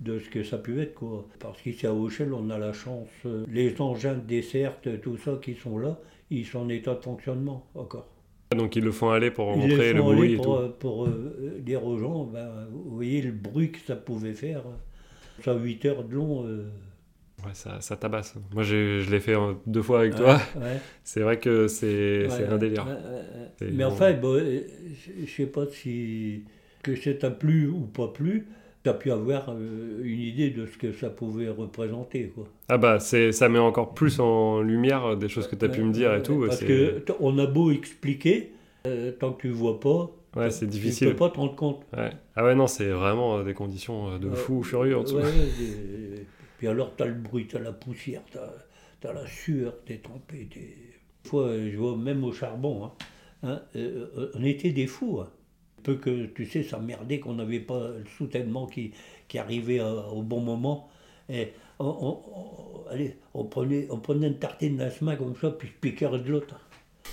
de 0.00 0.18
ce 0.18 0.30
que 0.30 0.42
ça 0.42 0.56
peut 0.56 0.78
être. 0.80 0.94
Quoi. 0.94 1.26
Parce 1.38 1.60
qu'ici 1.60 1.86
à 1.86 1.92
Auchel, 1.92 2.32
on 2.32 2.48
a 2.48 2.58
la 2.58 2.72
chance. 2.72 3.08
Euh, 3.26 3.44
les 3.52 3.78
engins 3.80 4.14
de 4.14 4.20
dessert, 4.20 4.78
tout 5.02 5.18
ça 5.18 5.38
qui 5.42 5.54
sont 5.54 5.78
là, 5.78 5.98
ils 6.30 6.46
sont 6.46 6.60
en 6.60 6.68
état 6.70 6.94
de 6.94 7.02
fonctionnement 7.02 7.66
encore. 7.74 8.08
Donc 8.56 8.76
ils 8.76 8.84
le 8.84 8.92
font 8.92 9.10
aller 9.10 9.30
pour 9.30 9.54
montrer 9.54 9.92
le 9.92 10.00
bruit 10.00 10.36
pour, 10.36 10.64
et 10.64 10.68
tout. 10.68 10.74
Pour 10.78 11.08
dire 11.58 11.84
aux 11.84 11.98
gens, 11.98 12.24
ben, 12.24 12.48
vous 12.72 12.96
voyez 12.96 13.20
le 13.20 13.32
bruit 13.32 13.70
que 13.70 13.80
ça 13.80 13.94
pouvait 13.94 14.32
faire 14.32 14.62
Ça, 15.44 15.54
8 15.54 15.84
heures 15.84 16.04
de 16.04 16.14
long. 16.14 16.46
Ouais, 17.44 17.52
ça, 17.54 17.80
ça, 17.80 17.96
tabasse. 17.96 18.34
Moi, 18.52 18.64
je 18.64 19.08
l'ai 19.08 19.20
fait 19.20 19.36
deux 19.66 19.82
fois 19.82 20.00
avec 20.00 20.16
toi. 20.16 20.40
C'est 21.04 21.20
vrai 21.20 21.38
que 21.38 21.68
c'est 21.68 22.26
un 22.48 22.58
délire. 22.58 22.86
Mais 23.60 23.84
enfin, 23.84 24.12
bon, 24.12 24.38
je 24.38 25.30
sais 25.30 25.46
pas 25.46 25.66
si 25.66 26.44
que 26.82 26.96
ça 26.96 27.14
t'a 27.14 27.30
plu 27.30 27.68
ou 27.68 27.80
pas 27.80 28.08
plu. 28.08 28.46
Tu 28.84 28.90
as 28.90 28.94
pu 28.94 29.10
avoir 29.10 29.50
une 29.50 30.20
idée 30.20 30.50
de 30.50 30.66
ce 30.66 30.78
que 30.78 30.92
ça 30.92 31.10
pouvait 31.10 31.48
représenter. 31.48 32.30
Quoi. 32.34 32.46
Ah 32.68 32.78
bah, 32.78 33.00
ça 33.00 33.48
met 33.48 33.58
encore 33.58 33.94
plus 33.94 34.20
en 34.20 34.60
lumière 34.60 35.16
des 35.16 35.28
choses 35.28 35.48
que 35.48 35.56
tu 35.56 35.64
as 35.64 35.68
pu 35.68 35.82
me 35.82 35.92
dire 35.92 36.14
et 36.14 36.22
tout. 36.22 36.44
Parce 36.46 36.64
qu'on 36.64 37.38
a 37.38 37.46
beau 37.46 37.70
expliquer, 37.70 38.52
tant 39.18 39.32
que 39.32 39.42
tu 39.42 39.50
vois 39.50 39.80
pas, 39.80 40.10
Ouais, 40.36 40.50
c'est 40.50 40.66
difficile. 40.66 41.08
Tu 41.08 41.14
peux 41.14 41.18
pas 41.18 41.30
te 41.30 41.38
rendre 41.38 41.56
compte. 41.56 41.82
Ah 42.36 42.44
ouais, 42.44 42.54
non, 42.54 42.66
c'est 42.66 42.90
vraiment 42.90 43.42
des 43.42 43.54
conditions 43.54 44.18
de 44.18 44.30
fou 44.30 44.62
furieux 44.62 44.96
en 44.96 45.02
dessous. 45.02 45.18
Puis 46.58 46.66
alors, 46.66 46.94
tu 46.96 47.04
as 47.04 47.06
le 47.06 47.14
bruit, 47.14 47.46
tu 47.46 47.56
as 47.56 47.60
la 47.60 47.72
poussière, 47.72 48.22
tu 48.30 48.38
as, 49.06 49.12
la 49.12 49.26
sueur, 49.26 49.74
tu 49.86 49.94
es 49.94 49.98
trempé. 49.98 50.48
Des 50.52 50.76
fois, 51.24 51.52
je 51.56 51.76
vois 51.76 51.96
même 51.96 52.24
au 52.24 52.32
charbon, 52.32 52.84
hein, 52.84 52.92
hein 53.44 53.62
euh, 53.76 54.30
on 54.34 54.44
était 54.44 54.72
des 54.72 54.88
fous. 54.88 55.20
Hein. 55.20 55.30
Peu 55.84 55.94
que, 55.94 56.26
tu 56.26 56.44
sais, 56.46 56.64
ça 56.64 56.80
merdait 56.80 57.20
qu'on 57.20 57.34
n'avait 57.34 57.60
pas 57.60 57.90
le 57.90 58.04
soutènement 58.18 58.66
qui, 58.66 58.92
qui 59.28 59.38
arrivait 59.38 59.80
euh, 59.80 60.02
au 60.08 60.22
bon 60.22 60.40
moment. 60.40 60.90
Et 61.28 61.52
on, 61.78 62.18
allez, 62.90 63.16
on, 63.34 63.44
prenait, 63.44 63.86
on 63.90 63.98
prenait 63.98 64.26
une 64.26 64.38
tartine 64.38 64.78
d'un 64.78 64.90
main 65.00 65.14
comme 65.14 65.36
ça, 65.36 65.50
puis 65.52 65.68
je 65.68 65.74
piquais 65.74 66.08
de 66.08 66.28
l'autre. 66.28 66.60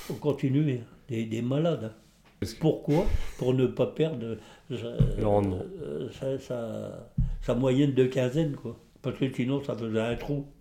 On 0.09 0.15
continuait, 0.15 0.81
des, 1.07 1.25
des 1.25 1.43
malades. 1.43 1.93
Hein. 1.93 2.47
Pourquoi? 2.59 3.05
Pour 3.37 3.53
ne 3.53 3.67
pas 3.67 3.87
perdre 3.87 4.37
euh, 4.71 6.09
sa, 6.39 6.99
sa, 7.41 7.55
moyenne 7.55 7.93
de 7.93 8.05
quinzaine, 8.05 8.55
quoi 8.55 8.75
parce 9.05 9.17
que 9.17 9.31
sinon 9.31 9.63
ça 9.63 9.75
faisait 9.75 9.99
un 9.99 10.15
trou. 10.15 10.45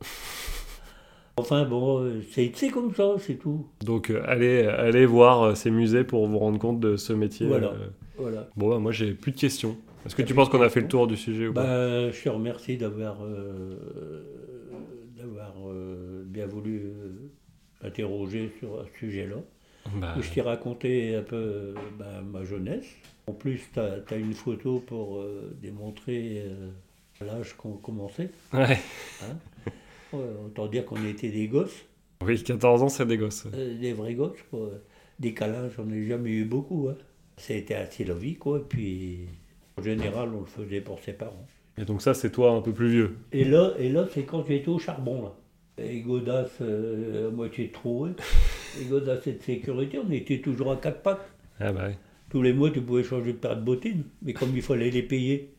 Enfin 1.37 1.65
bon, 1.65 2.23
c'est 2.31 2.53
comme 2.73 2.95
ça, 2.95 3.15
c'est 3.19 3.35
tout. 3.35 3.67
Donc 3.85 4.11
euh, 4.11 4.23
allez, 4.25 4.63
allez 4.67 5.05
voir 5.05 5.43
euh, 5.43 5.55
ces 5.57 5.73
musées 5.73 6.05
pour 6.05 6.29
vous 6.29 6.39
rendre 6.39 6.61
compte 6.61 6.79
de 6.79 6.97
ce 6.97 7.13
métier. 7.13 7.49
Voilà. 7.49 7.73
Euh. 7.73 7.89
voilà. 8.17 8.49
Bon, 8.57 8.69
bah, 8.69 8.79
moi 8.79 8.93
j'ai 8.93 9.15
plus 9.15 9.33
de 9.33 9.37
questions. 9.37 9.77
Est-ce 10.07 10.15
que 10.15 10.23
tu 10.23 10.33
penses 10.33 10.49
qu'on 10.49 10.63
a 10.63 10.69
fait 10.69 10.81
le 10.81 10.87
tour 10.87 11.09
du 11.09 11.17
sujet 11.17 11.49
ou 11.49 11.53
bah, 11.53 12.11
Je 12.11 12.23
te 12.23 12.29
remercie 12.29 12.77
d'avoir 12.77 13.19
d'avoir 15.17 15.55
bien 16.27 16.47
voulu 16.47 16.93
interroger 17.83 18.53
sur 18.61 18.85
ce 18.93 18.99
sujet-là. 19.01 19.37
Bah. 19.97 20.15
Je 20.21 20.31
t'ai 20.31 20.41
raconté 20.41 21.17
un 21.17 21.23
peu 21.23 21.75
ma 22.31 22.45
jeunesse. 22.45 22.87
En 23.27 23.33
plus, 23.33 23.61
tu 23.73 23.81
as, 23.81 24.17
une 24.17 24.35
photo 24.35 24.79
pour 24.87 25.25
démontrer 25.61 26.45
l'âge 27.21 27.55
qu'on 27.55 27.73
commençait. 27.73 28.31
Ouais. 28.53 28.79
Hein 29.23 29.37
autant 30.47 30.67
dire 30.67 30.85
qu'on 30.85 31.05
était 31.07 31.29
des 31.29 31.49
gosses. 31.49 31.85
Oui, 32.25 32.43
14 32.43 32.83
ans, 32.83 32.89
c'est 32.89 33.07
des 33.07 33.17
gosses. 33.17 33.47
Euh, 33.53 33.79
des 33.79 33.93
vrais 33.93 34.15
gosses, 34.15 34.43
quoi. 34.51 34.71
Des 35.19 35.35
câlins, 35.35 35.69
j'en 35.77 35.89
ai 35.91 36.07
jamais 36.07 36.31
eu 36.31 36.45
beaucoup. 36.45 36.89
Hein. 36.89 36.97
C'était 37.37 37.75
assez 37.75 38.05
la 38.05 38.15
vie, 38.15 38.37
quoi. 38.37 38.67
Puis, 38.67 39.27
en 39.77 39.83
général, 39.83 40.31
on 40.35 40.41
le 40.41 40.47
faisait 40.47 40.81
pour 40.81 41.01
ses 41.01 41.13
parents. 41.13 41.47
Et 41.77 41.85
donc 41.85 42.03
ça, 42.03 42.15
c'est 42.15 42.31
toi 42.31 42.53
un 42.53 42.61
peu 42.61 42.73
plus 42.73 42.89
vieux. 42.89 43.17
Et 43.33 43.45
là, 43.45 43.73
et 43.79 43.89
là 43.89 44.07
c'est 44.13 44.23
quand 44.23 44.45
j'étais 44.47 44.69
au 44.69 44.79
charbon, 44.79 45.23
là. 45.23 45.35
Et 45.77 46.03
Godas, 46.03 46.51
euh, 46.61 47.29
à 47.29 47.31
moitié 47.33 47.71
troué. 47.71 48.11
Et 48.81 48.85
Godas 48.85 49.21
et 49.27 49.33
de 49.33 49.43
sécurité, 49.43 49.99
on 49.99 50.11
était 50.11 50.41
toujours 50.41 50.73
à 50.73 50.77
quatre 50.77 51.03
pattes. 51.03 51.29
Ah 51.61 51.73
bah 51.73 51.91
Tous 52.29 52.43
les 52.43 52.53
mois, 52.53 52.71
tu 52.71 52.81
pouvais 52.81 53.05
changer 53.05 53.33
de 53.33 53.39
paire 53.39 53.57
de 53.57 53.63
bottines. 53.63 54.05
Mais 54.23 54.33
comme 54.33 54.51
il 54.55 54.63
fallait 54.63 54.91
les 54.91 55.03
payer, 55.03 55.54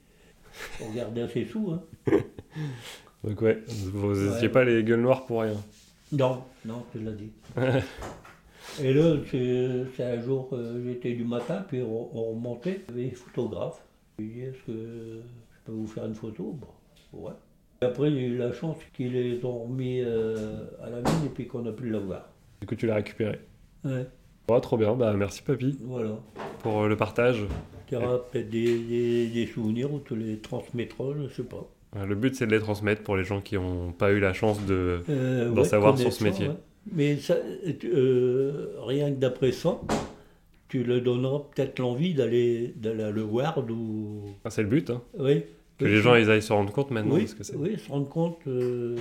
on 0.81 0.91
gardait 0.91 1.27
ses 1.27 1.45
sous. 1.45 1.71
Hein. 1.71 1.83
Donc 3.23 3.41
ouais, 3.41 3.63
vous 3.91 4.13
n'étiez 4.13 4.49
pas 4.49 4.63
les 4.63 4.83
gueules 4.83 5.01
noires 5.01 5.25
pour 5.25 5.41
rien. 5.41 5.55
Non, 6.11 6.43
non, 6.65 6.83
tu 6.91 6.99
l'as 6.99 7.11
dit. 7.11 7.31
Et 8.81 8.93
là, 8.93 9.15
c'est 9.31 10.03
un 10.03 10.21
jour, 10.21 10.49
euh, 10.53 10.83
j'étais 10.85 11.13
du 11.13 11.23
matin, 11.23 11.63
puis 11.67 11.81
on, 11.81 12.31
remontait, 12.31 12.81
il 12.89 12.95
y 12.95 13.05
avait 13.05 13.15
photographe. 13.15 13.81
Il 14.19 14.31
dit, 14.31 14.41
est-ce 14.41 14.57
que 14.65 15.21
je 15.21 15.59
peux 15.65 15.71
vous 15.71 15.87
faire 15.87 16.05
une 16.05 16.15
photo? 16.15 16.57
Bon, 17.13 17.21
ouais. 17.25 17.33
Et 17.81 17.85
après, 17.85 18.07
a 18.07 18.11
eu 18.11 18.37
la 18.37 18.51
chance 18.53 18.77
qu'il 18.93 19.13
les 19.13 19.43
ont 19.45 19.65
remis 19.65 20.01
euh, 20.01 20.65
à 20.81 20.89
la 20.89 20.97
mine 20.97 21.25
et 21.25 21.29
puis 21.29 21.47
qu'on 21.47 21.65
a 21.65 21.71
pu 21.71 21.89
l'avoir. 21.89 22.29
Du 22.61 22.67
coup, 22.67 22.75
tu 22.75 22.87
l'as 22.87 22.95
récupéré 22.95 23.39
Ouais. 23.83 24.07
Oh, 24.47 24.59
trop 24.59 24.77
bien, 24.77 24.93
bah 24.93 25.13
merci 25.13 25.41
papy. 25.41 25.77
Voilà. 25.81 26.19
Pour 26.59 26.83
euh, 26.83 26.87
le 26.87 26.95
partage. 26.95 27.45
Tu 27.87 27.95
auras 27.95 28.17
peut-être 28.17 28.49
des, 28.49 29.27
des, 29.27 29.47
souvenirs 29.47 29.93
ou 29.93 29.99
tu 29.99 30.15
les 30.15 30.37
transmettras, 30.37 31.13
je 31.17 31.23
ne 31.23 31.29
sais 31.29 31.43
pas. 31.43 31.67
Le 32.05 32.15
but, 32.15 32.35
c'est 32.35 32.47
de 32.47 32.51
les 32.51 32.59
transmettre 32.59 33.03
pour 33.03 33.15
les 33.15 33.23
gens 33.23 33.41
qui 33.41 33.55
n'ont 33.55 33.91
pas 33.91 34.11
eu 34.11 34.19
la 34.19 34.33
chance 34.33 34.63
de, 34.65 35.01
euh, 35.09 35.49
d'en 35.51 35.63
savoir 35.63 35.97
sur 35.97 36.11
ce 36.11 36.23
métier. 36.23 36.49
Mais 36.91 37.17
ça, 37.17 37.35
euh, 37.85 38.75
rien 38.85 39.11
que 39.11 39.17
d'après 39.17 39.51
ça, 39.51 39.79
tu 40.67 40.83
leur 40.83 41.01
donneras 41.01 41.43
peut-être 41.55 41.79
l'envie 41.79 42.13
d'aller, 42.13 42.73
d'aller 42.75 43.03
à 43.03 43.11
le 43.11 43.21
voir. 43.21 43.57
Ou... 43.57 44.23
Ah, 44.43 44.49
c'est 44.49 44.63
le 44.63 44.67
but. 44.67 44.89
Hein. 44.89 45.01
Oui. 45.17 45.43
Que 45.77 45.85
les 45.85 46.01
gens 46.01 46.15
ils 46.15 46.29
aillent 46.29 46.41
se 46.41 46.53
rendre 46.53 46.71
compte 46.71 46.91
maintenant 46.91 47.15
oui, 47.15 47.23
de 47.23 47.27
ce 47.27 47.35
que 47.35 47.43
c'est. 47.43 47.55
Oui, 47.55 47.77
se 47.77 47.89
rendre 47.89 48.07
compte 48.07 48.39
euh, 48.47 48.95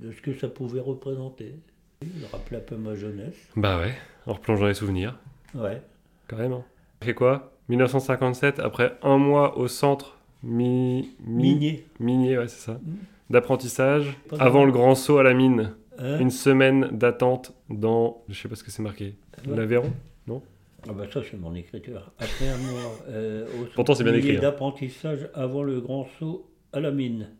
de 0.00 0.12
ce 0.12 0.20
que 0.20 0.32
ça 0.34 0.48
pouvait 0.48 0.80
représenter. 0.80 1.54
Il 2.02 2.24
rappelait 2.30 2.58
un 2.58 2.60
peu 2.60 2.76
ma 2.76 2.94
jeunesse. 2.94 3.34
Bah 3.56 3.80
ouais, 3.80 3.92
en 4.26 4.34
replongeant 4.34 4.66
les 4.66 4.74
souvenirs. 4.74 5.18
Ouais. 5.54 5.82
Carrément. 6.28 6.64
Fait 7.02 7.14
quoi? 7.14 7.52
1957, 7.68 8.60
après 8.60 8.96
un 9.02 9.18
mois 9.18 9.58
au 9.58 9.68
centre 9.68 10.18
mi, 10.42 11.10
minier. 11.24 11.86
Minier, 12.00 12.38
ouais, 12.38 12.48
c'est 12.48 12.64
ça. 12.66 12.72
Mm. 12.74 12.96
D'apprentissage, 13.30 14.16
avant 14.38 14.64
le 14.64 14.72
grand 14.72 14.94
saut 14.94 15.18
à 15.18 15.22
la 15.22 15.34
mine. 15.34 15.74
Hein 15.98 16.18
une 16.20 16.30
semaine 16.30 16.88
d'attente 16.92 17.52
dans, 17.68 18.22
je 18.28 18.40
sais 18.40 18.48
pas 18.48 18.54
ce 18.54 18.62
que 18.62 18.70
c'est 18.70 18.82
marqué, 18.82 19.14
l'Aveyron 19.46 19.92
Non? 20.28 20.42
Ah 20.88 20.92
bah 20.92 21.04
ça 21.12 21.20
c'est 21.28 21.36
mon 21.36 21.54
écriture. 21.56 22.12
Après 22.18 22.48
un 22.48 22.56
mois 22.56 22.98
euh, 23.08 23.46
au 23.60 23.64
Pourtant 23.74 23.96
c'est 23.96 24.04
bien 24.04 24.14
écrit. 24.14 24.36
Hein. 24.36 24.40
d'apprentissage 24.40 25.28
avant 25.34 25.64
le 25.64 25.80
grand 25.80 26.06
saut 26.18 26.48
à 26.72 26.78
la 26.78 26.92
mine. 26.92 27.30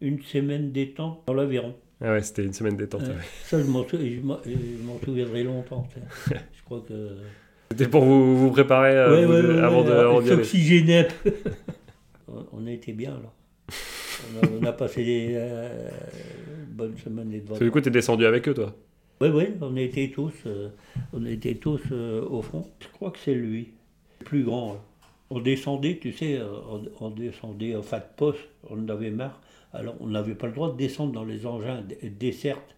Une 0.00 0.22
semaine 0.22 0.70
détente 0.70 1.22
dans 1.26 1.34
l'Aveyron. 1.34 1.74
Ah 2.00 2.12
ouais, 2.12 2.22
c'était 2.22 2.44
une 2.44 2.52
semaine 2.52 2.76
détente. 2.76 3.02
Ça 3.42 3.60
je 3.60 3.66
m'en 3.66 3.84
souviendrai 5.04 5.42
longtemps. 5.42 5.88
je 6.28 6.62
crois 6.64 6.84
que... 6.86 7.16
C'était 7.76 7.90
pour 7.90 8.04
vous, 8.04 8.36
vous 8.36 8.50
préparer 8.52 8.92
euh, 8.92 9.64
avant 9.64 9.82
de 9.82 10.28
s'oxygéner 10.28 11.06
on 12.52 12.66
a 12.66 12.70
été 12.70 12.92
bien 12.92 13.10
là. 13.10 13.32
On 14.60 14.64
a, 14.64 14.72
passé 14.72 15.04
des 15.04 15.32
euh, 15.34 15.90
bonnes 16.68 16.96
semaines 16.96 17.32
et 17.32 17.40
de 17.40 17.58
Du 17.58 17.70
coup, 17.70 17.80
tu 17.80 17.88
es 17.88 17.92
descendu 17.92 18.24
avec 18.26 18.48
eux, 18.48 18.54
toi 18.54 18.74
Oui, 19.20 19.28
oui, 19.28 19.44
on 19.60 19.76
était 19.76 20.10
tous, 20.14 20.32
euh, 20.46 20.68
on 21.12 21.24
était 21.26 21.56
tous 21.56 21.80
au 21.92 22.42
fond. 22.42 22.64
Je 22.80 22.88
crois 22.88 23.10
que 23.10 23.18
c'est 23.18 23.34
lui, 23.34 23.72
le 24.20 24.24
plus 24.24 24.44
grand. 24.44 24.80
On 25.30 25.40
descendait, 25.40 25.98
tu 26.00 26.12
sais, 26.12 26.40
on, 27.00 27.10
descendait 27.10 27.74
en 27.74 27.80
de 27.80 28.02
poste, 28.16 28.38
on 28.70 28.78
en 28.78 28.88
avait 28.88 29.10
marre. 29.10 29.40
Alors, 29.72 29.96
on 30.00 30.06
n'avait 30.06 30.34
pas 30.34 30.46
le 30.46 30.52
droit 30.52 30.72
de 30.72 30.76
descendre 30.76 31.12
dans 31.12 31.24
les 31.24 31.44
engins 31.46 31.82
dessertes. 32.02 32.76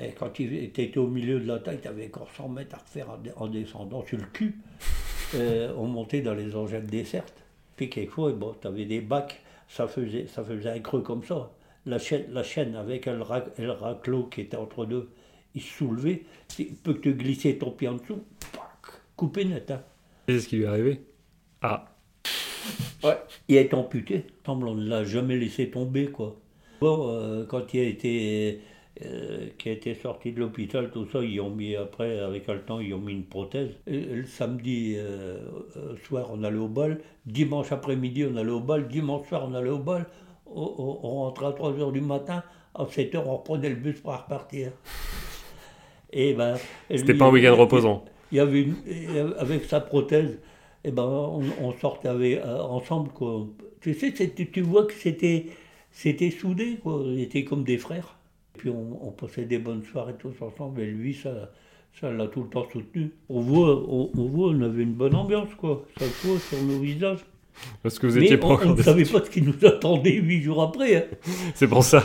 Et 0.00 0.12
quand 0.12 0.30
tu 0.30 0.56
étais 0.56 0.96
au 0.96 1.06
milieu 1.06 1.40
de 1.40 1.46
la 1.46 1.58
taille, 1.58 1.80
tu 1.80 1.88
avais 1.88 2.06
encore 2.06 2.30
100 2.36 2.48
mètres 2.48 2.76
à 2.76 2.78
refaire 2.78 3.08
en, 3.36 3.48
descendant 3.48 4.04
sur 4.04 4.18
le 4.18 4.26
cul. 4.32 4.56
Euh, 5.34 5.74
on 5.76 5.86
montait 5.86 6.22
dans 6.22 6.32
les 6.32 6.56
engins 6.56 6.80
dessertes. 6.80 7.44
Puis 7.76 7.90
quelquefois, 7.90 8.32
bon, 8.32 8.54
tu 8.58 8.66
avais 8.66 8.86
des 8.86 9.02
bacs, 9.02 9.42
ça 9.68 9.86
faisait, 9.86 10.26
ça 10.26 10.42
faisait 10.42 10.70
un 10.70 10.78
creux 10.78 11.02
comme 11.02 11.22
ça. 11.22 11.50
La 11.84 11.98
chaîne, 11.98 12.32
la 12.32 12.42
chaîne 12.42 12.74
avec 12.74 13.04
le, 13.04 13.20
raclot 13.70 14.22
qui 14.30 14.40
était 14.40 14.56
entre 14.56 14.86
deux, 14.86 15.10
il 15.54 15.60
se 15.60 15.68
soulevait. 15.68 16.22
Il 16.58 16.74
peut 16.76 16.94
te 16.94 17.10
glisser 17.10 17.58
ton 17.58 17.72
pied 17.72 17.88
en 17.88 17.96
dessous, 17.96 18.24
coupé 19.16 19.44
net. 19.44 19.70
Hein. 19.70 19.82
C'est 20.26 20.40
ce 20.40 20.48
qui 20.48 20.56
lui 20.56 20.64
est 20.64 20.68
arrivé 20.68 21.02
Ah. 21.60 21.84
Ouais, 23.04 23.18
il 23.48 23.56
est 23.56 23.74
amputé. 23.74 24.24
on 24.46 24.56
ne 24.56 24.88
l'a 24.88 25.04
jamais 25.04 25.36
laissé 25.36 25.68
tomber, 25.68 26.06
quoi. 26.06 26.36
Bon, 26.80 27.10
euh, 27.10 27.44
quand 27.44 27.74
il 27.74 27.80
a 27.80 27.84
été 27.84 28.62
euh, 29.04 29.46
qui 29.58 29.70
été 29.70 29.94
sorti 29.94 30.32
de 30.32 30.40
l'hôpital, 30.40 30.90
tout 30.90 31.06
ça, 31.12 31.20
ils 31.22 31.40
ont 31.40 31.50
mis 31.50 31.76
après, 31.76 32.18
avec 32.18 32.48
le 32.48 32.60
temps, 32.62 32.80
ils 32.80 32.92
ont 32.94 32.98
mis 32.98 33.12
une 33.12 33.24
prothèse. 33.24 33.70
le 33.86 34.24
samedi 34.24 34.94
euh, 34.96 35.38
soir, 36.04 36.28
on 36.32 36.42
allait 36.42 36.58
au 36.58 36.68
bal. 36.68 36.98
Dimanche 37.24 37.70
après-midi, 37.70 38.24
on 38.24 38.36
allait 38.36 38.50
au 38.50 38.60
bal. 38.60 38.88
Dimanche 38.88 39.28
soir, 39.28 39.46
on 39.48 39.54
allait 39.54 39.70
au 39.70 39.78
bal. 39.78 40.06
On, 40.46 40.64
rentrait 41.02 41.46
à 41.46 41.52
3 41.52 41.72
h 41.72 41.92
du 41.92 42.00
matin. 42.00 42.42
À 42.74 42.86
7 42.86 43.14
h, 43.14 43.22
on 43.24 43.36
reprenait 43.36 43.68
le 43.68 43.76
bus 43.76 44.00
pour 44.00 44.16
repartir. 44.16 44.72
Et 46.12 46.34
ben, 46.34 46.56
C'était 46.90 47.14
pas 47.14 47.26
un 47.26 47.30
week-end 47.30 47.54
reposant. 47.54 48.04
Il 48.32 48.38
y 48.38 48.40
avait 48.40 48.66
avec 49.38 49.64
sa 49.64 49.80
prothèse, 49.80 50.38
et 50.84 50.90
ben, 50.90 51.04
on, 51.04 51.72
sortait 51.72 52.08
avec, 52.08 52.38
euh, 52.38 52.58
ensemble. 52.60 53.10
Quoi. 53.10 53.46
Tu 53.80 53.94
sais, 53.94 54.12
tu 54.12 54.60
vois 54.60 54.86
que 54.86 54.92
c'était, 54.92 55.46
c'était 55.92 56.30
soudé. 56.30 56.78
Quoi. 56.82 57.00
On 57.04 57.16
était 57.16 57.44
comme 57.44 57.62
des 57.62 57.78
frères. 57.78 58.17
Puis 58.58 58.70
on, 58.70 59.10
passait 59.12 59.44
des 59.44 59.58
bonnes 59.58 59.82
soirées 59.84 60.14
tous 60.18 60.34
ensemble, 60.42 60.80
et 60.82 60.90
lui, 60.90 61.14
ça, 61.14 61.50
ça 61.98 62.10
l'a 62.10 62.26
tout 62.26 62.42
le 62.42 62.48
temps 62.48 62.66
soutenu. 62.70 63.12
On 63.28 63.40
voit, 63.40 63.84
on, 63.88 64.10
voit, 64.14 64.50
on 64.50 64.60
avait 64.62 64.82
une 64.82 64.94
bonne 64.94 65.14
ambiance, 65.14 65.54
quoi. 65.56 65.86
Ça 65.98 66.04
se 66.04 66.26
voit 66.26 66.38
sur 66.38 66.62
nos 66.62 66.80
visages. 66.80 67.24
Parce 67.82 67.98
que 67.98 68.06
vous 68.06 68.18
étiez 68.18 68.36
Mais 68.36 68.44
on, 68.44 68.74
ne 68.74 68.82
savait 68.82 69.04
pas 69.04 69.24
ce 69.24 69.30
qui 69.30 69.42
nous 69.42 69.64
attendait 69.64 70.12
huit 70.12 70.42
jours 70.42 70.62
après. 70.62 70.96
Hein. 70.96 71.04
C'est 71.54 71.66
pour 71.66 71.82
ça. 71.82 72.04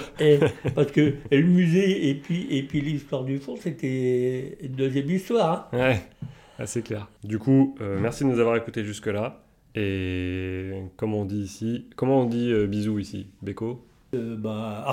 parce 0.75 0.91
que 0.91 1.13
le 1.31 1.43
musée 1.43 2.09
et 2.09 2.15
puis, 2.15 2.47
et 2.49 2.63
puis 2.63 2.81
l'histoire 2.81 3.23
du 3.23 3.37
fond, 3.37 3.55
c'était 3.55 4.57
une 4.61 4.73
deuxième 4.73 5.09
histoire. 5.09 5.69
Hein. 5.73 5.77
Ouais, 6.59 6.65
c'est 6.65 6.83
clair. 6.83 7.07
Du 7.23 7.39
coup, 7.39 7.75
euh, 7.81 7.99
merci 7.99 8.23
de 8.23 8.29
nous 8.29 8.39
avoir 8.39 8.55
écoutés 8.55 8.83
jusque-là. 8.83 9.43
Et 9.75 10.71
comme 10.97 11.13
on 11.13 11.25
dit 11.25 11.41
ici, 11.41 11.87
comment 11.95 12.21
on 12.21 12.25
dit 12.25 12.51
euh, 12.51 12.67
bisous 12.67 12.99
ici 12.99 13.27
Beko? 13.41 13.83
Euh, 14.13 14.35
bah, 14.37 14.85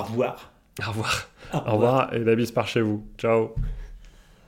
Au 0.79 0.89
revoir. 0.89 1.27
Au 1.53 1.57
revoir. 1.59 1.67
Au 1.67 1.71
revoir. 1.77 2.13
et 2.13 2.19
la 2.19 2.35
bise 2.35 2.51
par 2.51 2.67
chez 2.67 2.81
vous. 2.81 3.05
Ciao. 3.17 3.55